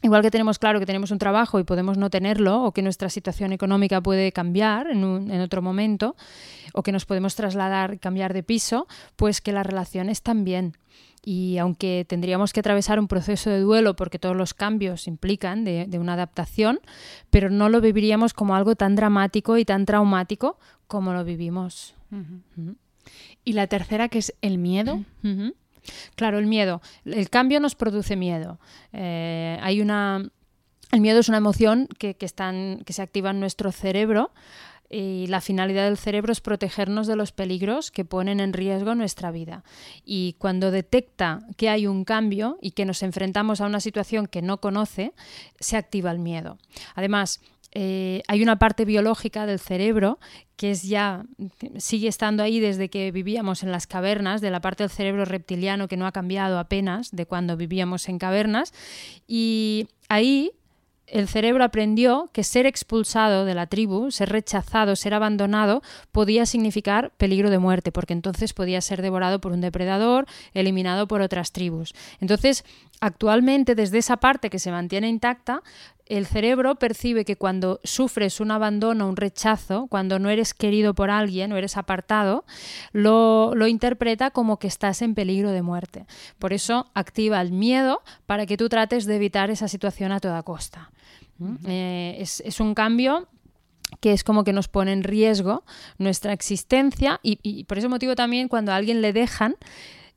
Igual 0.00 0.22
que 0.22 0.30
tenemos 0.30 0.60
claro 0.60 0.78
que 0.78 0.86
tenemos 0.86 1.10
un 1.10 1.18
trabajo 1.18 1.58
y 1.58 1.64
podemos 1.64 1.98
no 1.98 2.08
tenerlo, 2.08 2.62
o 2.62 2.72
que 2.72 2.82
nuestra 2.82 3.10
situación 3.10 3.52
económica 3.52 4.00
puede 4.00 4.30
cambiar 4.30 4.88
en, 4.90 5.02
un, 5.02 5.30
en 5.32 5.40
otro 5.40 5.60
momento, 5.60 6.14
o 6.72 6.84
que 6.84 6.92
nos 6.92 7.04
podemos 7.04 7.34
trasladar, 7.34 7.98
cambiar 7.98 8.32
de 8.32 8.44
piso, 8.44 8.86
pues 9.16 9.40
que 9.40 9.50
las 9.50 9.66
relaciones 9.66 10.22
también. 10.22 10.76
Y 11.24 11.58
aunque 11.58 12.06
tendríamos 12.08 12.52
que 12.52 12.60
atravesar 12.60 13.00
un 13.00 13.08
proceso 13.08 13.50
de 13.50 13.58
duelo 13.58 13.96
porque 13.96 14.20
todos 14.20 14.36
los 14.36 14.54
cambios 14.54 15.08
implican 15.08 15.64
de, 15.64 15.88
una 15.98 16.12
adaptación, 16.12 16.78
pero 17.30 17.50
no 17.50 17.68
lo 17.68 17.80
viviríamos 17.80 18.34
como 18.34 18.54
algo 18.54 18.76
tan 18.76 18.94
dramático 18.94 19.58
y 19.58 19.64
tan 19.64 19.84
traumático 19.84 20.58
como 20.86 21.12
lo 21.12 21.24
vivimos. 21.24 21.96
Y 23.44 23.54
la 23.54 23.66
tercera, 23.66 24.08
que 24.08 24.18
es 24.18 24.32
el 24.42 24.58
miedo. 24.58 25.04
Claro, 26.14 26.38
el 26.38 26.46
miedo. 26.46 26.80
El 27.04 27.30
cambio 27.30 27.60
nos 27.60 27.74
produce 27.74 28.16
miedo. 28.16 28.58
Eh, 28.92 29.58
hay 29.60 29.80
una. 29.80 30.28
El 30.90 31.00
miedo 31.00 31.20
es 31.20 31.28
una 31.28 31.38
emoción 31.38 31.86
que, 31.98 32.14
que, 32.14 32.28
que 32.84 32.92
se 32.92 33.02
activa 33.02 33.30
en 33.30 33.40
nuestro 33.40 33.72
cerebro 33.72 34.32
y 34.90 35.26
la 35.26 35.40
finalidad 35.40 35.84
del 35.84 35.98
cerebro 35.98 36.32
es 36.32 36.40
protegernos 36.40 37.06
de 37.06 37.16
los 37.16 37.32
peligros 37.32 37.90
que 37.90 38.04
ponen 38.04 38.40
en 38.40 38.52
riesgo 38.52 38.94
nuestra 38.94 39.30
vida. 39.30 39.62
Y 40.04 40.34
cuando 40.38 40.70
detecta 40.70 41.40
que 41.56 41.68
hay 41.68 41.86
un 41.86 42.04
cambio 42.04 42.58
y 42.62 42.70
que 42.70 42.86
nos 42.86 43.02
enfrentamos 43.02 43.60
a 43.60 43.66
una 43.66 43.80
situación 43.80 44.26
que 44.26 44.40
no 44.40 44.60
conoce, 44.60 45.12
se 45.60 45.76
activa 45.76 46.10
el 46.10 46.18
miedo. 46.18 46.56
Además, 46.94 47.40
eh, 47.72 48.22
hay 48.28 48.42
una 48.42 48.58
parte 48.58 48.84
biológica 48.84 49.46
del 49.46 49.58
cerebro 49.58 50.18
que 50.56 50.70
es 50.70 50.82
ya 50.82 51.24
sigue 51.76 52.08
estando 52.08 52.42
ahí 52.42 52.60
desde 52.60 52.88
que 52.88 53.12
vivíamos 53.12 53.62
en 53.62 53.70
las 53.70 53.86
cavernas, 53.86 54.40
de 54.40 54.50
la 54.50 54.60
parte 54.60 54.82
del 54.82 54.90
cerebro 54.90 55.24
reptiliano 55.24 55.86
que 55.86 55.96
no 55.96 56.06
ha 56.06 56.12
cambiado 56.12 56.58
apenas 56.58 57.10
de 57.12 57.26
cuando 57.26 57.56
vivíamos 57.56 58.08
en 58.08 58.18
cavernas 58.18 58.72
y 59.26 59.88
ahí 60.08 60.52
el 61.10 61.28
cerebro 61.28 61.64
aprendió 61.64 62.28
que 62.32 62.44
ser 62.44 62.66
expulsado 62.66 63.44
de 63.44 63.54
la 63.54 63.66
tribu, 63.66 64.10
ser 64.10 64.28
rechazado, 64.28 64.94
ser 64.94 65.14
abandonado, 65.14 65.82
podía 66.12 66.46
significar 66.46 67.12
peligro 67.16 67.50
de 67.50 67.58
muerte, 67.58 67.92
porque 67.92 68.12
entonces 68.12 68.52
podía 68.52 68.80
ser 68.80 69.02
devorado 69.02 69.40
por 69.40 69.52
un 69.52 69.60
depredador, 69.60 70.26
eliminado 70.52 71.08
por 71.08 71.22
otras 71.22 71.52
tribus. 71.52 71.94
Entonces, 72.20 72.64
actualmente, 73.00 73.74
desde 73.74 73.98
esa 73.98 74.18
parte 74.18 74.50
que 74.50 74.58
se 74.58 74.70
mantiene 74.70 75.08
intacta, 75.08 75.62
el 76.08 76.26
cerebro 76.26 76.76
percibe 76.76 77.24
que 77.24 77.36
cuando 77.36 77.80
sufres 77.84 78.40
un 78.40 78.50
abandono, 78.50 79.08
un 79.08 79.16
rechazo, 79.16 79.86
cuando 79.88 80.18
no 80.18 80.30
eres 80.30 80.54
querido 80.54 80.94
por 80.94 81.10
alguien 81.10 81.52
o 81.52 81.56
eres 81.56 81.76
apartado, 81.76 82.44
lo, 82.92 83.54
interpreta 83.66 84.30
como 84.30 84.58
que 84.58 84.66
estás 84.66 85.02
en 85.02 85.14
peligro 85.14 85.50
de 85.50 85.62
muerte. 85.62 86.06
Por 86.38 86.52
eso 86.52 86.90
activa 86.94 87.40
el 87.40 87.52
miedo 87.52 88.02
para 88.26 88.46
que 88.46 88.56
tú 88.56 88.68
trates 88.68 89.04
de 89.04 89.16
evitar 89.16 89.50
esa 89.50 89.68
situación 89.68 90.12
a 90.12 90.20
toda 90.20 90.42
costa. 90.42 90.90
Eh, 91.66 92.16
es, 92.18 92.60
un 92.60 92.74
cambio 92.74 93.28
que 94.00 94.12
es 94.12 94.24
como 94.24 94.42
que 94.42 94.52
nos 94.52 94.66
pone 94.66 94.92
en 94.92 95.04
riesgo 95.04 95.62
nuestra 95.98 96.32
existencia 96.32 97.20
y, 97.22 97.38
y, 97.42 97.64
por 97.64 97.78
ese 97.78 97.88
motivo 97.88 98.16
también 98.16 98.48
cuando 98.48 98.72
a 98.72 98.76
alguien 98.76 99.02
le 99.02 99.12
dejan 99.12 99.56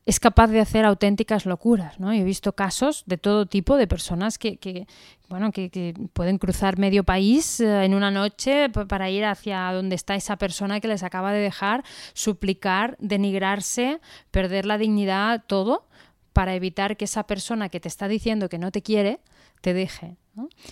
es 0.05 0.19
capaz 0.19 0.47
de 0.47 0.59
hacer 0.59 0.85
auténticas 0.85 1.45
locuras. 1.45 1.99
¿no? 1.99 2.11
He 2.11 2.23
visto 2.23 2.53
casos 2.53 3.03
de 3.05 3.17
todo 3.17 3.45
tipo 3.45 3.77
de 3.77 3.87
personas 3.87 4.37
que, 4.37 4.87
bueno, 5.29 5.51
que, 5.51 5.93
pueden 6.13 6.37
cruzar 6.37 6.77
medio 6.77 7.03
país 7.03 7.59
eh, 7.59 7.85
en 7.85 7.93
una 7.93 8.11
noche 8.11 8.69
para 8.69 9.09
ir 9.09 9.25
hacia 9.25 9.71
donde 9.71 9.95
está 9.95 10.15
esa 10.15 10.37
persona 10.37 10.79
que 10.79 10.87
les 10.87 11.03
acaba 11.03 11.31
de 11.31 11.39
dejar, 11.39 11.83
suplicar, 12.13 12.97
denigrarse, 12.99 13.99
perder 14.31 14.65
la 14.65 14.77
dignidad, 14.77 15.43
todo, 15.45 15.87
para 16.33 16.55
evitar 16.55 16.97
que 16.97 17.05
esa 17.05 17.23
persona 17.23 17.69
que 17.69 17.79
te 17.79 17.87
está 17.87 18.07
diciendo 18.07 18.49
que 18.49 18.57
no 18.57 18.71
te 18.71 18.81
quiere, 18.81 19.19
te 19.61 19.73
deje. 19.73 20.17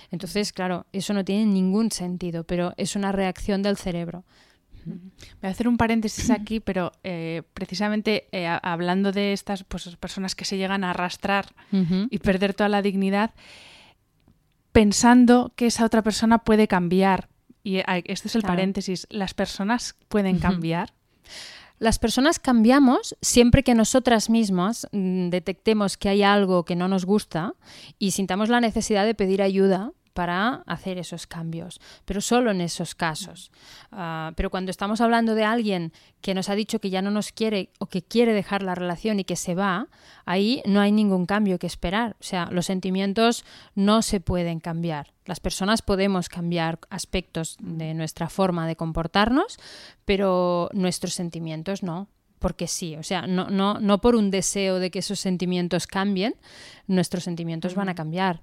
Entonces, 0.10 0.54
claro, 0.54 0.86
eso 0.94 1.14
no 1.14 1.26
tiene 1.26 1.46
ningún 1.46 1.92
sentido, 1.92 2.44
pero 2.46 2.74
es 2.78 2.96
una 2.96 3.12
reacción 3.12 3.62
del 3.62 3.78
cerebro. 3.78 4.24
Voy 4.90 5.48
a 5.48 5.52
hacer 5.52 5.68
un 5.68 5.78
paréntesis 5.78 6.30
aquí, 6.30 6.60
pero 6.66 6.92
eh, 7.04 7.44
precisamente 7.54 8.28
eh, 8.32 8.48
hablando 8.48 9.12
de 9.12 9.34
estas 9.34 9.64
pues, 9.64 9.96
personas 9.98 10.36
que 10.36 10.46
se 10.46 10.58
llegan 10.58 10.84
a 10.84 10.92
arrastrar 10.92 11.54
y 11.72 12.18
perder 12.20 12.54
toda 12.54 12.70
la 12.70 12.82
dignidad, 12.82 13.34
pensando 14.72 15.54
que 15.56 15.68
esa 15.68 15.86
otra 15.86 16.02
persona 16.02 16.40
puede 16.40 16.68
cambiar. 16.68 17.30
Y 17.64 17.82
este 18.06 18.30
es 18.30 18.36
el 18.36 18.42
paréntesis, 18.42 19.06
¿las 19.10 19.34
personas 19.34 19.96
pueden 20.08 20.40
cambiar? 20.40 20.94
Las 21.80 21.98
personas 21.98 22.40
cambiamos 22.40 23.16
siempre 23.22 23.64
que 23.64 23.74
nosotras 23.74 24.30
mismas 24.30 24.88
mm, 24.92 25.30
detectemos 25.30 25.96
que 25.96 26.10
hay 26.10 26.24
algo 26.24 26.66
que 26.66 26.76
no 26.76 26.90
nos 26.90 27.06
gusta 27.06 27.54
y 27.98 28.12
sintamos 28.12 28.50
la 28.50 28.60
necesidad 28.60 29.06
de 29.06 29.16
pedir 29.16 29.42
ayuda 29.42 29.94
para 30.20 30.64
hacer 30.66 30.98
esos 30.98 31.28
cambios, 31.28 31.80
pero 32.04 32.20
solo 32.20 32.52
en 32.52 32.60
esos 32.60 32.94
casos. 32.94 33.54
Ah, 33.94 34.34
pero 34.36 34.50
cuando 34.50 34.70
estamos 34.70 35.00
hablando 35.00 35.34
de 35.34 35.46
alguien 35.46 35.94
que 36.20 36.34
nos 36.34 36.50
ha 36.50 36.56
dicho 36.56 36.82
que 36.82 36.90
ya 36.90 37.02
no 37.02 37.10
nos 37.10 37.32
quiere 37.32 37.70
o 37.80 37.86
que 37.86 38.02
quiere 38.02 38.34
dejar 38.34 38.62
la 38.62 38.76
relación 38.76 39.22
y 39.22 39.24
que 39.24 39.38
se 39.38 39.56
va, 39.56 39.88
ahí 40.26 40.62
no 40.66 40.82
hay 40.82 40.92
ningún 40.92 41.26
cambio 41.26 41.58
que 41.58 41.68
esperar. 41.68 42.18
O 42.20 42.24
sea, 42.24 42.50
los 42.52 42.66
sentimientos 42.66 43.46
no 43.76 44.02
se 44.02 44.20
pueden 44.20 44.60
cambiar. 44.60 45.14
Las 45.24 45.40
personas 45.40 45.82
podemos 45.82 46.28
cambiar 46.28 46.80
aspectos 46.90 47.56
de 47.62 47.94
nuestra 47.94 48.28
forma 48.28 48.68
de 48.68 48.76
comportarnos, 48.76 49.58
pero 50.04 50.70
nuestros 50.74 51.14
sentimientos 51.14 51.82
no 51.82 52.10
porque 52.40 52.68
sí, 52.68 52.96
o 52.96 53.04
sea, 53.04 53.28
no, 53.28 53.50
no, 53.50 53.80
no 53.80 54.00
por 54.00 54.16
un 54.16 54.32
deseo 54.32 54.80
de 54.80 54.90
que 54.92 55.00
esos 55.00 55.20
sentimientos 55.20 55.88
cambien, 55.88 56.36
nuestros 56.88 57.24
sentimientos 57.24 57.76
van 57.76 57.90
a 57.90 57.96
cambiar. 57.96 58.42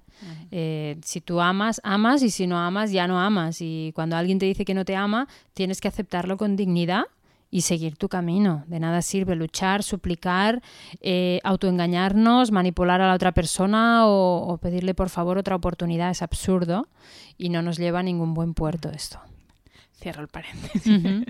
Eh, 0.51 0.97
si 1.03 1.19
tú 1.21 1.41
amas, 1.41 1.81
amas 1.83 2.23
y 2.23 2.29
si 2.29 2.47
no 2.47 2.57
amas, 2.57 2.91
ya 2.91 3.07
no 3.07 3.19
amas. 3.19 3.57
Y 3.59 3.91
cuando 3.95 4.15
alguien 4.15 4.39
te 4.39 4.45
dice 4.45 4.65
que 4.65 4.73
no 4.73 4.85
te 4.85 4.95
ama, 4.95 5.27
tienes 5.53 5.81
que 5.81 5.87
aceptarlo 5.87 6.37
con 6.37 6.55
dignidad 6.55 7.05
y 7.49 7.61
seguir 7.61 7.95
tu 7.97 8.09
camino. 8.09 8.63
De 8.67 8.79
nada 8.79 9.01
sirve 9.01 9.35
luchar, 9.35 9.83
suplicar, 9.83 10.61
eh, 11.01 11.39
autoengañarnos, 11.43 12.51
manipular 12.51 13.01
a 13.01 13.07
la 13.07 13.13
otra 13.13 13.31
persona 13.31 14.03
o, 14.05 14.57
pedirle 14.61 14.93
por 14.93 15.09
favor 15.09 15.37
otra 15.37 15.55
oportunidad. 15.55 16.11
Es 16.11 16.21
absurdo 16.21 16.87
y 17.37 17.49
no 17.49 17.61
nos 17.61 17.77
lleva 17.77 17.99
a 17.99 18.03
ningún 18.03 18.33
buen 18.33 18.53
puerto 18.53 18.89
esto. 18.89 19.19
Cierro 19.99 20.21
el 20.21 20.27
paréntesis. 20.27 21.01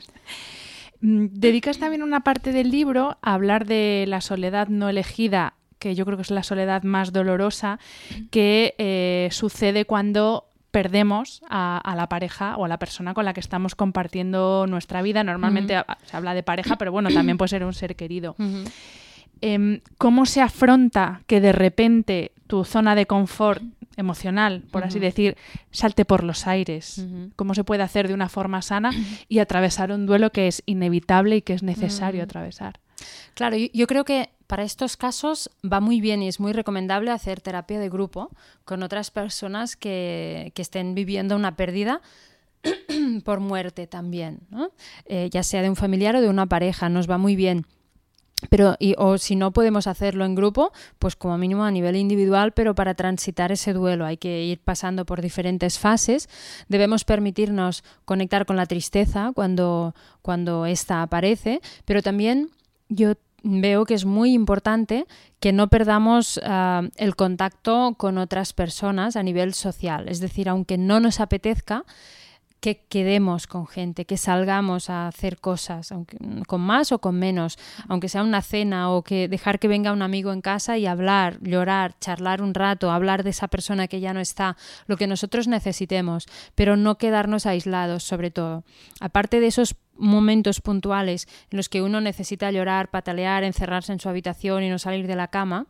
dedicas 1.02 1.78
también 1.78 2.04
una 2.04 2.22
parte 2.22 2.52
del 2.52 2.72
libro 2.72 3.18
a 3.22 3.34
hablar 3.34 3.66
de 3.66 4.06
la 4.08 4.22
soledad 4.22 4.68
no 4.68 4.90
elegida, 4.90 5.54
que 5.80 5.96
yo 5.96 6.06
creo 6.06 6.18
que 6.18 6.24
es 6.24 6.32
la 6.32 6.44
soledad 6.44 6.84
más 6.84 7.14
dolorosa, 7.14 7.80
que 8.32 8.76
eh, 8.78 9.30
sucede 9.32 9.86
cuando 9.86 10.46
perdemos 10.72 11.42
a, 11.50 11.94
la 11.96 12.08
pareja 12.08 12.56
o 12.58 12.66
a 12.66 12.68
la 12.68 12.78
persona 12.78 13.14
con 13.14 13.26
la 13.26 13.34
que 13.34 13.40
estamos 13.40 13.74
compartiendo 13.74 14.68
nuestra 14.68 15.02
vida. 15.02 15.24
Normalmente 15.24 15.76
se 16.04 16.18
habla 16.18 16.34
de 16.34 16.44
pareja, 16.44 16.76
pero 16.78 16.92
bueno, 16.92 17.10
también 17.10 17.38
puede 17.38 17.50
ser 17.50 17.64
un 17.64 17.74
ser 17.74 17.96
querido. 17.96 18.36
Em, 19.42 19.82
¿Cómo 19.98 20.26
se 20.26 20.42
afronta 20.42 21.22
que 21.28 21.42
de 21.42 21.52
repente 21.52 22.32
tu 22.48 22.64
zona 22.64 22.96
de 22.96 23.06
confort 23.06 23.64
emocional, 23.98 24.64
por 24.72 24.84
así 24.84 25.00
decir, 25.00 25.36
salte 25.72 26.06
por 26.06 26.24
los 26.24 26.48
aires. 26.48 27.06
Cómo 27.36 27.54
se 27.54 27.64
puede 27.64 27.84
hacer 27.84 28.08
de 28.08 28.14
una 28.14 28.30
forma 28.30 28.62
sana 28.62 28.92
y 29.28 29.40
atravesar 29.40 29.92
un 29.92 30.06
duelo 30.06 30.32
que 30.32 30.48
es 30.48 30.64
inevitable 30.66 31.38
y 31.38 31.42
que 31.42 31.54
es 31.54 31.64
necesario 31.64 32.24
atravesar. 32.24 32.80
Claro, 33.34 33.58
yo, 33.58 33.88
creo 33.88 34.06
que 34.06 34.30
para 34.48 34.64
estos 34.64 34.98
casos 34.98 35.52
va 35.62 35.80
muy 35.80 36.02
bien 36.02 36.24
y 36.24 36.28
es 36.28 36.40
muy 36.40 36.54
recomendable 36.54 37.12
hacer 37.12 37.42
terapia 37.42 37.80
de 37.80 37.90
grupo 37.90 38.32
con 38.66 38.82
otras 38.82 39.12
personas 39.12 39.76
que, 39.76 40.54
estén 40.56 40.96
viviendo 40.96 41.36
una 41.36 41.56
pérdida 41.56 42.02
por 43.24 43.40
muerte 43.40 43.86
también, 43.86 44.40
eh, 45.06 45.30
ya 45.32 45.44
sea 45.44 45.62
de 45.62 45.70
un 45.70 45.76
familiar 45.76 46.16
o 46.16 46.22
de 46.22 46.30
una 46.30 46.48
pareja, 46.48 46.90
nos 46.90 47.10
va 47.10 47.18
muy 47.18 47.36
bien. 47.36 47.66
Pero, 48.50 48.76
y, 48.80 48.94
o 48.98 49.18
si 49.18 49.36
no 49.36 49.52
podemos 49.52 49.88
hacerlo 49.88 50.24
en 50.24 50.36
grupo, 50.36 50.72
pues 51.00 51.16
como 51.16 51.38
mínimo 51.40 51.64
a 51.64 51.72
nivel 51.72 51.96
individual, 51.96 52.52
pero 52.52 52.76
para 52.76 52.94
transitar 52.94 53.52
ese 53.52 53.74
duelo 53.74 54.06
hay 54.06 54.18
que 54.18 54.44
ir 54.44 54.60
pasando 54.60 55.06
por 55.06 55.22
diferentes 55.22 55.80
fases. 55.80 56.30
Debemos 56.68 57.04
permitirnos 57.04 57.84
conectar 58.06 58.46
con 58.46 58.56
la 58.56 58.68
tristeza 58.68 59.32
cuando, 59.34 59.96
cuando 60.22 60.68
ésta 60.68 61.02
aparece, 61.02 61.62
pero 61.86 62.04
también 62.04 62.52
yo 62.90 63.14
veo 63.44 63.86
que 63.86 63.96
es 63.96 64.06
muy 64.06 64.34
importante 64.34 65.06
que 65.40 65.52
no 65.52 65.68
perdamos 65.68 66.40
ah, 66.44 66.84
el 66.96 67.16
contacto 67.16 67.96
con 67.98 68.20
otras 68.20 68.54
personas 68.54 69.16
a 69.16 69.24
nivel 69.24 69.56
social. 69.56 70.08
Es 70.10 70.20
decir, 70.20 70.48
aunque 70.48 70.78
no 70.78 71.00
nos 71.00 71.20
apetezca, 71.20 71.86
que 72.60 72.86
quedemos 72.90 73.48
con 73.48 73.68
gente, 73.68 74.06
que 74.06 74.18
salgamos 74.18 74.90
a 74.90 75.08
hacer 75.08 75.40
cosas, 75.40 75.92
aunque, 75.92 76.18
con 76.48 76.62
más 76.62 76.92
o 76.92 77.00
con 77.00 77.18
menos, 77.18 77.58
aunque 77.88 78.10
sea 78.10 78.24
una 78.24 78.42
cena 78.42 78.92
o 78.92 79.04
que 79.04 79.28
dejar 79.28 79.60
que 79.60 79.68
venga 79.68 79.92
un 79.92 80.02
amigo 80.02 80.34
en 80.34 80.42
casa 80.42 80.78
y 80.78 80.86
hablar, 80.86 81.40
llorar, 81.42 81.98
charlar 82.00 82.42
un 82.42 82.54
rato, 82.54 82.92
hablar 82.92 83.24
de 83.24 83.30
esa 83.30 83.48
persona 83.48 83.88
que 83.88 84.00
ya 84.00 84.14
no 84.14 84.20
está, 84.20 84.58
lo 84.88 84.98
que 84.98 85.08
nosotros 85.08 85.48
necesitemos, 85.48 86.26
pero 86.56 86.78
no 86.78 86.98
quedarnos 86.98 87.46
aislados 87.46 88.04
sobre 88.04 88.32
todo. 88.32 88.64
Aparte 89.00 89.40
de 89.40 89.48
esos 89.48 89.76
momentos 89.96 90.62
puntuales 90.62 91.28
en 91.50 91.58
los 91.58 91.70
que 91.70 91.82
uno 91.82 92.02
necesita 92.02 92.52
llorar, 92.52 92.90
patalear, 92.90 93.44
encerrarse 93.44 93.94
en 93.94 94.00
su 94.00 94.10
habitación 94.10 94.64
y 94.64 94.70
no 94.70 94.80
salir 94.80 95.08
de 95.08 95.16
la 95.16 95.28
cama, 95.28 95.68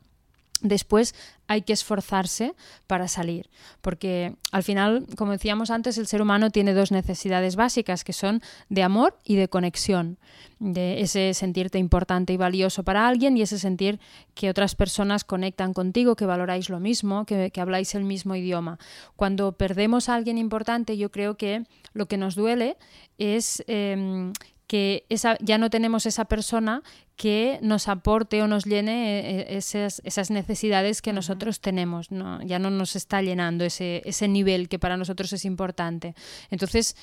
Después 0.61 1.13
hay 1.47 1.61
que 1.61 1.73
esforzarse 1.73 2.53
para 2.87 3.07
salir, 3.07 3.49
porque 3.81 4.35
al 4.51 4.63
final, 4.63 5.05
como 5.15 5.31
decíamos 5.31 5.69
antes, 5.69 5.97
el 5.97 6.07
ser 6.07 6.21
humano 6.21 6.49
tiene 6.49 6.73
dos 6.73 6.91
necesidades 6.91 7.55
básicas, 7.55 8.03
que 8.03 8.13
son 8.13 8.41
de 8.69 8.83
amor 8.83 9.17
y 9.23 9.35
de 9.35 9.47
conexión, 9.47 10.17
de 10.59 11.01
ese 11.01 11.33
sentirte 11.33 11.77
importante 11.77 12.33
y 12.33 12.37
valioso 12.37 12.83
para 12.83 13.07
alguien 13.07 13.37
y 13.37 13.43
ese 13.43 13.59
sentir 13.59 13.99
que 14.33 14.49
otras 14.49 14.75
personas 14.75 15.23
conectan 15.23 15.73
contigo, 15.73 16.15
que 16.15 16.25
valoráis 16.25 16.69
lo 16.69 16.79
mismo, 16.79 17.25
que, 17.25 17.51
habláis 17.57 17.95
el 17.95 18.03
mismo 18.03 18.35
idioma. 18.35 18.79
Cuando 19.15 19.51
perdemos 19.51 20.09
a 20.09 20.15
alguien 20.15 20.37
importante, 20.37 20.97
yo 20.97 21.11
creo 21.11 21.37
que 21.37 21.63
lo 21.93 22.07
que 22.07 22.17
nos 22.17 22.35
duele 22.35 22.77
es 23.17 23.63
em, 23.67 24.33
que 24.67 25.05
esa, 25.09 25.37
ya 25.39 25.57
no 25.57 25.69
tenemos 25.69 26.05
esa 26.05 26.25
persona 26.25 26.83
que 27.15 27.57
nos 27.61 27.87
aporte 27.87 28.41
o 28.43 28.47
nos 28.47 28.65
llene 28.65 29.19
eh, 29.19 29.39
eh, 29.39 29.57
esas, 29.57 30.01
esas 30.03 30.29
necesidades 30.29 31.01
que 31.01 31.13
nosotros 31.13 31.61
tenemos. 31.61 32.11
¿no? 32.11 32.41
Ya 32.43 32.59
no 32.59 32.69
nos 32.69 32.95
está 32.95 33.21
llenando 33.21 33.63
ese, 33.63 34.01
ese 34.05 34.27
nivel 34.27 34.67
que 34.67 34.77
para 34.77 34.97
nosotros 34.97 35.31
es 35.33 35.45
importante. 35.45 36.13
Entonces, 36.51 36.95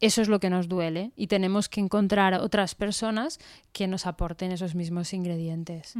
eso 0.00 0.22
es 0.22 0.28
lo 0.28 0.38
que 0.38 0.48
nos 0.48 0.68
duele 0.68 1.10
y 1.16 1.26
tenemos 1.26 1.68
que 1.68 1.80
encontrar 1.80 2.34
otras 2.34 2.76
personas 2.76 3.38
que 3.72 3.88
nos 3.88 4.06
aporten 4.06 4.52
esos 4.52 4.76
mismos 4.76 5.12
ingredientes. 5.12 5.94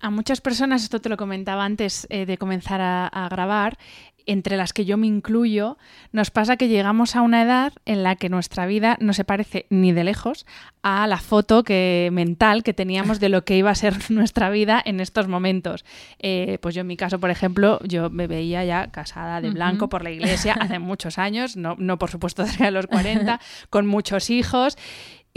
A 0.00 0.10
muchas 0.10 0.40
personas, 0.40 0.82
esto 0.82 1.00
te 1.00 1.08
lo 1.08 1.16
comentaba 1.16 1.64
antes 1.64 2.06
eh, 2.10 2.24
de 2.24 2.38
comenzar 2.38 2.80
a, 2.80 3.28
grabar, 3.30 3.76
entre 4.24 4.56
las 4.56 4.72
que 4.72 4.84
yo 4.84 4.96
me 4.98 5.06
incluyo, 5.06 5.78
nos 6.12 6.30
pasa 6.30 6.56
que 6.56 6.68
llegamos 6.68 7.16
a 7.16 7.22
una 7.22 7.42
edad 7.42 7.72
en 7.86 8.02
la 8.02 8.16
que 8.16 8.28
nuestra 8.28 8.66
vida 8.66 8.98
no 9.00 9.14
se 9.14 9.24
parece 9.24 9.66
ni 9.70 9.92
de 9.92 10.04
lejos 10.04 10.46
a 10.82 11.06
la 11.06 11.16
foto 11.16 11.64
que, 11.64 12.10
mental 12.12 12.62
que 12.62 12.74
teníamos 12.74 13.20
de 13.20 13.30
lo 13.30 13.44
que 13.44 13.56
iba 13.56 13.70
a 13.70 13.74
ser 13.74 13.94
nuestra 14.10 14.50
vida 14.50 14.82
en 14.84 15.00
estos 15.00 15.28
momentos. 15.28 15.84
Eh, 16.18 16.58
pues 16.60 16.74
yo 16.74 16.82
en 16.82 16.86
mi 16.86 16.96
caso, 16.96 17.18
por 17.18 17.30
ejemplo, 17.30 17.78
yo 17.84 18.10
me 18.10 18.26
veía 18.26 18.64
ya 18.64 18.90
casada 18.90 19.40
de 19.40 19.50
blanco 19.50 19.88
por 19.88 20.02
la 20.02 20.10
iglesia 20.10 20.54
hace 20.60 20.78
muchos 20.78 21.18
años, 21.18 21.56
no, 21.56 21.76
no 21.78 21.98
por 21.98 22.10
supuesto 22.10 22.42
desde 22.44 22.70
los 22.70 22.86
40, 22.86 23.40
con 23.70 23.86
muchos 23.86 24.30
hijos 24.30 24.76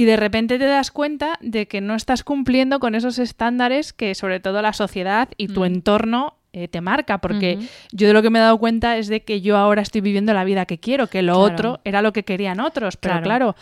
y 0.02 0.06
de 0.06 0.18
repente 0.18 0.58
te 0.58 0.66
das 0.66 0.90
cuenta 0.90 1.38
de 1.42 1.68
que 1.68 1.80
no 1.80 1.94
estás 1.94 2.24
cumpliendo 2.24 2.80
con 2.80 2.96
esos 2.96 3.20
estándares 3.20 3.94
que 3.94 4.16
sobre 4.16 4.40
todo 4.40 4.64
la 4.64 4.74
sociedad 4.74 5.30
y 5.38 5.50
tu 5.50 5.60
mm. 5.62 5.66
entorno 5.66 6.38
eh, 6.54 6.68
te 6.68 6.82
marca, 6.82 7.20
porque 7.20 7.60
yo 7.92 8.08
de 8.08 8.14
lo 8.14 8.24
que 8.24 8.32
me 8.32 8.40
he 8.40 8.42
dado 8.42 8.58
cuenta 8.58 8.98
es 8.98 9.10
de 9.10 9.22
que 9.24 9.42
yo 9.42 9.58
ahora 9.58 9.84
estoy 9.84 10.02
viviendo 10.02 10.34
la 10.34 10.44
vida 10.44 10.66
que 10.66 10.80
quiero, 10.80 11.06
que 11.06 11.22
lo 11.22 11.38
otro 11.38 11.82
era 11.84 12.02
lo 12.02 12.14
que 12.14 12.24
querían 12.24 12.60
otros, 12.60 12.98
pero 12.98 13.22
claro. 13.22 13.56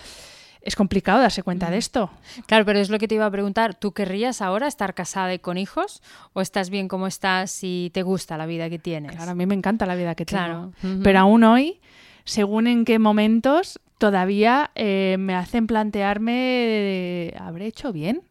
es 0.62 0.78
complicado 0.78 1.20
darse 1.20 1.44
cuenta 1.44 1.70
de 1.70 1.78
esto. 1.78 2.10
Claro, 2.46 2.64
pero 2.64 2.80
es 2.80 2.90
lo 2.90 3.00
que 3.00 3.10
te 3.10 3.16
iba 3.16 3.26
a 3.26 3.32
preguntar. 3.32 3.76
¿Tú 3.76 3.92
querrías 3.92 4.42
ahora 4.42 4.68
estar 4.68 4.94
casada 4.94 5.34
y 5.34 5.40
con 5.40 5.58
hijos? 5.58 6.02
¿O 6.32 6.40
estás 6.40 6.70
bien 6.70 6.88
como 6.88 7.06
estás 7.06 7.60
y 7.64 7.92
te 7.94 8.02
gusta 8.02 8.38
la 8.38 8.46
vida 8.46 8.70
que 8.70 8.80
tienes? 8.80 9.12
Claro, 9.12 9.32
a 9.32 9.36
mí 9.36 9.46
me 9.46 9.56
encanta 9.56 9.86
la 9.86 9.96
vida 9.96 10.16
que 10.16 10.24
tengo. 10.24 10.72
Pero 11.04 11.20
aún 11.20 11.44
hoy, 11.44 11.82
según 12.24 12.68
en 12.68 12.86
qué 12.86 12.98
momentos, 12.98 13.82
todavía 14.00 14.72
eh, 14.76 15.18
me 15.20 15.36
hacen 15.36 15.68
plantearme, 15.68 17.34
¿habré 17.38 17.68
hecho 17.68 17.92
bien? 17.92 18.22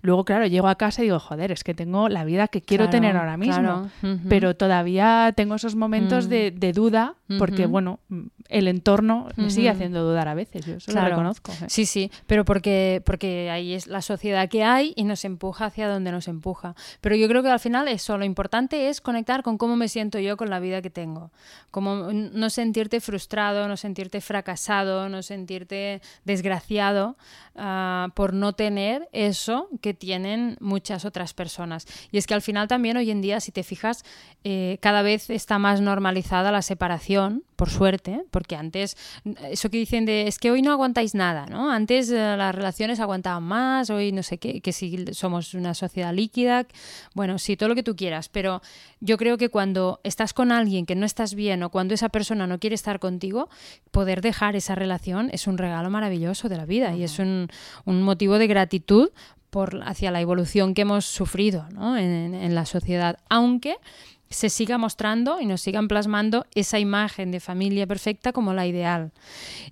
Luego, 0.00 0.24
claro, 0.24 0.46
llego 0.46 0.68
a 0.68 0.76
casa 0.76 1.02
y 1.02 1.04
digo, 1.04 1.20
joder, 1.20 1.52
es 1.52 1.62
que 1.62 1.74
tengo 1.74 2.08
la 2.08 2.24
vida 2.24 2.48
que 2.48 2.62
quiero 2.62 2.88
tener 2.88 3.16
ahora 3.16 3.36
mismo, 3.36 3.90
pero 4.28 4.56
todavía 4.56 5.32
tengo 5.36 5.54
esos 5.54 5.76
momentos 5.76 6.28
de, 6.28 6.52
mm. 6.52 6.72
duda 6.72 7.14
porque, 7.38 7.66
bueno, 7.66 8.00
el 8.48 8.68
entorno 8.68 9.28
me 9.36 9.50
sigue 9.50 9.68
haciendo 9.68 10.02
dudar 10.02 10.28
a 10.28 10.34
veces, 10.34 10.64
yo 10.64 10.76
eso 10.76 10.92
lo 10.92 11.04
reconozco. 11.04 11.52
¿eh? 11.52 11.66
Sí, 11.68 11.86
sí, 11.86 12.10
pero 12.26 12.44
porque, 12.44 13.02
porque 13.04 13.50
ahí 13.50 13.74
es 13.74 13.86
la 13.86 14.00
sociedad 14.00 14.48
que 14.48 14.64
hay 14.64 14.94
y 14.96 15.04
nos 15.04 15.24
empuja 15.24 15.66
hacia 15.66 15.88
donde 15.88 16.10
nos 16.10 16.26
empuja. 16.26 16.74
Pero 17.02 17.16
yo 17.16 17.28
creo 17.28 17.42
que 17.42 17.50
al 17.50 17.60
final 17.60 17.86
eso, 17.88 18.16
lo 18.16 18.24
importante 18.24 18.88
es 18.88 19.02
conectar 19.02 19.42
con 19.42 19.58
cómo 19.58 19.76
me 19.76 19.88
siento 19.88 20.18
yo 20.18 20.38
con 20.38 20.48
la 20.48 20.58
vida 20.58 20.80
que 20.80 20.90
tengo. 20.90 21.32
Como 21.70 22.12
no 22.12 22.50
sentirte 22.50 23.00
frustrado, 23.00 23.68
no 23.68 23.76
sentirte 23.76 24.20
fracasado, 24.22 25.01
no 25.08 25.22
sentirte 25.22 26.00
desgraciado 26.24 27.16
uh, 27.54 28.10
por 28.14 28.34
no 28.34 28.52
tener 28.52 29.08
eso 29.12 29.68
que 29.80 29.94
tienen 29.94 30.56
muchas 30.60 31.04
otras 31.04 31.34
personas. 31.34 31.86
Y 32.10 32.18
es 32.18 32.26
que 32.26 32.34
al 32.34 32.42
final 32.42 32.68
también 32.68 32.96
hoy 32.96 33.10
en 33.10 33.20
día, 33.20 33.40
si 33.40 33.52
te 33.52 33.62
fijas, 33.62 34.04
eh, 34.44 34.78
cada 34.80 35.02
vez 35.02 35.30
está 35.30 35.58
más 35.58 35.80
normalizada 35.80 36.52
la 36.52 36.62
separación, 36.62 37.44
por 37.56 37.70
suerte, 37.70 38.24
porque 38.32 38.56
antes, 38.56 38.96
eso 39.48 39.70
que 39.70 39.78
dicen 39.78 40.04
de, 40.04 40.26
es 40.26 40.40
que 40.40 40.50
hoy 40.50 40.62
no 40.62 40.72
aguantáis 40.72 41.14
nada, 41.14 41.46
¿no? 41.46 41.70
Antes 41.70 42.10
eh, 42.10 42.16
las 42.36 42.52
relaciones 42.52 42.98
aguantaban 42.98 43.44
más, 43.44 43.88
hoy 43.88 44.10
no 44.10 44.24
sé 44.24 44.38
qué, 44.38 44.60
que 44.60 44.72
si 44.72 45.04
somos 45.12 45.54
una 45.54 45.72
sociedad 45.74 46.12
líquida, 46.12 46.66
bueno, 47.14 47.38
sí, 47.38 47.56
todo 47.56 47.68
lo 47.68 47.76
que 47.76 47.84
tú 47.84 47.94
quieras, 47.94 48.28
pero 48.28 48.62
yo 48.98 49.16
creo 49.16 49.38
que 49.38 49.48
cuando 49.48 50.00
estás 50.02 50.34
con 50.34 50.50
alguien 50.50 50.86
que 50.86 50.96
no 50.96 51.06
estás 51.06 51.34
bien 51.34 51.62
o 51.62 51.70
cuando 51.70 51.94
esa 51.94 52.08
persona 52.08 52.48
no 52.48 52.58
quiere 52.58 52.74
estar 52.74 52.98
contigo, 52.98 53.48
poder 53.92 54.22
dejar 54.22 54.56
esa 54.56 54.74
relación 54.74 55.30
es 55.32 55.46
un 55.46 55.56
regalo 55.56 55.88
maravilloso 55.88 56.48
de 56.48 56.56
la 56.56 56.66
vida 56.66 56.96
y 56.96 57.04
es 57.04 57.20
un, 57.20 57.41
un 57.84 58.02
motivo 58.02 58.38
de 58.38 58.46
gratitud 58.46 59.10
por, 59.50 59.82
hacia 59.84 60.10
la 60.10 60.20
evolución 60.20 60.72
que 60.72 60.82
hemos 60.82 61.04
sufrido 61.04 61.66
en, 61.98 62.54
la 62.54 62.64
sociedad, 62.64 63.18
aunque 63.28 63.76
se 64.30 64.48
siga 64.48 64.78
mostrando 64.78 65.40
y 65.40 65.46
nos 65.46 65.60
sigan 65.60 65.88
plasmando 65.88 66.46
esa 66.54 66.78
imagen 66.78 67.30
de 67.30 67.38
familia 67.38 67.86
perfecta 67.86 68.32
como 68.32 68.54
la 68.54 68.66
ideal. 68.66 69.12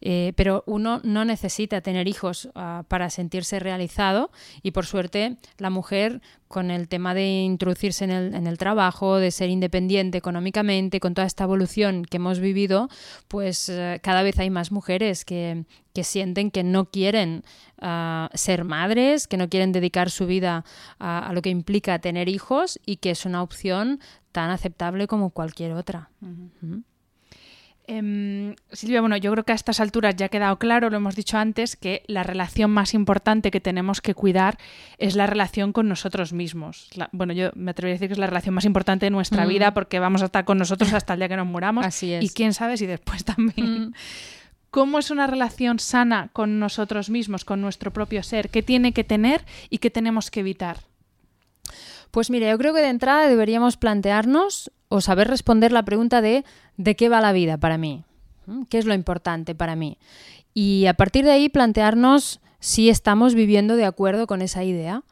Eh, 0.03 0.35
pero 0.37 0.65
uno 0.67 1.01
no 1.03 1.25
necesita 1.25 1.81
tener 1.81 2.09
hijos 2.09 2.51
uh, 2.55 2.85
para 2.89 3.09
sentirse 3.09 3.59
realizado 3.59 4.31
y 4.63 4.73
por 4.73 4.85
suerte 4.85 5.37
la 5.57 5.71
mujer 5.71 6.21
con 6.51 6.73
el 6.73 6.89
tema 6.89 7.15
de 7.15 7.43
introducirse 7.43 8.03
en 8.03 8.11
el, 8.11 8.35
en 8.35 8.49
el, 8.49 8.59
trabajo, 8.59 9.19
de 9.19 9.31
ser 9.31 9.51
independiente 9.51 10.19
económicamente, 10.19 10.99
con 10.99 11.15
toda 11.15 11.25
esta 11.29 11.45
evolución 11.45 12.05
que 12.05 12.17
hemos 12.17 12.41
vivido, 12.41 12.89
pues 13.29 13.69
uh, 13.69 14.01
cada 14.03 14.25
vez 14.25 14.37
hay 14.41 14.51
más 14.51 14.73
mujeres 14.73 15.25
que, 15.25 15.65
que 15.95 16.03
sienten 16.03 16.51
que 16.51 16.65
no 16.65 16.87
quieren 16.87 17.45
uh, 17.81 18.27
ser 18.35 18.65
madres, 18.65 19.29
que 19.29 19.37
no 19.37 19.49
quieren 19.49 19.71
dedicar 19.71 20.11
su 20.11 20.27
vida 20.27 20.65
a, 20.99 21.29
a, 21.29 21.33
lo 21.35 21.41
que 21.41 21.51
implica 21.51 22.01
tener 22.01 22.29
hijos 22.29 22.81
y 22.85 22.97
que 22.97 23.13
es 23.13 23.25
una 23.27 23.45
opción 23.45 24.01
tan 24.33 24.51
aceptable 24.51 25.07
como 25.07 25.31
cualquier 25.31 25.75
otra. 25.75 26.11
Uh 26.21 26.27
-huh. 26.65 26.83
Eh, 27.93 28.55
Silvia, 28.71 29.01
bueno, 29.01 29.17
yo 29.17 29.33
creo 29.33 29.45
que 29.45 29.51
a 29.51 29.57
estas 29.57 29.81
alturas 29.81 30.15
ya 30.15 30.27
ha 30.27 30.29
quedado 30.29 30.57
claro, 30.61 30.91
lo 30.91 30.97
hemos 30.97 31.17
dicho 31.17 31.39
antes, 31.39 31.75
que 31.75 32.05
la 32.07 32.23
relación 32.23 32.71
más 32.71 32.95
importante 32.95 33.51
que 33.51 33.61
tenemos 33.61 34.01
que 34.01 34.15
cuidar 34.15 34.59
es 34.99 35.17
la 35.17 35.27
relación 35.27 35.73
con 35.73 35.89
nosotros 35.89 36.33
mismos. 36.33 36.89
La, 36.95 37.09
bueno, 37.11 37.33
yo 37.33 37.51
me 37.57 37.73
atrevería 37.73 37.95
a 37.95 37.97
decir 37.97 38.09
que 38.09 38.13
es 38.13 38.19
la 38.19 38.29
relación 38.29 38.55
más 38.55 38.65
importante 38.65 39.07
de 39.07 39.11
nuestra 39.11 39.45
mm. 39.45 39.49
vida 39.49 39.75
porque 39.75 39.99
vamos 39.99 40.23
a 40.23 40.27
estar 40.27 40.45
con 40.45 40.57
nosotros 40.59 40.93
hasta 40.93 41.15
el 41.15 41.19
día 41.19 41.29
que 41.29 41.37
nos 41.37 41.49
muramos. 41.49 41.85
Así 41.85 42.13
es. 42.13 42.23
Y 42.23 42.29
quién 42.29 42.55
sabe 42.55 42.77
si 42.77 42.87
después 42.87 43.25
también. 43.25 43.89
Mm. 43.89 43.95
¿Cómo 44.71 45.01
es 45.01 45.11
una 45.11 45.27
relación 45.27 45.81
sana 45.81 46.31
con 46.33 46.61
nosotros 46.61 47.11
mismos, 47.11 47.45
con 47.45 47.61
nuestro 47.61 47.93
propio 47.93 48.23
ser? 48.23 48.51
¿Qué 48.51 48.63
tiene 48.63 48.93
que 48.93 49.03
tener 49.03 49.45
y 49.69 49.79
qué 49.79 49.91
tenemos 49.91 50.31
que 50.31 50.41
evitar? 50.41 50.79
Pues 52.11 52.31
mire, 52.31 52.51
yo 52.51 52.59
creo 52.59 52.75
que 52.75 52.81
de 52.81 52.89
entrada 52.89 53.29
deberíamos 53.29 53.77
plantearnos 53.77 54.71
o 54.89 55.01
saber 55.01 55.29
responder 55.29 55.73
la 55.73 55.85
pregunta 55.85 56.21
de 56.21 56.45
¿de 56.77 56.97
qué 56.97 57.09
va 57.09 57.21
la 57.21 57.33
vida 57.33 57.59
para 57.59 57.79
mí? 57.79 58.05
¿Mm? 58.47 58.65
¿Qué 58.65 58.79
es 58.79 58.85
lo 58.85 58.95
importante 58.95 59.55
para 59.55 59.77
mí? 59.77 59.99
Y 60.53 60.87
a 60.87 60.95
partir 60.95 61.25
de 61.25 61.31
ahí 61.31 61.49
plantearnos 61.49 62.41
si 62.61 62.91
estamos 62.91 63.35
viviendo 63.35 63.77
de 63.77 63.87
acuerdo 63.87 64.27
con 64.27 64.43
esa 64.43 64.63
idea, 64.63 65.03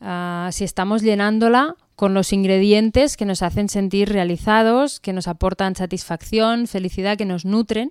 uh, 0.00 0.52
si 0.52 0.64
estamos 0.64 1.02
llenándola 1.02 1.76
con 1.94 2.12
los 2.12 2.34
ingredientes 2.34 3.16
que 3.16 3.24
nos 3.24 3.40
hacen 3.40 3.70
sentir 3.70 4.10
realizados, 4.10 5.00
que 5.00 5.14
nos 5.14 5.28
aportan 5.28 5.74
satisfacción, 5.74 6.66
felicidad, 6.66 7.16
que 7.16 7.24
nos 7.24 7.46
nutren. 7.46 7.90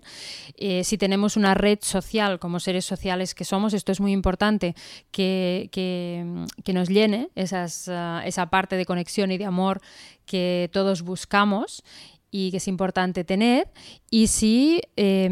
Eh, 0.57 0.83
si 0.83 0.99
tenemos 0.99 1.37
una 1.37 1.55
red 1.55 1.79
social 1.81 2.37
como 2.37 2.59
seres 2.59 2.85
sociales 2.85 3.33
que 3.33 3.45
somos, 3.45 3.73
esto 3.73 3.91
es 3.91 3.99
muy 3.99 4.11
importante, 4.11 4.75
que, 5.09 5.69
que, 5.71 6.73
nos 6.73 6.89
llene 6.89 7.29
uh, 7.35 8.21
esa 8.25 8.49
parte 8.51 8.77
de 8.77 8.85
conexión 8.85 9.31
y 9.31 9.39
de 9.39 9.45
amor 9.45 9.81
que 10.27 10.69
todos 10.71 11.01
buscamos 11.01 11.83
y 12.29 12.51
que 12.51 12.57
es 12.57 12.67
importante 12.67 13.23
tener 13.23 13.69
y 14.15 14.27
si 14.27 14.79
eh, 14.95 15.27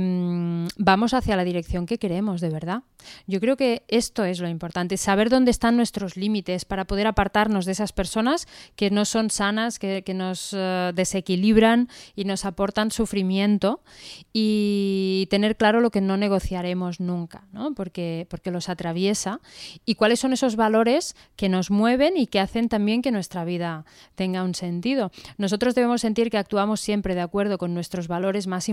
vamos 0.78 1.14
hacia 1.14 1.38
la 1.38 1.46
dirección 1.46 1.86
que 1.86 1.98
queremos 1.98 2.42
de 2.42 2.50
verdad. 2.50 2.84
Yo 3.28 3.40
creo 3.40 3.58
que 3.58 3.84
esto 3.88 4.24
es 4.24 4.40
lo 4.40 4.48
importante, 4.48 4.98
saber 4.98 5.30
dónde 5.30 5.52
están 5.52 5.76
nuestros 5.76 6.16
límites 6.16 6.66
para 6.66 6.86
poder 6.86 7.08
apartarnos 7.08 7.66
de 7.66 7.74
esas 7.74 7.92
personas 7.92 8.48
que 8.76 8.92
no 8.92 9.06
son 9.06 9.30
sanas, 9.30 9.80
que, 9.80 10.04
que 10.04 10.14
nos 10.14 10.54
uh, 10.54 10.94
desequilibran 10.94 11.90
y 12.16 12.26
nos 12.26 12.46
aportan 12.46 12.92
sufrimiento 12.92 13.82
y 14.32 15.28
tener 15.30 15.58
claro 15.58 15.82
lo 15.82 15.90
que 15.90 16.02
no 16.02 16.16
negociaremos 16.16 17.00
nunca, 17.00 17.46
¿no? 17.52 17.74
porque, 17.74 18.28
porque 18.30 18.52
los 18.52 18.70
atraviesa 18.70 19.42
y 19.86 19.96
cuáles 19.96 20.20
son 20.20 20.34
esos 20.34 20.56
valores 20.56 21.16
que 21.36 21.50
nos 21.50 21.72
mueven 21.72 22.16
y 22.18 22.28
que 22.28 22.40
hacen 22.40 22.70
también 22.70 23.02
que 23.02 23.12
nuestra 23.12 23.44
vida 23.46 23.86
tenga 24.16 24.44
un 24.44 24.56
sentido. 24.56 25.12
Nosotros 25.38 25.76
debemos 25.76 26.02
sentir 26.02 26.30
que 26.30 26.38
actuamos 26.38 26.80
siempre 26.80 27.16
de 27.16 27.22
acuerdo 27.22 27.58
con 27.58 27.74
nuestros 27.74 28.08
valores 28.08 28.48
más 28.48 28.70
importantes 28.70 28.73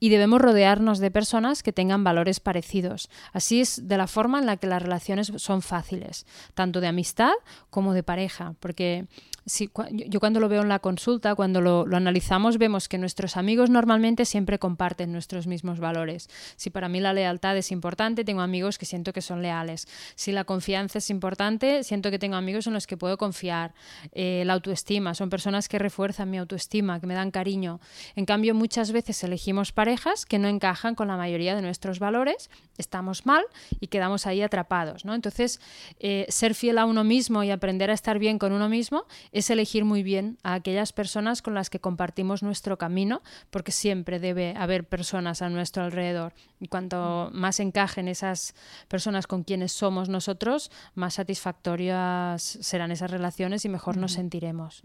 y 0.00 0.08
debemos 0.08 0.40
rodearnos 0.40 0.98
de 0.98 1.10
personas 1.10 1.62
que 1.62 1.72
tengan 1.72 2.04
valores 2.04 2.40
parecidos. 2.40 3.08
Así 3.32 3.60
es 3.60 3.88
de 3.88 3.96
la 3.96 4.06
forma 4.06 4.38
en 4.38 4.46
la 4.46 4.56
que 4.56 4.66
las 4.66 4.82
relaciones 4.82 5.32
son 5.36 5.62
fáciles, 5.62 6.26
tanto 6.54 6.80
de 6.80 6.88
amistad 6.88 7.32
como 7.70 7.94
de 7.94 8.02
pareja, 8.02 8.54
porque 8.60 9.06
si, 9.46 9.70
yo 9.90 10.20
cuando 10.20 10.40
lo 10.40 10.48
veo 10.48 10.62
en 10.62 10.68
la 10.68 10.78
consulta, 10.78 11.34
cuando 11.34 11.60
lo, 11.60 11.86
lo, 11.86 11.96
analizamos, 11.96 12.58
vemos 12.58 12.88
que 12.88 12.98
nuestros 12.98 13.36
amigos 13.36 13.70
normalmente 13.70 14.24
siempre 14.24 14.58
comparten 14.58 15.12
nuestros 15.12 15.46
mismos 15.46 15.80
valores. 15.80 16.28
Si 16.56 16.70
para 16.70 16.88
mí 16.88 17.00
la 17.00 17.12
lealtad 17.12 17.56
es 17.56 17.72
importante, 17.72 18.24
tengo 18.24 18.40
amigos 18.40 18.78
que 18.78 18.86
siento 18.86 19.12
que 19.12 19.20
son 19.20 19.42
leales. 19.42 19.88
Si 20.14 20.32
la 20.32 20.44
confianza 20.44 20.98
es 20.98 21.10
importante, 21.10 21.84
siento 21.84 22.10
que 22.10 22.18
tengo 22.18 22.36
amigos 22.36 22.66
en 22.66 22.72
los 22.72 22.86
que 22.86 22.96
puedo 22.96 23.18
confiar. 23.18 23.74
Eh, 24.12 24.42
la 24.46 24.52
autoestima, 24.52 25.14
son 25.14 25.30
personas 25.30 25.68
que 25.68 25.78
refuerzan 25.78 26.30
mi 26.30 26.38
autoestima, 26.38 27.00
que 27.00 27.06
me 27.06 27.14
dan 27.14 27.30
cariño. 27.30 27.80
En 28.14 28.26
cambio, 28.26 28.54
muchas 28.54 28.92
veces 28.92 29.22
elegimos 29.24 29.72
parejas 29.72 30.26
que 30.26 30.38
no 30.38 30.48
encajan 30.48 30.94
con 30.94 31.08
la 31.08 31.16
mayoría 31.16 31.54
de 31.54 31.62
nuestros 31.62 31.98
valores, 31.98 32.50
estamos 32.78 33.26
mal 33.26 33.44
y 33.80 33.88
quedamos 33.88 34.26
ahí 34.26 34.42
atrapados. 34.42 35.04
¿no? 35.04 35.14
Entonces, 35.14 35.60
eh, 35.98 36.26
ser 36.28 36.54
fiel 36.54 36.78
a 36.78 36.84
uno 36.84 37.04
mismo 37.04 37.42
y 37.42 37.50
aprender 37.50 37.90
a 37.90 37.94
estar 37.94 38.18
bien 38.18 38.38
con 38.38 38.52
uno 38.52 38.68
mismo 38.68 39.04
es 39.32 39.50
elegir 39.50 39.84
muy 39.84 40.02
bien 40.02 40.38
a 40.42 40.54
aquellas 40.54 40.92
personas 40.92 41.42
con 41.42 41.54
las 41.54 41.70
que 41.70 41.80
compartimos 41.80 42.42
nuestro 42.42 42.78
camino, 42.78 43.22
porque 43.50 43.72
siempre 43.72 44.20
debe 44.20 44.54
haber 44.56 44.84
personas 44.84 45.42
a 45.42 45.48
nuestro 45.48 45.82
alrededor. 45.82 46.34
Y 46.60 46.68
cuanto 46.68 47.30
más 47.32 47.58
encajen 47.58 48.08
esas 48.08 48.54
personas 48.88 49.26
con 49.26 49.42
quienes 49.42 49.72
somos 49.72 50.08
nosotros, 50.08 50.70
más 50.94 51.14
satisfactorias 51.14 52.42
serán 52.42 52.92
esas 52.92 53.10
relaciones 53.10 53.64
y 53.64 53.68
mejor 53.68 53.96
nos 53.96 54.12
sentiremos. 54.12 54.82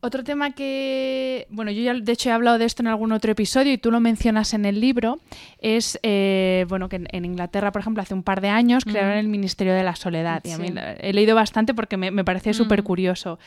Otro 0.00 0.22
tema 0.22 0.52
que, 0.52 1.46
bueno, 1.50 1.70
yo 1.72 1.82
ya 1.82 1.94
de 1.94 2.12
hecho 2.12 2.28
he 2.28 2.32
hablado 2.32 2.58
de 2.58 2.64
esto 2.64 2.82
en 2.82 2.86
algún 2.86 3.10
otro 3.10 3.32
episodio 3.32 3.72
y 3.72 3.78
tú 3.78 3.90
lo 3.90 3.98
mencionas 3.98 4.54
en 4.54 4.64
el 4.64 4.80
libro, 4.80 5.18
es, 5.58 5.98
eh, 6.04 6.66
bueno, 6.68 6.88
que 6.88 7.04
en, 7.10 7.24
Inglaterra, 7.24 7.72
por 7.72 7.80
ejemplo, 7.80 8.02
hace 8.02 8.14
un 8.14 8.22
par 8.22 8.40
de 8.40 8.48
años 8.48 8.84
crearon 8.84 9.18
el 9.18 9.28
Ministerio 9.28 9.74
de 9.74 9.82
la 9.82 9.96
Soledad 9.96 10.40
y 10.44 10.52
a 10.52 10.58
mí 10.58 10.72
he 10.98 11.12
leído 11.12 11.34
bastante 11.34 11.74
porque 11.74 11.96
me, 11.96 12.12
me 12.12 12.24
parece 12.24 12.54
súper 12.54 12.84
curioso. 12.84 13.40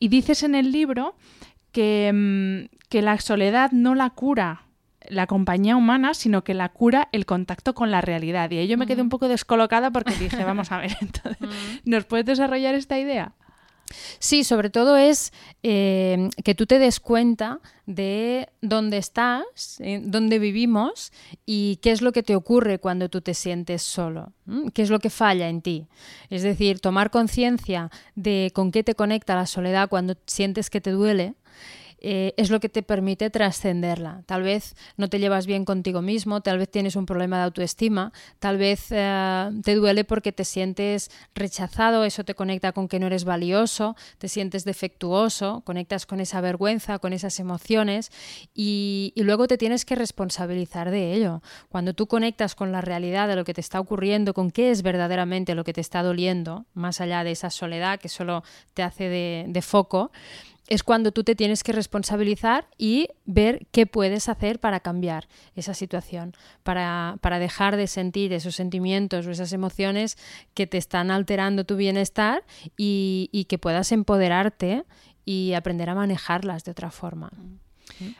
Y 0.00 0.08
dices 0.08 0.42
en 0.42 0.56
el 0.56 0.72
libro 0.72 1.14
que, 1.70 2.10
mm, 2.12 2.76
que 2.88 3.02
la 3.02 3.18
soledad 3.20 3.70
no 3.70 3.94
la 3.94 4.10
cura 4.10 4.64
la 5.08 5.26
compañía 5.26 5.76
humana, 5.76 6.14
sino 6.14 6.44
que 6.44 6.54
la 6.54 6.70
cura 6.70 7.08
el 7.12 7.26
contacto 7.26 7.74
con 7.74 7.90
la 7.90 8.00
realidad. 8.00 8.50
Y 8.50 8.58
ahí 8.58 8.68
yo 8.68 8.78
me 8.78 8.86
quedé 8.86 9.02
un 9.02 9.08
poco 9.08 9.28
descolocada 9.28 9.90
porque 9.90 10.14
dije, 10.14 10.44
vamos 10.44 10.72
a 10.72 10.78
ver, 10.78 10.96
entonces, 11.00 11.48
¿nos 11.84 12.04
puedes 12.04 12.26
desarrollar 12.26 12.74
esta 12.74 12.98
idea? 12.98 13.32
Sí, 14.18 14.44
sobre 14.44 14.70
todo 14.70 14.96
es 14.96 15.32
eh, 15.62 16.28
que 16.44 16.54
tú 16.54 16.66
te 16.66 16.78
des 16.78 17.00
cuenta 17.00 17.60
de 17.86 18.48
dónde 18.60 18.98
estás, 18.98 19.78
eh, 19.80 20.00
dónde 20.02 20.38
vivimos 20.38 21.12
y 21.46 21.76
qué 21.82 21.90
es 21.90 22.02
lo 22.02 22.12
que 22.12 22.22
te 22.22 22.34
ocurre 22.34 22.78
cuando 22.78 23.08
tú 23.08 23.20
te 23.20 23.34
sientes 23.34 23.82
solo, 23.82 24.32
qué 24.72 24.82
es 24.82 24.90
lo 24.90 24.98
que 24.98 25.10
falla 25.10 25.48
en 25.48 25.62
ti. 25.62 25.86
Es 26.30 26.42
decir, 26.42 26.80
tomar 26.80 27.10
conciencia 27.10 27.90
de 28.14 28.50
con 28.54 28.72
qué 28.72 28.82
te 28.82 28.94
conecta 28.94 29.34
la 29.34 29.46
soledad 29.46 29.88
cuando 29.88 30.16
sientes 30.26 30.70
que 30.70 30.80
te 30.80 30.90
duele 30.90 31.34
eh, 32.06 32.34
es 32.36 32.50
lo 32.50 32.60
que 32.60 32.68
te 32.68 32.82
permite 32.82 33.30
trascenderla. 33.30 34.24
Tal 34.26 34.42
vez 34.42 34.76
no 34.98 35.08
te 35.08 35.18
llevas 35.18 35.46
bien 35.46 35.64
contigo 35.64 36.02
mismo, 36.02 36.42
tal 36.42 36.58
vez 36.58 36.70
tienes 36.70 36.96
un 36.96 37.06
problema 37.06 37.38
de 37.38 37.44
autoestima, 37.44 38.12
tal 38.40 38.58
vez 38.58 38.88
eh, 38.90 39.50
te 39.64 39.74
duele 39.74 40.04
porque 40.04 40.30
te 40.30 40.44
sientes 40.44 41.10
rechazado, 41.34 42.04
eso 42.04 42.22
te 42.22 42.34
conecta 42.34 42.72
con 42.72 42.88
que 42.88 42.98
no 42.98 43.06
eres 43.06 43.24
valioso, 43.24 43.96
te 44.18 44.28
sientes 44.28 44.66
defectuoso, 44.66 45.62
conectas 45.64 46.04
con 46.04 46.20
esa 46.20 46.42
vergüenza, 46.42 46.98
con 46.98 47.14
esas 47.14 47.40
emociones 47.40 48.12
y, 48.54 49.14
luego 49.16 49.48
te 49.48 49.56
tienes 49.56 49.86
que 49.86 49.94
responsabilizar 49.94 50.90
de 50.90 51.14
ello. 51.14 51.40
Cuando 51.70 51.94
tú 51.94 52.06
conectas 52.06 52.54
con 52.54 52.70
la 52.70 52.82
realidad 52.82 53.28
de 53.28 53.36
lo 53.36 53.44
que 53.44 53.54
te 53.54 53.62
está 53.62 53.80
ocurriendo, 53.80 54.34
con 54.34 54.50
qué 54.50 54.70
es 54.70 54.82
verdaderamente 54.82 55.54
lo 55.54 55.64
que 55.64 55.72
te 55.72 55.80
está 55.80 56.02
doliendo, 56.02 56.66
más 56.74 57.00
allá 57.00 57.24
de 57.24 57.30
esa 57.30 57.48
soledad 57.48 57.98
que 57.98 58.10
solo 58.10 58.44
te 58.74 58.82
hace 58.82 59.08
de 59.08 59.62
foco, 59.62 60.10
es 60.68 60.82
cuando 60.82 61.12
tú 61.12 61.24
te 61.24 61.34
tienes 61.34 61.62
que 61.62 61.72
responsabilizar 61.72 62.66
y 62.78 63.08
ver 63.26 63.66
qué 63.70 63.86
puedes 63.86 64.28
hacer 64.28 64.60
para 64.60 64.80
cambiar 64.80 65.28
esa 65.56 65.74
situación, 65.74 66.32
para, 66.62 67.18
dejar 67.38 67.76
de 67.76 67.86
sentir 67.86 68.32
esos 68.32 68.54
sentimientos 68.54 69.26
o 69.26 69.30
esas 69.30 69.52
emociones 69.52 70.16
que 70.54 70.66
te 70.66 70.78
están 70.78 71.10
alterando 71.10 71.64
tu 71.64 71.76
bienestar 71.76 72.44
y, 72.76 73.46
que 73.48 73.58
puedas 73.58 73.92
empoderarte 73.92 74.84
y 75.26 75.52
aprender 75.52 75.90
a 75.90 75.94
manejarlas 75.94 76.64
de 76.64 76.70
otra 76.70 76.90
forma. 76.90 77.30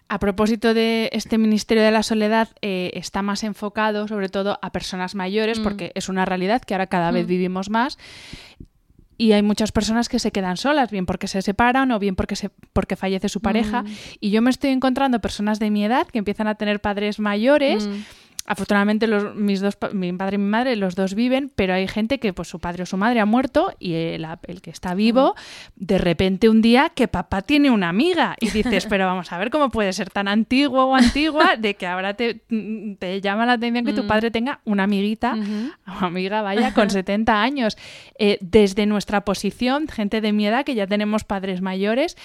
A 0.09 0.19
propósito 0.19 0.75
de 0.75 1.09
este 1.13 1.39
Ministerio 1.39 1.83
de 1.83 1.91
la 1.91 2.03
Soledad, 2.03 2.51
eh, 2.61 2.91
está 2.95 3.23
más 3.23 3.43
enfocado 3.43 4.07
sobre 4.07 4.29
todo 4.29 4.59
a 4.61 4.71
personas 4.71 5.15
mayores, 5.15 5.59
mm. 5.59 5.63
porque 5.63 5.93
es 5.95 6.11
una 6.11 6.27
realidad 6.27 6.63
que 6.63 6.75
ahora 6.75 6.87
cada 6.87 7.11
vez 7.11 7.25
mm. 7.25 7.29
vivimos 7.29 7.71
más 7.71 7.99
y 9.17 9.33
hay 9.33 9.43
muchas 9.43 9.73
personas 9.73 10.09
que 10.09 10.19
se 10.19 10.33
quedan 10.33 10.57
solas, 10.57 10.91
bien 10.91 11.07
porque 11.07 11.29
se 11.29 11.43
separan 11.43 11.91
o 11.93 11.99
bien 11.99 12.17
porque, 12.17 12.37
se, 12.37 12.51
porque 12.73 12.97
fallece 12.97 13.29
su 13.29 13.41
pareja. 13.41 13.83
Mm. 13.83 13.89
Y 14.21 14.31
yo 14.31 14.43
me 14.43 14.51
estoy 14.51 14.71
encontrando 14.71 15.21
personas 15.21 15.59
de 15.59 15.71
mi 15.71 15.85
edad 15.85 16.07
que 16.07 16.19
empiezan 16.19 16.49
a 16.49 16.57
tener 16.57 16.81
padres 16.81 17.19
mayores. 17.19 17.87
Mm. 17.87 17.93
Afortunadamente 18.47 19.07
los, 19.07 19.35
mis 19.35 19.61
dos, 19.61 19.79
mi 19.95 20.13
padre 20.13 20.35
y 20.35 20.39
mi 20.39 20.49
madre, 20.49 20.77
los 20.77 20.95
dos 20.95 21.15
viven, 21.15 21.51
pero 21.55 21.73
hay 21.73 21.89
gente 21.89 22.19
que 22.19 22.35
pues 22.35 22.47
su 22.49 22.59
padre 22.61 22.83
o 22.83 22.87
su 22.87 22.99
madre 22.99 23.21
ha 23.21 23.25
muerto 23.25 23.73
y 23.79 23.95
el, 23.95 24.27
que 24.61 24.71
está 24.71 24.95
vivo, 24.95 25.35
de 25.77 25.97
repente 25.97 26.51
un 26.51 26.61
día 26.61 26.91
que 26.91 27.09
papá 27.09 27.41
tiene 27.41 27.71
una 27.71 27.89
amiga 27.89 28.37
y 28.41 28.51
dices, 28.51 28.85
pero 28.91 29.07
vamos 29.07 29.33
a 29.33 29.39
ver 29.39 29.49
cómo 29.49 29.71
puede 29.71 29.95
ser 29.95 30.11
tan 30.11 30.29
antiguo 30.29 30.85
o 30.85 30.95
antigua 30.95 31.57
de 31.57 31.75
que 31.75 31.87
ahora 31.87 32.15
te, 32.15 32.43
te 32.99 33.21
llama 33.23 33.47
la 33.47 33.55
atención 33.55 33.87
que 33.87 33.95
tu 33.95 34.07
padre 34.07 34.31
tenga 34.31 34.61
una 34.65 34.85
amiguita 34.85 35.37
o 35.89 36.05
amiga, 36.05 36.43
vaya, 36.43 36.75
con 36.75 36.91
70 36.91 37.41
años. 37.41 37.79
Eh, 38.19 38.37
desde 38.43 38.85
nuestra 38.85 39.25
posición, 39.25 39.89
gente 39.89 40.21
de 40.21 40.33
mi 40.33 40.47
edad 40.47 40.67
que 40.67 40.75
ya 40.75 40.87
tenemos 40.87 41.25
padres 41.25 41.63
mayores, 41.63 42.17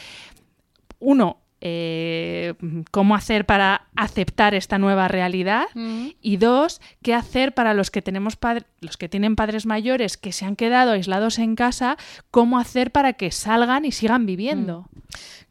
uno, 1.00 1.38
eh, 1.62 2.54
cómo 2.92 3.16
hacer 3.16 3.46
para 3.46 3.88
aceptar 3.96 4.54
esta 4.54 4.78
nueva 4.78 5.08
realidad 5.08 5.66
mm. 5.74 6.08
y 6.22 6.38
dos, 6.38 6.82
qué 7.02 7.14
hacer 7.14 7.54
para 7.54 7.74
los 7.74 7.92
que 7.92 8.02
tenemos 8.02 8.38
los 8.82 8.98
que 8.98 9.10
tienen 9.10 9.36
padres 9.36 9.66
mayores 9.66 10.18
que 10.18 10.32
se 10.32 10.46
han 10.46 10.56
quedado 10.56 10.92
aislados 10.92 11.38
en 11.40 11.56
casa, 11.56 11.98
cómo 12.32 12.60
hacer 12.60 12.92
para 12.92 13.14
que 13.14 13.32
salgan 13.32 13.86
y 13.86 13.92
sigan 13.92 14.26
viviendo. 14.26 14.88
Mm. 14.92 15.00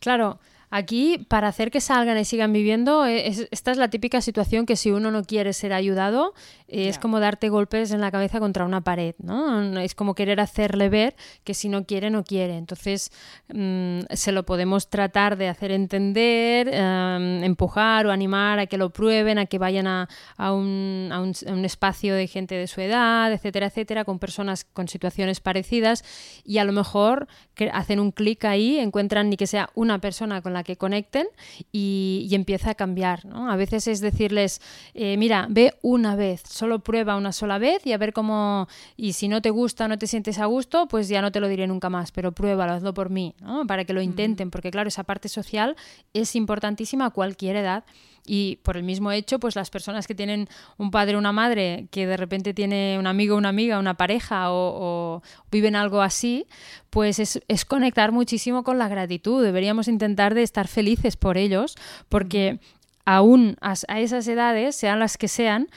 Claro, 0.01 0.41
Aquí, 0.71 1.25
para 1.29 1.49
hacer 1.49 1.71
que 1.71 1.81
salgan 1.81 2.19
y 2.19 2.27
sigan 2.27 2.53
viviendo, 2.53 3.07
e, 3.07 3.29
esta 3.51 3.71
es 3.71 3.79
la 3.79 3.89
típica 3.89 4.21
situación 4.21 4.67
que 4.67 4.77
si 4.77 4.91
uno 4.91 5.11
no 5.11 5.25
quiere 5.25 5.55
ser 5.55 5.73
ayudado, 5.73 6.35
es 6.69 6.99
como 6.99 7.19
darte 7.19 7.49
golpes 7.49 7.91
en 7.93 8.01
la 8.03 8.11
cabeza 8.11 8.41
contra 8.41 8.67
una 8.67 8.83
pared, 8.83 9.15
¿no? 9.19 9.81
Es 9.81 9.95
como 9.95 10.15
querer 10.15 10.39
hacerle 10.39 10.91
ver 10.91 11.17
que 11.43 11.55
si 11.55 11.69
no 11.71 11.87
quiere, 11.87 12.11
no 12.11 12.25
quiere. 12.25 12.59
Entonces, 12.59 13.11
mm, 13.53 14.01
se 14.11 14.33
lo 14.33 14.45
podemos 14.45 14.91
tratar 14.91 15.39
de 15.39 15.49
hacer 15.49 15.73
entender, 15.73 16.69
em, 16.71 17.43
empujar 17.43 18.07
o 18.07 18.11
animar 18.13 18.59
a 18.59 18.67
que 18.67 18.77
lo 18.77 18.91
prueben, 18.91 19.39
a 19.39 19.47
que 19.47 19.59
vayan 19.59 19.87
a, 19.87 20.09
un, 20.53 21.09
a, 21.11 21.21
un, 21.21 21.65
espacio 21.65 22.15
de 22.15 22.27
gente 22.27 22.55
de 22.55 22.67
su 22.67 22.81
edad, 22.83 23.33
etcétera, 23.33 23.67
etcétera, 23.67 24.05
con 24.05 24.19
personas 24.19 24.65
con 24.65 24.89
situaciones 24.89 25.41
parecidas 25.41 26.05
y 26.45 26.59
a 26.59 26.65
lo 26.65 26.73
mejor 26.73 27.29
que 27.55 27.71
hacen 27.71 27.99
un 27.99 28.13
clic 28.13 28.45
ahí, 28.45 28.79
encuentran 28.79 29.31
ni 29.31 29.37
que 29.37 29.47
sea 29.47 29.71
una 29.75 30.01
persona 30.01 30.43
con 30.43 30.53
la 30.53 30.65
que 30.65 30.77
conecten 30.77 31.27
y, 31.73 32.29
empieza 32.39 32.71
a 32.71 32.75
cambiar. 32.75 33.25
¿no? 33.25 33.51
A 33.51 33.57
veces 33.57 33.89
es 33.89 34.01
decirles, 34.01 34.61
eh, 34.95 35.17
mira, 35.17 35.47
ve 35.51 35.75
una 35.83 36.15
vez, 36.15 36.43
solo 36.59 36.81
prueba 36.81 37.17
una 37.17 37.33
sola 37.33 37.59
vez 37.59 37.87
y 37.87 37.93
a 37.93 37.99
ver 37.99 38.13
cómo, 38.13 38.69
y 38.97 39.15
si 39.15 39.29
no 39.29 39.41
te 39.41 39.51
gusta 39.51 39.85
o 39.85 39.89
no 39.89 39.99
te 39.99 40.07
sientes 40.07 40.39
a 40.39 40.47
gusto, 40.47 40.89
pues 40.89 41.09
ya 41.09 41.23
no 41.23 41.33
te 41.33 41.41
lo 41.41 41.49
diré 41.49 41.67
nunca 41.67 41.89
más, 41.89 42.13
pero 42.13 42.33
pruébalo, 42.33 42.73
hazlo 42.73 42.93
por 42.95 43.11
mí, 43.11 43.35
para 43.67 43.85
que 43.85 43.93
lo 43.93 44.03
intenten, 44.03 44.51
porque 44.51 44.71
claro, 44.71 44.89
esa 44.89 45.05
parte 45.05 45.29
social 45.29 45.77
es 46.13 46.35
importantísima 46.35 47.07
a 47.07 47.11
cualquier 47.11 47.57
edad 47.57 47.85
y 48.27 48.57
por 48.57 48.77
el 48.77 48.83
mismo 48.83 49.11
hecho, 49.11 49.39
pues 49.39 49.57
las 49.57 49.71
personas 49.71 50.07
que 50.07 50.15
tienen 50.15 50.49
un 50.77 50.91
padre 50.91 51.17
o 51.17 51.19
una 51.19 51.33
madre 51.33 51.89
que 51.91 52.07
de 52.07 52.17
repente 52.17 52.53
tiene 52.53 52.99
un 52.99 53.07
amigo, 53.07 53.37
una 53.37 53.49
amiga, 53.49 53.79
una 53.79 53.95
pareja 53.95 54.53
o, 54.53 55.23
viven 55.51 55.77
algo 55.77 56.03
así, 56.03 56.47
pues 56.91 57.19
es, 57.21 57.41
es, 57.49 57.65
conectar 57.65 58.13
muchísimo 58.13 58.65
con 58.65 58.79
la 58.79 58.89
gratitud. 58.89 59.43
Deberíamos 59.43 59.89
intentar 59.89 60.35
de 60.35 60.43
estar 60.43 60.69
felices 60.69 61.17
por 61.17 61.39
ellos, 61.39 61.77
porque 62.11 62.61
aún 63.09 63.57
a, 63.63 63.73
esas 64.01 64.29
edades, 64.29 64.77
sean 64.77 64.99
las 64.99 65.17
que 65.17 65.29
sean, 65.29 65.69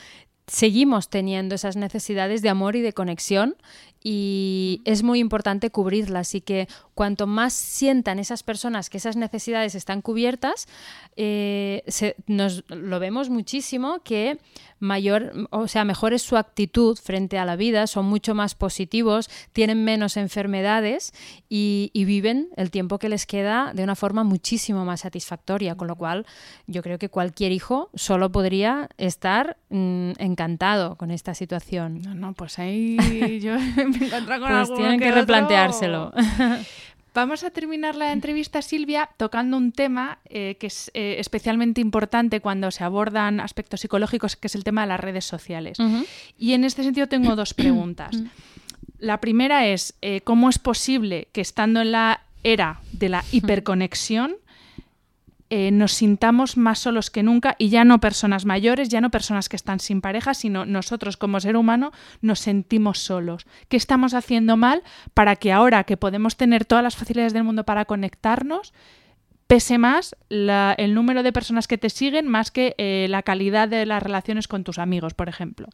seguimos 0.51 1.07
teniendo 1.07 1.55
esas 1.55 1.77
necesidades 1.77 2.41
de 2.41 2.49
amor 2.49 2.75
y 2.75 2.81
de 2.81 2.91
conexión 2.91 3.55
y 4.03 4.81
es 4.85 5.03
muy 5.03 5.19
importante 5.19 5.69
cubrirlas 5.69 6.35
y 6.35 6.41
que 6.41 6.67
cuanto 6.93 7.27
más 7.27 7.53
sientan 7.53 8.19
esas 8.19 8.43
personas 8.43 8.89
que 8.89 8.97
esas 8.97 9.15
necesidades 9.15 9.75
están 9.75 10.01
cubiertas, 10.01 10.67
eh, 11.15 11.83
nos 12.27 12.63
lo 12.69 12.99
vemos 12.99 13.29
muchísimo 13.29 14.01
que 14.03 14.39
mayor, 14.81 15.47
o 15.51 15.67
sea, 15.67 15.85
mejor 15.85 16.13
es 16.13 16.23
su 16.23 16.35
actitud 16.35 16.97
frente 16.97 17.37
a 17.37 17.45
la 17.45 17.55
vida, 17.55 17.87
son 17.87 18.07
mucho 18.07 18.33
más 18.33 18.55
positivos, 18.55 19.29
tienen 19.53 19.85
menos 19.85 20.17
enfermedades 20.17 21.13
y, 21.47 21.91
viven 22.01 22.49
el 22.57 22.71
tiempo 22.71 22.97
que 22.97 23.07
les 23.07 23.25
queda 23.25 23.71
de 23.73 23.83
una 23.83 23.95
forma 23.95 24.23
muchísimo 24.23 24.83
más 24.83 25.01
satisfactoria, 25.01 25.75
con 25.75 25.87
lo 25.87 25.95
cual 25.95 26.25
yo 26.65 26.81
creo 26.81 26.97
que 26.97 27.09
cualquier 27.09 27.51
hijo 27.51 27.89
solo 27.93 28.31
podría 28.31 28.89
estar 28.97 29.55
mm, 29.69 30.13
encantado 30.17 30.95
con 30.97 31.11
esta 31.11 31.35
situación. 31.35 32.01
No, 32.01 32.15
no, 32.15 32.33
pues 32.33 32.57
ahí 32.59 33.39
yo 33.41 33.55
me 33.99 34.05
encuentro 34.07 34.39
con 34.39 34.49
pues 34.49 34.73
tienen 34.75 34.99
que, 34.99 35.11
replanteárselo. 35.11 36.11
Vamos 37.13 37.43
a 37.43 37.49
terminar 37.49 37.95
la 37.95 38.13
entrevista, 38.13 38.61
Silvia, 38.61 39.09
tocando 39.17 39.57
un 39.57 39.73
tema 39.73 40.19
eh, 40.25 40.55
que 40.57 40.67
es 40.67 40.89
eh, 40.93 41.17
especialmente 41.19 41.81
importante 41.81 42.39
cuando 42.39 42.71
se 42.71 42.85
abordan 42.85 43.41
aspectos 43.41 43.81
psicológicos, 43.81 44.37
que 44.37 44.47
es 44.47 44.55
el 44.55 44.63
tema 44.63 44.81
de 44.81 44.87
las 44.87 44.99
redes 44.99 45.25
sociales. 45.25 45.77
Y 46.37 46.53
en 46.53 46.63
este 46.63 46.83
sentido 46.83 47.07
tengo 47.07 47.35
dos 47.35 47.53
preguntas. 47.53 48.15
La 48.97 49.19
primera 49.19 49.67
es, 49.67 49.93
eh, 50.01 50.21
¿cómo 50.21 50.49
es 50.49 50.57
posible 50.57 51.27
que 51.33 51.41
estando 51.41 51.81
en 51.81 51.91
la 51.91 52.21
era 52.43 52.79
de 52.93 53.09
la 53.09 53.25
hiperconexión 53.31 54.37
eh, 55.53 55.69
nos 55.69 55.91
sintamos 55.91 56.55
más 56.55 56.79
solos 56.79 57.11
que 57.11 57.23
nunca 57.23 57.57
y 57.59 57.67
ya 57.67 57.83
no 57.83 57.99
personas 57.99 58.45
mayores, 58.45 58.87
ya 58.87 59.01
no 59.01 59.11
personas 59.11 59.49
que 59.49 59.57
están 59.57 59.81
sin 59.81 59.99
pareja, 59.99 60.33
sino 60.33 60.65
nosotros 60.65 61.17
como 61.17 61.41
ser 61.41 61.57
humano 61.57 61.91
nos 62.21 62.39
sentimos 62.39 62.99
solos. 62.99 63.45
¿Qué 63.67 63.75
estamos 63.75 64.13
haciendo 64.13 64.55
mal 64.55 64.81
para 65.13 65.35
que 65.35 65.51
ahora 65.51 65.83
que 65.83 65.97
podemos 65.97 66.37
tener 66.37 66.63
todas 66.63 66.85
las 66.85 66.95
facilidades 66.95 67.33
del 67.33 67.43
mundo 67.43 67.65
para 67.65 67.83
conectarnos, 67.83 68.73
pese 69.47 69.77
más 69.77 70.15
el 70.29 70.93
número 70.93 71.21
de 71.21 71.33
personas 71.33 71.67
que 71.67 71.77
te 71.77 71.89
siguen 71.89 72.29
más 72.29 72.49
que 72.49 72.73
eh, 72.77 73.07
la 73.09 73.21
calidad 73.21 73.67
de 73.67 73.85
las 73.85 74.01
relaciones 74.01 74.47
con 74.47 74.63
tus 74.63 74.79
amigos, 74.79 75.13
por 75.13 75.27
ejemplo? 75.27 75.67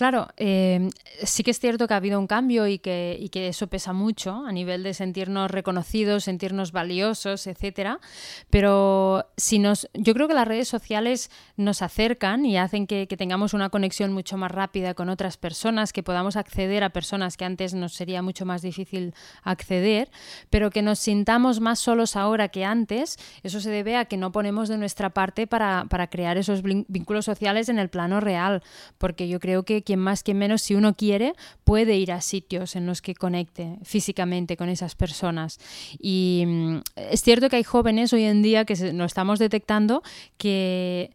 Claro, 0.00 0.28
eh, 0.38 0.88
sí 1.24 1.42
que 1.42 1.50
es 1.50 1.60
cierto 1.60 1.86
que 1.86 1.92
ha 1.92 1.98
habido 1.98 2.18
un 2.18 2.26
cambio 2.26 2.66
y 2.66 2.78
que, 2.78 3.28
que, 3.30 3.48
eso 3.48 3.66
pesa 3.66 3.92
mucho 3.92 4.46
a 4.46 4.50
nivel 4.50 4.82
de 4.82 4.94
sentirnos 4.94 5.50
reconocidos, 5.50 6.24
sentirnos 6.24 6.72
valiosos, 6.72 7.46
etcétera. 7.46 8.00
Pero 8.48 9.26
si 9.36 9.58
nos, 9.58 9.90
yo 9.92 10.14
creo 10.14 10.26
que 10.26 10.32
las 10.32 10.48
redes 10.48 10.68
sociales 10.68 11.30
nos 11.58 11.82
acercan 11.82 12.46
y 12.46 12.56
hacen 12.56 12.86
que, 12.86 13.06
tengamos 13.06 13.52
una 13.52 13.68
conexión 13.68 14.14
mucho 14.14 14.38
más 14.38 14.50
rápida 14.50 14.94
con 14.94 15.10
otras 15.10 15.36
personas, 15.36 15.92
que 15.92 16.02
podamos 16.02 16.36
acceder 16.36 16.82
a 16.82 16.88
personas 16.88 17.36
que 17.36 17.44
antes 17.44 17.74
nos 17.74 17.92
sería 17.92 18.22
mucho 18.22 18.46
más 18.46 18.62
difícil 18.62 19.12
acceder, 19.42 20.10
pero 20.48 20.70
que 20.70 20.80
nos 20.80 20.98
sintamos 20.98 21.60
más 21.60 21.78
solos 21.78 22.16
ahora 22.16 22.48
que 22.48 22.64
antes. 22.64 23.18
Eso 23.42 23.60
se 23.60 23.68
debe 23.68 23.98
a 23.98 24.06
que 24.06 24.16
no 24.16 24.32
ponemos 24.32 24.70
de 24.70 24.78
nuestra 24.78 25.10
parte 25.10 25.46
para, 25.46 25.84
para 25.90 26.06
crear 26.06 26.38
esos 26.38 26.62
vínculos 26.62 27.26
sociales 27.26 27.68
en 27.68 27.78
el 27.78 27.90
plano 27.90 28.20
real, 28.20 28.62
porque 28.96 29.28
yo 29.28 29.40
creo 29.40 29.64
que 29.64 29.89
quien 29.90 29.98
más, 29.98 30.22
quien 30.22 30.38
menos, 30.38 30.62
si 30.62 30.76
uno 30.76 30.94
quiere, 30.94 31.32
puede 31.64 31.96
ir 31.96 32.12
a 32.12 32.20
sitios 32.20 32.76
en 32.76 32.86
los 32.86 33.02
que 33.02 33.16
conecte 33.16 33.76
físicamente 33.82 34.56
con 34.56 34.68
esas 34.68 34.94
personas. 34.94 35.58
Y 35.98 36.44
mm, 36.46 36.76
es 36.94 37.22
cierto 37.22 37.48
que 37.48 37.56
hay 37.56 37.64
jóvenes 37.64 38.12
hoy 38.12 38.22
en 38.22 38.40
día 38.40 38.64
que 38.64 38.92
nos 38.92 39.06
estamos 39.06 39.40
detectando 39.40 40.04
que 40.38 41.10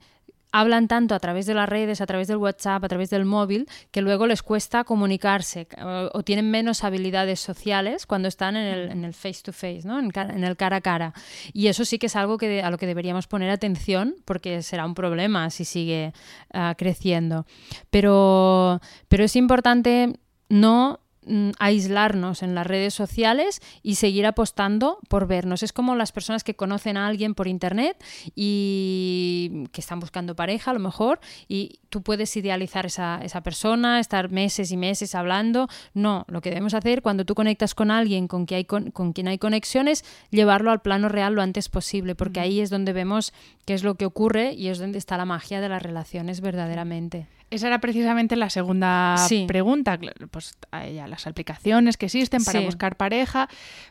hablan 0.55 0.87
tanto 0.87 1.15
a 1.15 1.19
través 1.19 1.45
de 1.45 1.53
las 1.53 1.67
redes, 1.67 1.99
a 1.99 2.05
través 2.05 2.29
del 2.29 2.37
WhatsApp, 2.37 2.81
a 2.81 2.87
través 2.87 3.09
del 3.09 3.25
móvil, 3.25 3.67
que 3.91 4.01
luego 4.01 4.25
les 4.25 4.41
cuesta 4.41 4.85
comunicarse 4.85 5.67
o, 6.13 6.23
tienen 6.23 6.49
menos 6.49 6.85
habilidades 6.85 7.41
sociales 7.41 8.05
cuando 8.05 8.29
están 8.29 8.55
en 8.55 9.03
el, 9.03 9.13
face 9.13 9.41
to 9.43 9.51
face, 9.51 9.81
¿no? 9.83 9.99
en, 9.99 10.43
el 10.45 10.55
cara 10.55 10.77
a 10.77 10.81
cara. 10.81 11.13
Y 11.51 11.67
eso 11.67 11.83
sí 11.83 11.99
que 11.99 12.05
es 12.05 12.15
algo 12.15 12.37
que 12.37 12.61
a 12.61 12.69
lo 12.69 12.77
que 12.77 12.87
deberíamos 12.87 13.27
poner 13.27 13.49
atención 13.49 14.15
porque 14.23 14.61
será 14.63 14.85
un 14.85 14.95
problema 14.95 15.49
si 15.49 15.65
sigue 15.65 16.13
ah, 16.53 16.73
creciendo. 16.77 17.45
Pero, 17.89 18.79
pero 19.09 19.25
es 19.25 19.35
importante 19.35 20.13
no 20.47 21.01
Mm, 21.27 21.51
aislarnos 21.57 22.43
en 22.43 22.53
las 22.53 22.67
redes 22.67 22.93
sociales 22.93 23.59
y 23.81 23.95
seguir 23.95 24.27
apostando 24.27 24.99
por 25.09 25.25
vernos. 25.25 25.63
Es 25.63 25.73
como 25.73 25.95
las 25.95 26.11
personas 26.11 26.43
que 26.43 26.55
conocen 26.55 26.97
a 26.97 27.07
alguien 27.07 27.33
por 27.33 27.47
internet 27.47 27.97
y 28.35 29.65
que 29.71 29.81
están 29.81 29.99
buscando 29.99 30.35
pareja 30.35 30.69
a 30.69 30.75
lo 30.75 30.79
mejor 30.79 31.19
y 31.47 31.79
tú 31.89 32.03
puedes 32.03 32.37
idealizar 32.37 32.85
esa, 32.85 33.19
esa 33.23 33.41
persona, 33.41 33.99
estar 33.99 34.29
meses 34.29 34.71
y 34.71 34.77
meses 34.77 35.15
hablando. 35.15 35.67
No, 35.95 36.25
lo 36.27 36.41
que 36.41 36.49
debemos 36.49 36.75
hacer 36.75 37.01
cuando 37.01 37.25
tú 37.25 37.33
conectas 37.33 37.73
con 37.73 37.89
alguien 37.89 38.27
con, 38.27 38.45
que 38.45 38.55
hay 38.55 38.65
con, 38.65 38.91
quien 38.91 39.27
hay 39.27 39.39
conexiones, 39.39 40.05
llevarlo 40.29 40.69
al 40.69 40.81
plano 40.81 41.09
real 41.09 41.33
lo 41.33 41.41
antes 41.41 41.69
posible, 41.69 42.13
porque 42.13 42.39
ahí 42.39 42.59
es 42.59 42.69
donde 42.69 42.93
vemos 42.93 43.33
qué 43.65 43.73
es 43.73 43.83
lo 43.83 43.95
que 43.95 44.05
ocurre 44.05 44.53
y 44.53 44.67
es 44.67 44.77
donde 44.77 44.99
está 44.99 45.17
la 45.17 45.25
magia 45.25 45.59
de 45.59 45.69
las 45.69 45.81
relaciones 45.81 46.41
verdaderamente. 46.41 47.25
Esa 47.51 47.67
era 47.67 47.79
precisamente 47.79 48.35
la 48.35 48.49
segunda 48.49 49.15
pregunta. 49.47 49.99
Pues 50.31 50.53
las 50.71 51.27
aplicaciones 51.27 51.97
que 51.97 52.07
existen 52.07 52.43
para 52.43 52.61
buscar 52.61 52.97
pareja. 52.97 53.47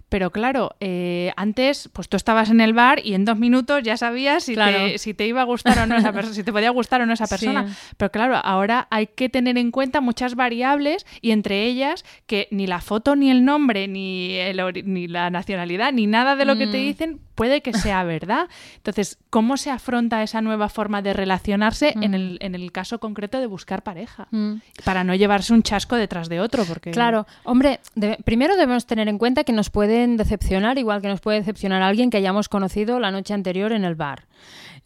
Pero 0.08 0.30
claro, 0.30 0.74
eh, 0.80 1.32
antes, 1.36 1.88
pues 1.92 2.08
tú 2.08 2.16
estabas 2.16 2.50
en 2.50 2.60
el 2.60 2.72
bar 2.72 3.00
y 3.04 3.14
en 3.14 3.24
dos 3.24 3.38
minutos 3.38 3.82
ya 3.82 3.96
sabías 3.96 4.44
si, 4.44 4.54
te, 4.54 4.98
si 4.98 5.14
te 5.14 5.26
iba 5.26 5.40
a 5.40 5.44
gustar 5.44 5.78
o 5.78 5.86
no 5.86 5.96
esa 5.96 6.12
persona, 6.12 6.34
si 6.34 6.44
te 6.44 6.52
podía 6.52 6.70
gustar 6.70 7.00
o 7.00 7.06
no 7.06 7.12
esa 7.14 7.26
persona. 7.26 7.74
Pero 7.96 8.10
claro, 8.10 8.36
ahora 8.36 8.86
hay 8.90 9.06
que 9.06 9.28
tener 9.28 9.56
en 9.56 9.70
cuenta 9.70 10.00
muchas 10.00 10.34
variables 10.34 11.06
y 11.20 11.30
entre 11.30 11.64
ellas 11.64 12.04
que 12.26 12.48
ni 12.50 12.66
la 12.66 12.80
foto, 12.80 13.16
ni 13.16 13.30
el 13.30 13.44
nombre, 13.44 13.88
ni, 13.88 14.38
ni 14.84 15.08
la 15.08 15.30
nacionalidad, 15.30 15.92
ni 15.92 16.06
nada 16.06 16.36
de 16.36 16.44
lo 16.44 16.56
que 16.56 16.66
te 16.66 16.78
mm. 16.78 16.82
dicen 16.82 17.20
puede 17.34 17.62
que 17.62 17.72
sea 17.72 18.04
verdad. 18.04 18.48
Entonces, 18.76 19.18
¿cómo 19.30 19.56
se 19.56 19.70
afronta 19.70 20.22
esa 20.22 20.40
nueva 20.40 20.68
forma 20.68 21.02
de 21.02 21.12
relacionarse 21.12 21.94
en, 22.00 22.10
mm. 22.10 22.14
el, 22.14 22.38
en 22.40 22.54
el 22.54 22.72
caso 22.72 22.98
concreto 22.98 23.40
de 23.40 23.46
buscar 23.46 23.82
pareja? 23.82 24.28
Mm. 24.30 24.54
Para 24.84 25.04
no 25.04 25.14
llevarse 25.14 25.52
un 25.52 25.62
chasco 25.62 25.96
detrás 25.96 26.28
de 26.28 26.40
otro. 26.40 26.64
Porque... 26.64 26.90
Claro, 26.90 27.26
hombre, 27.44 27.80
primero 28.24 28.56
debemos 28.56 28.86
tener 28.86 29.08
en 29.08 29.18
cuenta 29.18 29.44
que 29.44 29.52
nos 29.52 29.70
pueden 29.70 30.16
decepcionar, 30.16 30.78
igual 30.78 31.02
que 31.02 31.08
nos 31.08 31.20
puede 31.20 31.38
decepcionar 31.38 31.82
alguien 31.82 32.10
que 32.10 32.16
hayamos 32.18 32.48
conocido 32.48 33.00
la 33.00 33.10
noche 33.10 33.34
anterior 33.34 33.72
en 33.72 33.84
el 33.84 33.94
bar. 33.94 34.26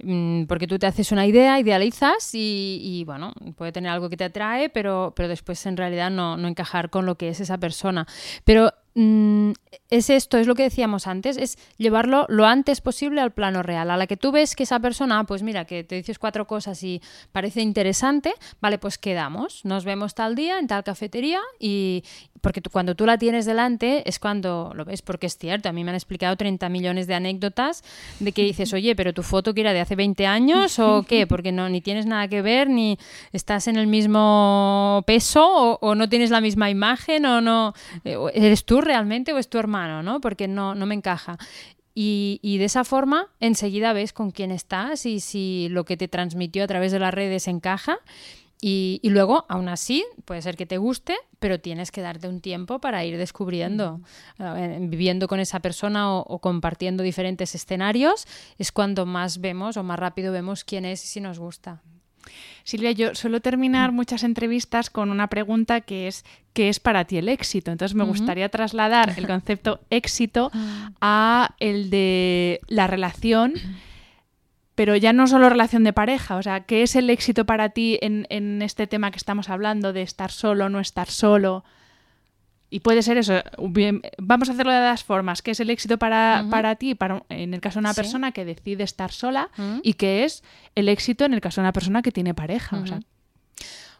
Mm, 0.02 0.44
porque 0.44 0.66
tú 0.66 0.78
te 0.78 0.86
haces 0.86 1.10
una 1.10 1.26
idea, 1.26 1.58
idealizas 1.58 2.30
y, 2.32 3.02
bueno, 3.04 3.32
puede 3.56 3.72
tener 3.72 3.90
algo 3.90 4.08
que 4.08 4.16
te 4.16 4.24
atrae, 4.24 4.68
pero, 4.68 5.12
pero 5.16 5.28
después 5.28 5.64
en 5.66 5.76
realidad 5.76 6.10
no, 6.10 6.36
no 6.36 6.48
encajar 6.48 6.90
con 6.90 7.04
lo 7.04 7.16
que 7.16 7.28
es 7.28 7.40
esa 7.40 7.58
persona. 7.58 8.06
Pero 8.44 8.72
Mm, 8.94 9.52
es 9.90 10.10
esto, 10.10 10.38
es 10.38 10.46
lo 10.46 10.54
que 10.54 10.64
decíamos 10.64 11.06
antes, 11.06 11.36
es 11.36 11.58
llevarlo 11.76 12.26
lo 12.28 12.46
antes 12.46 12.80
posible 12.80 13.20
al 13.20 13.32
plano 13.32 13.62
real. 13.62 13.90
A 13.90 13.96
la 13.96 14.06
que 14.06 14.16
tú 14.16 14.32
ves 14.32 14.54
que 14.54 14.64
esa 14.64 14.80
persona, 14.80 15.24
pues 15.24 15.42
mira, 15.42 15.64
que 15.64 15.84
te 15.84 15.94
dices 15.94 16.18
cuatro 16.18 16.46
cosas 16.46 16.82
y 16.82 17.00
parece 17.32 17.62
interesante, 17.62 18.34
vale, 18.60 18.78
pues 18.78 18.98
quedamos, 18.98 19.64
nos 19.64 19.84
vemos 19.84 20.14
tal 20.14 20.34
día 20.34 20.58
en 20.58 20.66
tal 20.66 20.84
cafetería 20.84 21.40
y, 21.58 22.02
porque 22.40 22.62
cuando 22.62 22.94
tú 22.94 23.06
la 23.06 23.18
tienes 23.18 23.46
delante 23.46 24.08
es 24.08 24.18
cuando 24.18 24.72
lo 24.74 24.84
ves, 24.84 25.02
porque 25.02 25.26
es 25.26 25.36
cierto, 25.36 25.68
a 25.68 25.72
mí 25.72 25.84
me 25.84 25.90
han 25.90 25.94
explicado 25.94 26.36
30 26.36 26.68
millones 26.68 27.06
de 27.06 27.14
anécdotas 27.14 27.82
de 28.20 28.32
que 28.32 28.42
dices, 28.42 28.72
oye, 28.72 28.94
pero 28.94 29.12
tu 29.12 29.22
foto 29.22 29.54
que 29.54 29.62
era 29.62 29.72
de 29.72 29.80
hace 29.80 29.96
20 29.96 30.26
años 30.26 30.78
o 30.78 31.04
qué, 31.04 31.26
porque 31.26 31.52
no, 31.52 31.68
ni 31.68 31.80
tienes 31.80 32.06
nada 32.06 32.28
que 32.28 32.42
ver, 32.42 32.68
ni 32.68 32.98
estás 33.32 33.68
en 33.68 33.76
el 33.76 33.86
mismo 33.86 35.02
peso 35.06 35.78
o, 35.80 35.94
no 35.94 36.08
tienes 36.08 36.30
la 36.30 36.40
misma 36.40 36.70
imagen 36.70 37.26
o 37.26 37.40
no, 37.40 37.74
eh, 38.04 38.16
eres 38.34 38.64
tú 38.64 38.80
realmente 38.88 39.32
o 39.32 39.38
es 39.38 39.48
tu 39.48 39.58
hermano, 39.58 40.02
¿no? 40.02 40.20
Porque 40.20 40.48
no, 40.48 40.74
no 40.74 40.84
me 40.86 40.96
encaja. 40.96 41.38
Y, 41.94 42.40
y, 42.42 42.58
de 42.58 42.64
esa 42.64 42.84
forma 42.84 43.28
enseguida 43.40 43.92
ves 43.92 44.12
con 44.12 44.30
quién 44.30 44.50
estás 44.50 45.04
y 45.06 45.20
si 45.20 45.68
lo 45.70 45.84
que 45.84 45.96
te 45.96 46.06
transmitió 46.06 46.62
a 46.62 46.66
través 46.66 46.92
de 46.92 47.00
las 47.00 47.12
redes 47.12 47.48
encaja 47.48 47.98
y, 48.60 49.00
luego, 49.04 49.44
aún 49.48 49.68
así, 49.68 50.04
puede 50.24 50.42
ser 50.42 50.56
que 50.56 50.66
te 50.66 50.78
guste, 50.78 51.16
pero 51.38 51.60
tienes 51.60 51.92
que 51.92 52.00
darte 52.00 52.28
un 52.28 52.40
tiempo 52.40 52.80
para 52.80 53.04
ir 53.04 53.16
descubriendo, 53.16 54.00
eh, 54.38 54.78
viviendo 54.80 55.28
con 55.28 55.38
esa 55.38 55.60
persona 55.60 56.12
o, 56.12 56.38
compartiendo 56.40 57.04
diferentes 57.04 57.54
escenarios, 57.54 58.26
es 58.58 58.72
cuando 58.72 59.06
más 59.06 59.40
vemos 59.40 59.76
o 59.76 59.84
más 59.84 59.98
rápido 59.98 60.32
vemos 60.32 60.64
quién 60.64 60.84
es 60.84 61.04
y 61.04 61.06
si 61.06 61.20
nos 61.20 61.38
gusta. 61.38 61.82
Silvia, 62.64 62.92
yo 62.92 63.14
suelo 63.14 63.40
terminar 63.40 63.92
muchas 63.92 64.24
entrevistas 64.24 64.90
con 64.90 65.10
una 65.10 65.28
pregunta 65.28 65.80
que 65.80 66.08
es 66.08 66.24
¿qué 66.52 66.68
es 66.68 66.80
para 66.80 67.04
ti 67.04 67.18
el 67.18 67.28
éxito? 67.28 67.70
Entonces 67.70 67.94
me 67.94 68.04
gustaría 68.04 68.48
trasladar 68.48 69.14
el 69.16 69.26
concepto 69.26 69.80
éxito 69.90 70.50
a 71.00 71.54
el 71.60 71.90
de 71.90 72.60
la 72.68 72.86
relación 72.86 73.54
pero 74.78 74.94
ya 74.94 75.12
no 75.12 75.26
solo 75.26 75.48
relación 75.48 75.82
de 75.82 75.92
pareja, 75.92 76.36
o 76.36 76.42
sea, 76.44 76.60
¿qué 76.60 76.84
es 76.84 76.94
el 76.94 77.10
éxito 77.10 77.44
para 77.44 77.70
ti 77.70 77.98
en, 78.00 78.62
este 78.62 78.86
tema 78.86 79.10
que 79.10 79.16
estamos 79.16 79.48
hablando 79.48 79.92
de 79.92 80.02
estar 80.02 80.30
solo, 80.30 80.68
no 80.68 80.78
estar 80.78 81.08
solo? 81.08 81.64
Y 82.70 82.80
puede 82.80 83.02
ser 83.02 83.16
eso, 83.16 83.34
bien, 83.70 84.02
vamos 84.18 84.48
a 84.48 84.52
hacerlo 84.52 84.72
de 84.72 84.80
dos 84.80 85.02
formas, 85.02 85.40
¿qué 85.40 85.52
es 85.52 85.60
el 85.60 85.70
éxito 85.70 85.98
para, 85.98 86.46
para 86.50 86.76
ti, 86.76 86.94
para, 86.94 87.24
en 87.30 87.54
el 87.54 87.60
caso 87.60 87.78
de 87.78 87.80
una 87.80 87.94
persona 87.94 88.32
que 88.32 88.44
decide 88.44 88.84
estar 88.84 89.10
sola, 89.10 89.50
y 89.82 89.94
qué 89.94 90.24
es 90.24 90.42
el 90.74 90.88
éxito 90.88 91.24
en 91.24 91.32
el 91.32 91.40
caso 91.40 91.60
de 91.60 91.64
una 91.64 91.72
persona 91.72 92.02
que 92.02 92.12
tiene 92.12 92.34
pareja. 92.34 92.82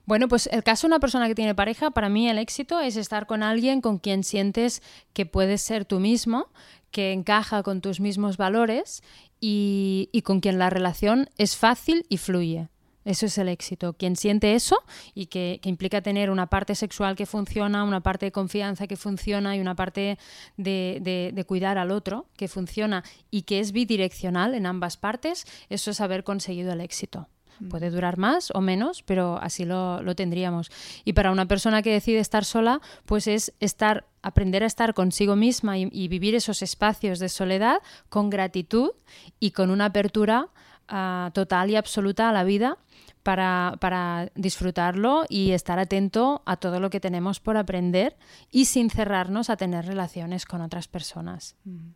Bueno, 0.08 0.26
pues 0.26 0.48
el 0.50 0.62
caso 0.62 0.86
de 0.86 0.92
una 0.92 1.00
persona 1.00 1.28
que 1.28 1.34
tiene 1.34 1.54
pareja, 1.54 1.90
para 1.90 2.08
mí 2.08 2.30
el 2.30 2.38
éxito 2.38 2.80
es 2.80 2.96
estar 2.96 3.26
con 3.26 3.42
alguien 3.42 3.82
con 3.82 3.98
quien 3.98 4.24
sientes 4.24 4.82
que 5.12 5.26
puedes 5.26 5.60
ser 5.60 5.84
tú 5.84 6.00
mismo, 6.00 6.48
que 6.90 7.12
encaja 7.12 7.62
con 7.62 7.82
tus 7.82 8.00
mismos 8.00 8.38
valores 8.38 9.02
y, 9.38 10.08
con 10.24 10.40
quien 10.40 10.58
la 10.58 10.70
relación 10.70 11.28
es 11.36 11.56
fácil 11.56 12.06
y 12.08 12.16
fluye. 12.16 12.68
Eso 13.08 13.24
es 13.24 13.38
el 13.38 13.48
éxito. 13.48 13.94
Quien 13.94 14.16
siente 14.16 14.54
eso 14.54 14.84
y 15.14 15.26
que, 15.26 15.60
implica 15.64 16.02
tener 16.02 16.28
una 16.28 16.48
parte 16.48 16.74
sexual 16.74 17.16
que 17.16 17.24
funciona, 17.24 17.82
una 17.82 18.02
parte 18.02 18.26
de 18.26 18.32
confianza 18.32 18.86
que 18.86 18.98
funciona 18.98 19.56
y 19.56 19.60
una 19.60 19.74
parte 19.74 20.18
de, 20.58 21.30
de, 21.34 21.44
cuidar 21.44 21.78
al 21.78 21.90
otro 21.90 22.26
que 22.36 22.48
funciona 22.48 23.02
y 23.30 23.42
que 23.42 23.60
es 23.60 23.72
bidireccional 23.72 24.54
en 24.54 24.66
ambas 24.66 24.98
partes, 24.98 25.46
eso 25.70 25.90
es 25.90 26.02
haber 26.02 26.22
conseguido 26.22 26.70
el 26.70 26.82
éxito. 26.82 27.28
Mm. 27.60 27.68
Puede 27.70 27.88
durar 27.88 28.18
más 28.18 28.50
o 28.54 28.60
menos, 28.60 29.02
pero 29.02 29.38
así 29.40 29.64
lo, 29.64 30.02
lo, 30.02 30.14
tendríamos. 30.14 30.70
Y 31.06 31.14
para 31.14 31.32
una 31.32 31.48
persona 31.48 31.80
que 31.80 31.90
decide 31.90 32.18
estar 32.18 32.44
sola, 32.44 32.82
pues 33.06 33.26
es 33.26 33.54
estar, 33.58 34.06
aprender 34.20 34.62
a 34.62 34.66
estar 34.66 34.92
consigo 34.92 35.34
misma 35.34 35.78
y, 35.78 36.08
vivir 36.08 36.34
esos 36.34 36.60
espacios 36.60 37.20
de 37.20 37.30
soledad 37.30 37.78
con 38.10 38.28
gratitud 38.28 38.90
y 39.40 39.52
con 39.52 39.70
una 39.70 39.86
apertura 39.86 40.50
ah, 40.88 41.30
total 41.32 41.70
y 41.70 41.76
absoluta 41.76 42.28
a 42.28 42.32
la 42.34 42.44
vida 42.44 42.76
para, 43.28 43.76
para, 43.78 44.32
disfrutarlo 44.36 45.26
y 45.28 45.50
estar 45.50 45.78
atento 45.78 46.40
a 46.46 46.56
todo 46.56 46.80
lo 46.80 46.88
que 46.88 46.98
tenemos 46.98 47.40
por 47.40 47.58
aprender 47.58 48.16
y 48.50 48.64
sin 48.64 48.88
cerrarnos 48.88 49.50
a 49.50 49.58
tener 49.58 49.84
relaciones 49.84 50.46
con 50.46 50.62
otras 50.62 50.88
personas. 50.88 51.54
Mm. 51.64 51.90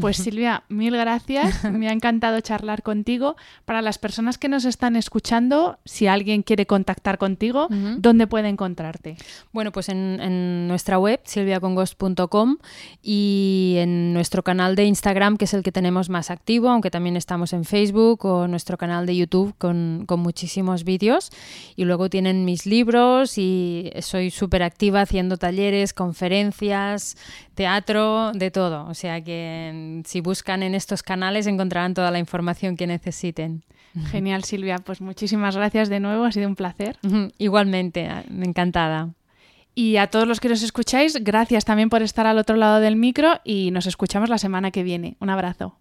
Pues 0.00 0.18
Silvia, 0.18 0.64
mil 0.68 0.96
gracias. 0.96 1.64
Me 1.72 1.88
ha 1.88 1.92
encantado 1.92 2.40
charlar 2.40 2.82
contigo. 2.82 3.36
Para 3.64 3.80
las 3.80 3.98
personas 3.98 4.36
que 4.36 4.48
nos 4.48 4.64
están 4.64 4.94
escuchando, 4.94 5.78
si 5.84 6.06
alguien 6.06 6.42
quiere 6.42 6.66
contactar 6.66 7.18
contigo, 7.18 7.68
¿dónde 7.98 8.26
puede 8.26 8.48
encontrarte? 8.48 9.16
Bueno, 9.52 9.72
pues 9.72 9.88
en, 9.88 10.68
nuestra 10.68 10.98
web, 10.98 11.20
silviacongost.com 11.24 12.58
y 13.02 13.76
en 13.78 14.12
nuestro 14.12 14.42
canal 14.42 14.76
de 14.76 14.84
Instagram, 14.84 15.36
que 15.36 15.46
es 15.46 15.54
el 15.54 15.62
que 15.62 15.72
tenemos 15.72 16.10
más 16.10 16.30
activo, 16.30 16.68
aunque 16.68 16.90
también 16.90 17.16
estamos 17.16 17.52
en 17.52 17.64
Facebook 17.64 18.24
o 18.26 18.48
nuestro 18.48 18.76
canal 18.76 19.06
de 19.06 19.16
YouTube 19.16 19.54
con, 19.58 20.04
con 20.06 20.20
muchísimos 20.20 20.84
vídeos. 20.84 21.30
Y 21.74 21.84
luego 21.84 22.10
tienen 22.10 22.44
mis 22.44 22.66
libros 22.66 23.38
y 23.38 23.90
soy 24.00 24.30
súper 24.30 24.62
activa 24.62 25.00
haciendo 25.00 25.38
talleres, 25.38 25.94
conferencias, 25.94 27.16
teatro, 27.54 28.32
de 28.32 28.50
todo. 28.50 28.86
O 28.86 28.94
sea 28.94 29.20
que 29.22 29.85
si 30.04 30.20
buscan 30.20 30.62
en 30.62 30.74
estos 30.74 31.02
canales 31.02 31.46
encontrarán 31.46 31.94
toda 31.94 32.10
la 32.10 32.18
información 32.18 32.76
que 32.76 32.86
necesiten. 32.86 33.64
Genial, 34.10 34.44
Silvia. 34.44 34.78
Pues 34.78 35.00
muchísimas 35.00 35.56
gracias 35.56 35.88
de 35.88 36.00
nuevo, 36.00 36.24
ha 36.24 36.32
sido 36.32 36.48
un 36.48 36.56
placer. 36.56 36.98
Igualmente, 37.38 38.08
encantada. 38.30 39.10
Y 39.74 39.96
a 39.98 40.06
todos 40.06 40.26
los 40.26 40.40
que 40.40 40.48
nos 40.48 40.62
escucháis, 40.62 41.22
gracias 41.22 41.64
también 41.64 41.90
por 41.90 42.02
estar 42.02 42.26
al 42.26 42.38
otro 42.38 42.56
lado 42.56 42.80
del 42.80 42.96
micro 42.96 43.40
y 43.44 43.70
nos 43.72 43.86
escuchamos 43.86 44.30
la 44.30 44.38
semana 44.38 44.70
que 44.70 44.82
viene. 44.82 45.16
Un 45.20 45.30
abrazo. 45.30 45.78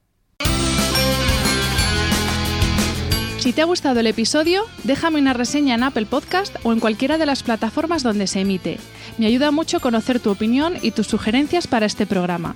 Si 3.46 3.54
te 3.54 3.62
ha 3.62 3.66
gustado 3.66 4.00
el 4.00 4.08
episodio, 4.08 4.64
déjame 4.84 5.20
una 5.20 5.34
reseña 5.34 5.76
en 5.76 5.84
Apple 5.84 6.08
Podcast 6.08 6.56
o 6.64 6.74
en 6.74 6.80
cualquiera 6.80 7.20
de 7.20 7.28
las 7.28 7.44
plataformas 7.44 8.02
donde 8.02 8.26
se 8.26 8.42
emite. 8.42 8.80
Me 9.20 9.28
ayuda 9.28 9.52
mucho 9.52 9.80
conocer 9.80 10.20
tu 10.20 10.32
opinión 10.32 10.74
y 10.82 10.92
tus 10.92 11.08
sugerencias 11.08 11.68
para 11.68 11.86
este 11.86 12.08
programa. 12.08 12.56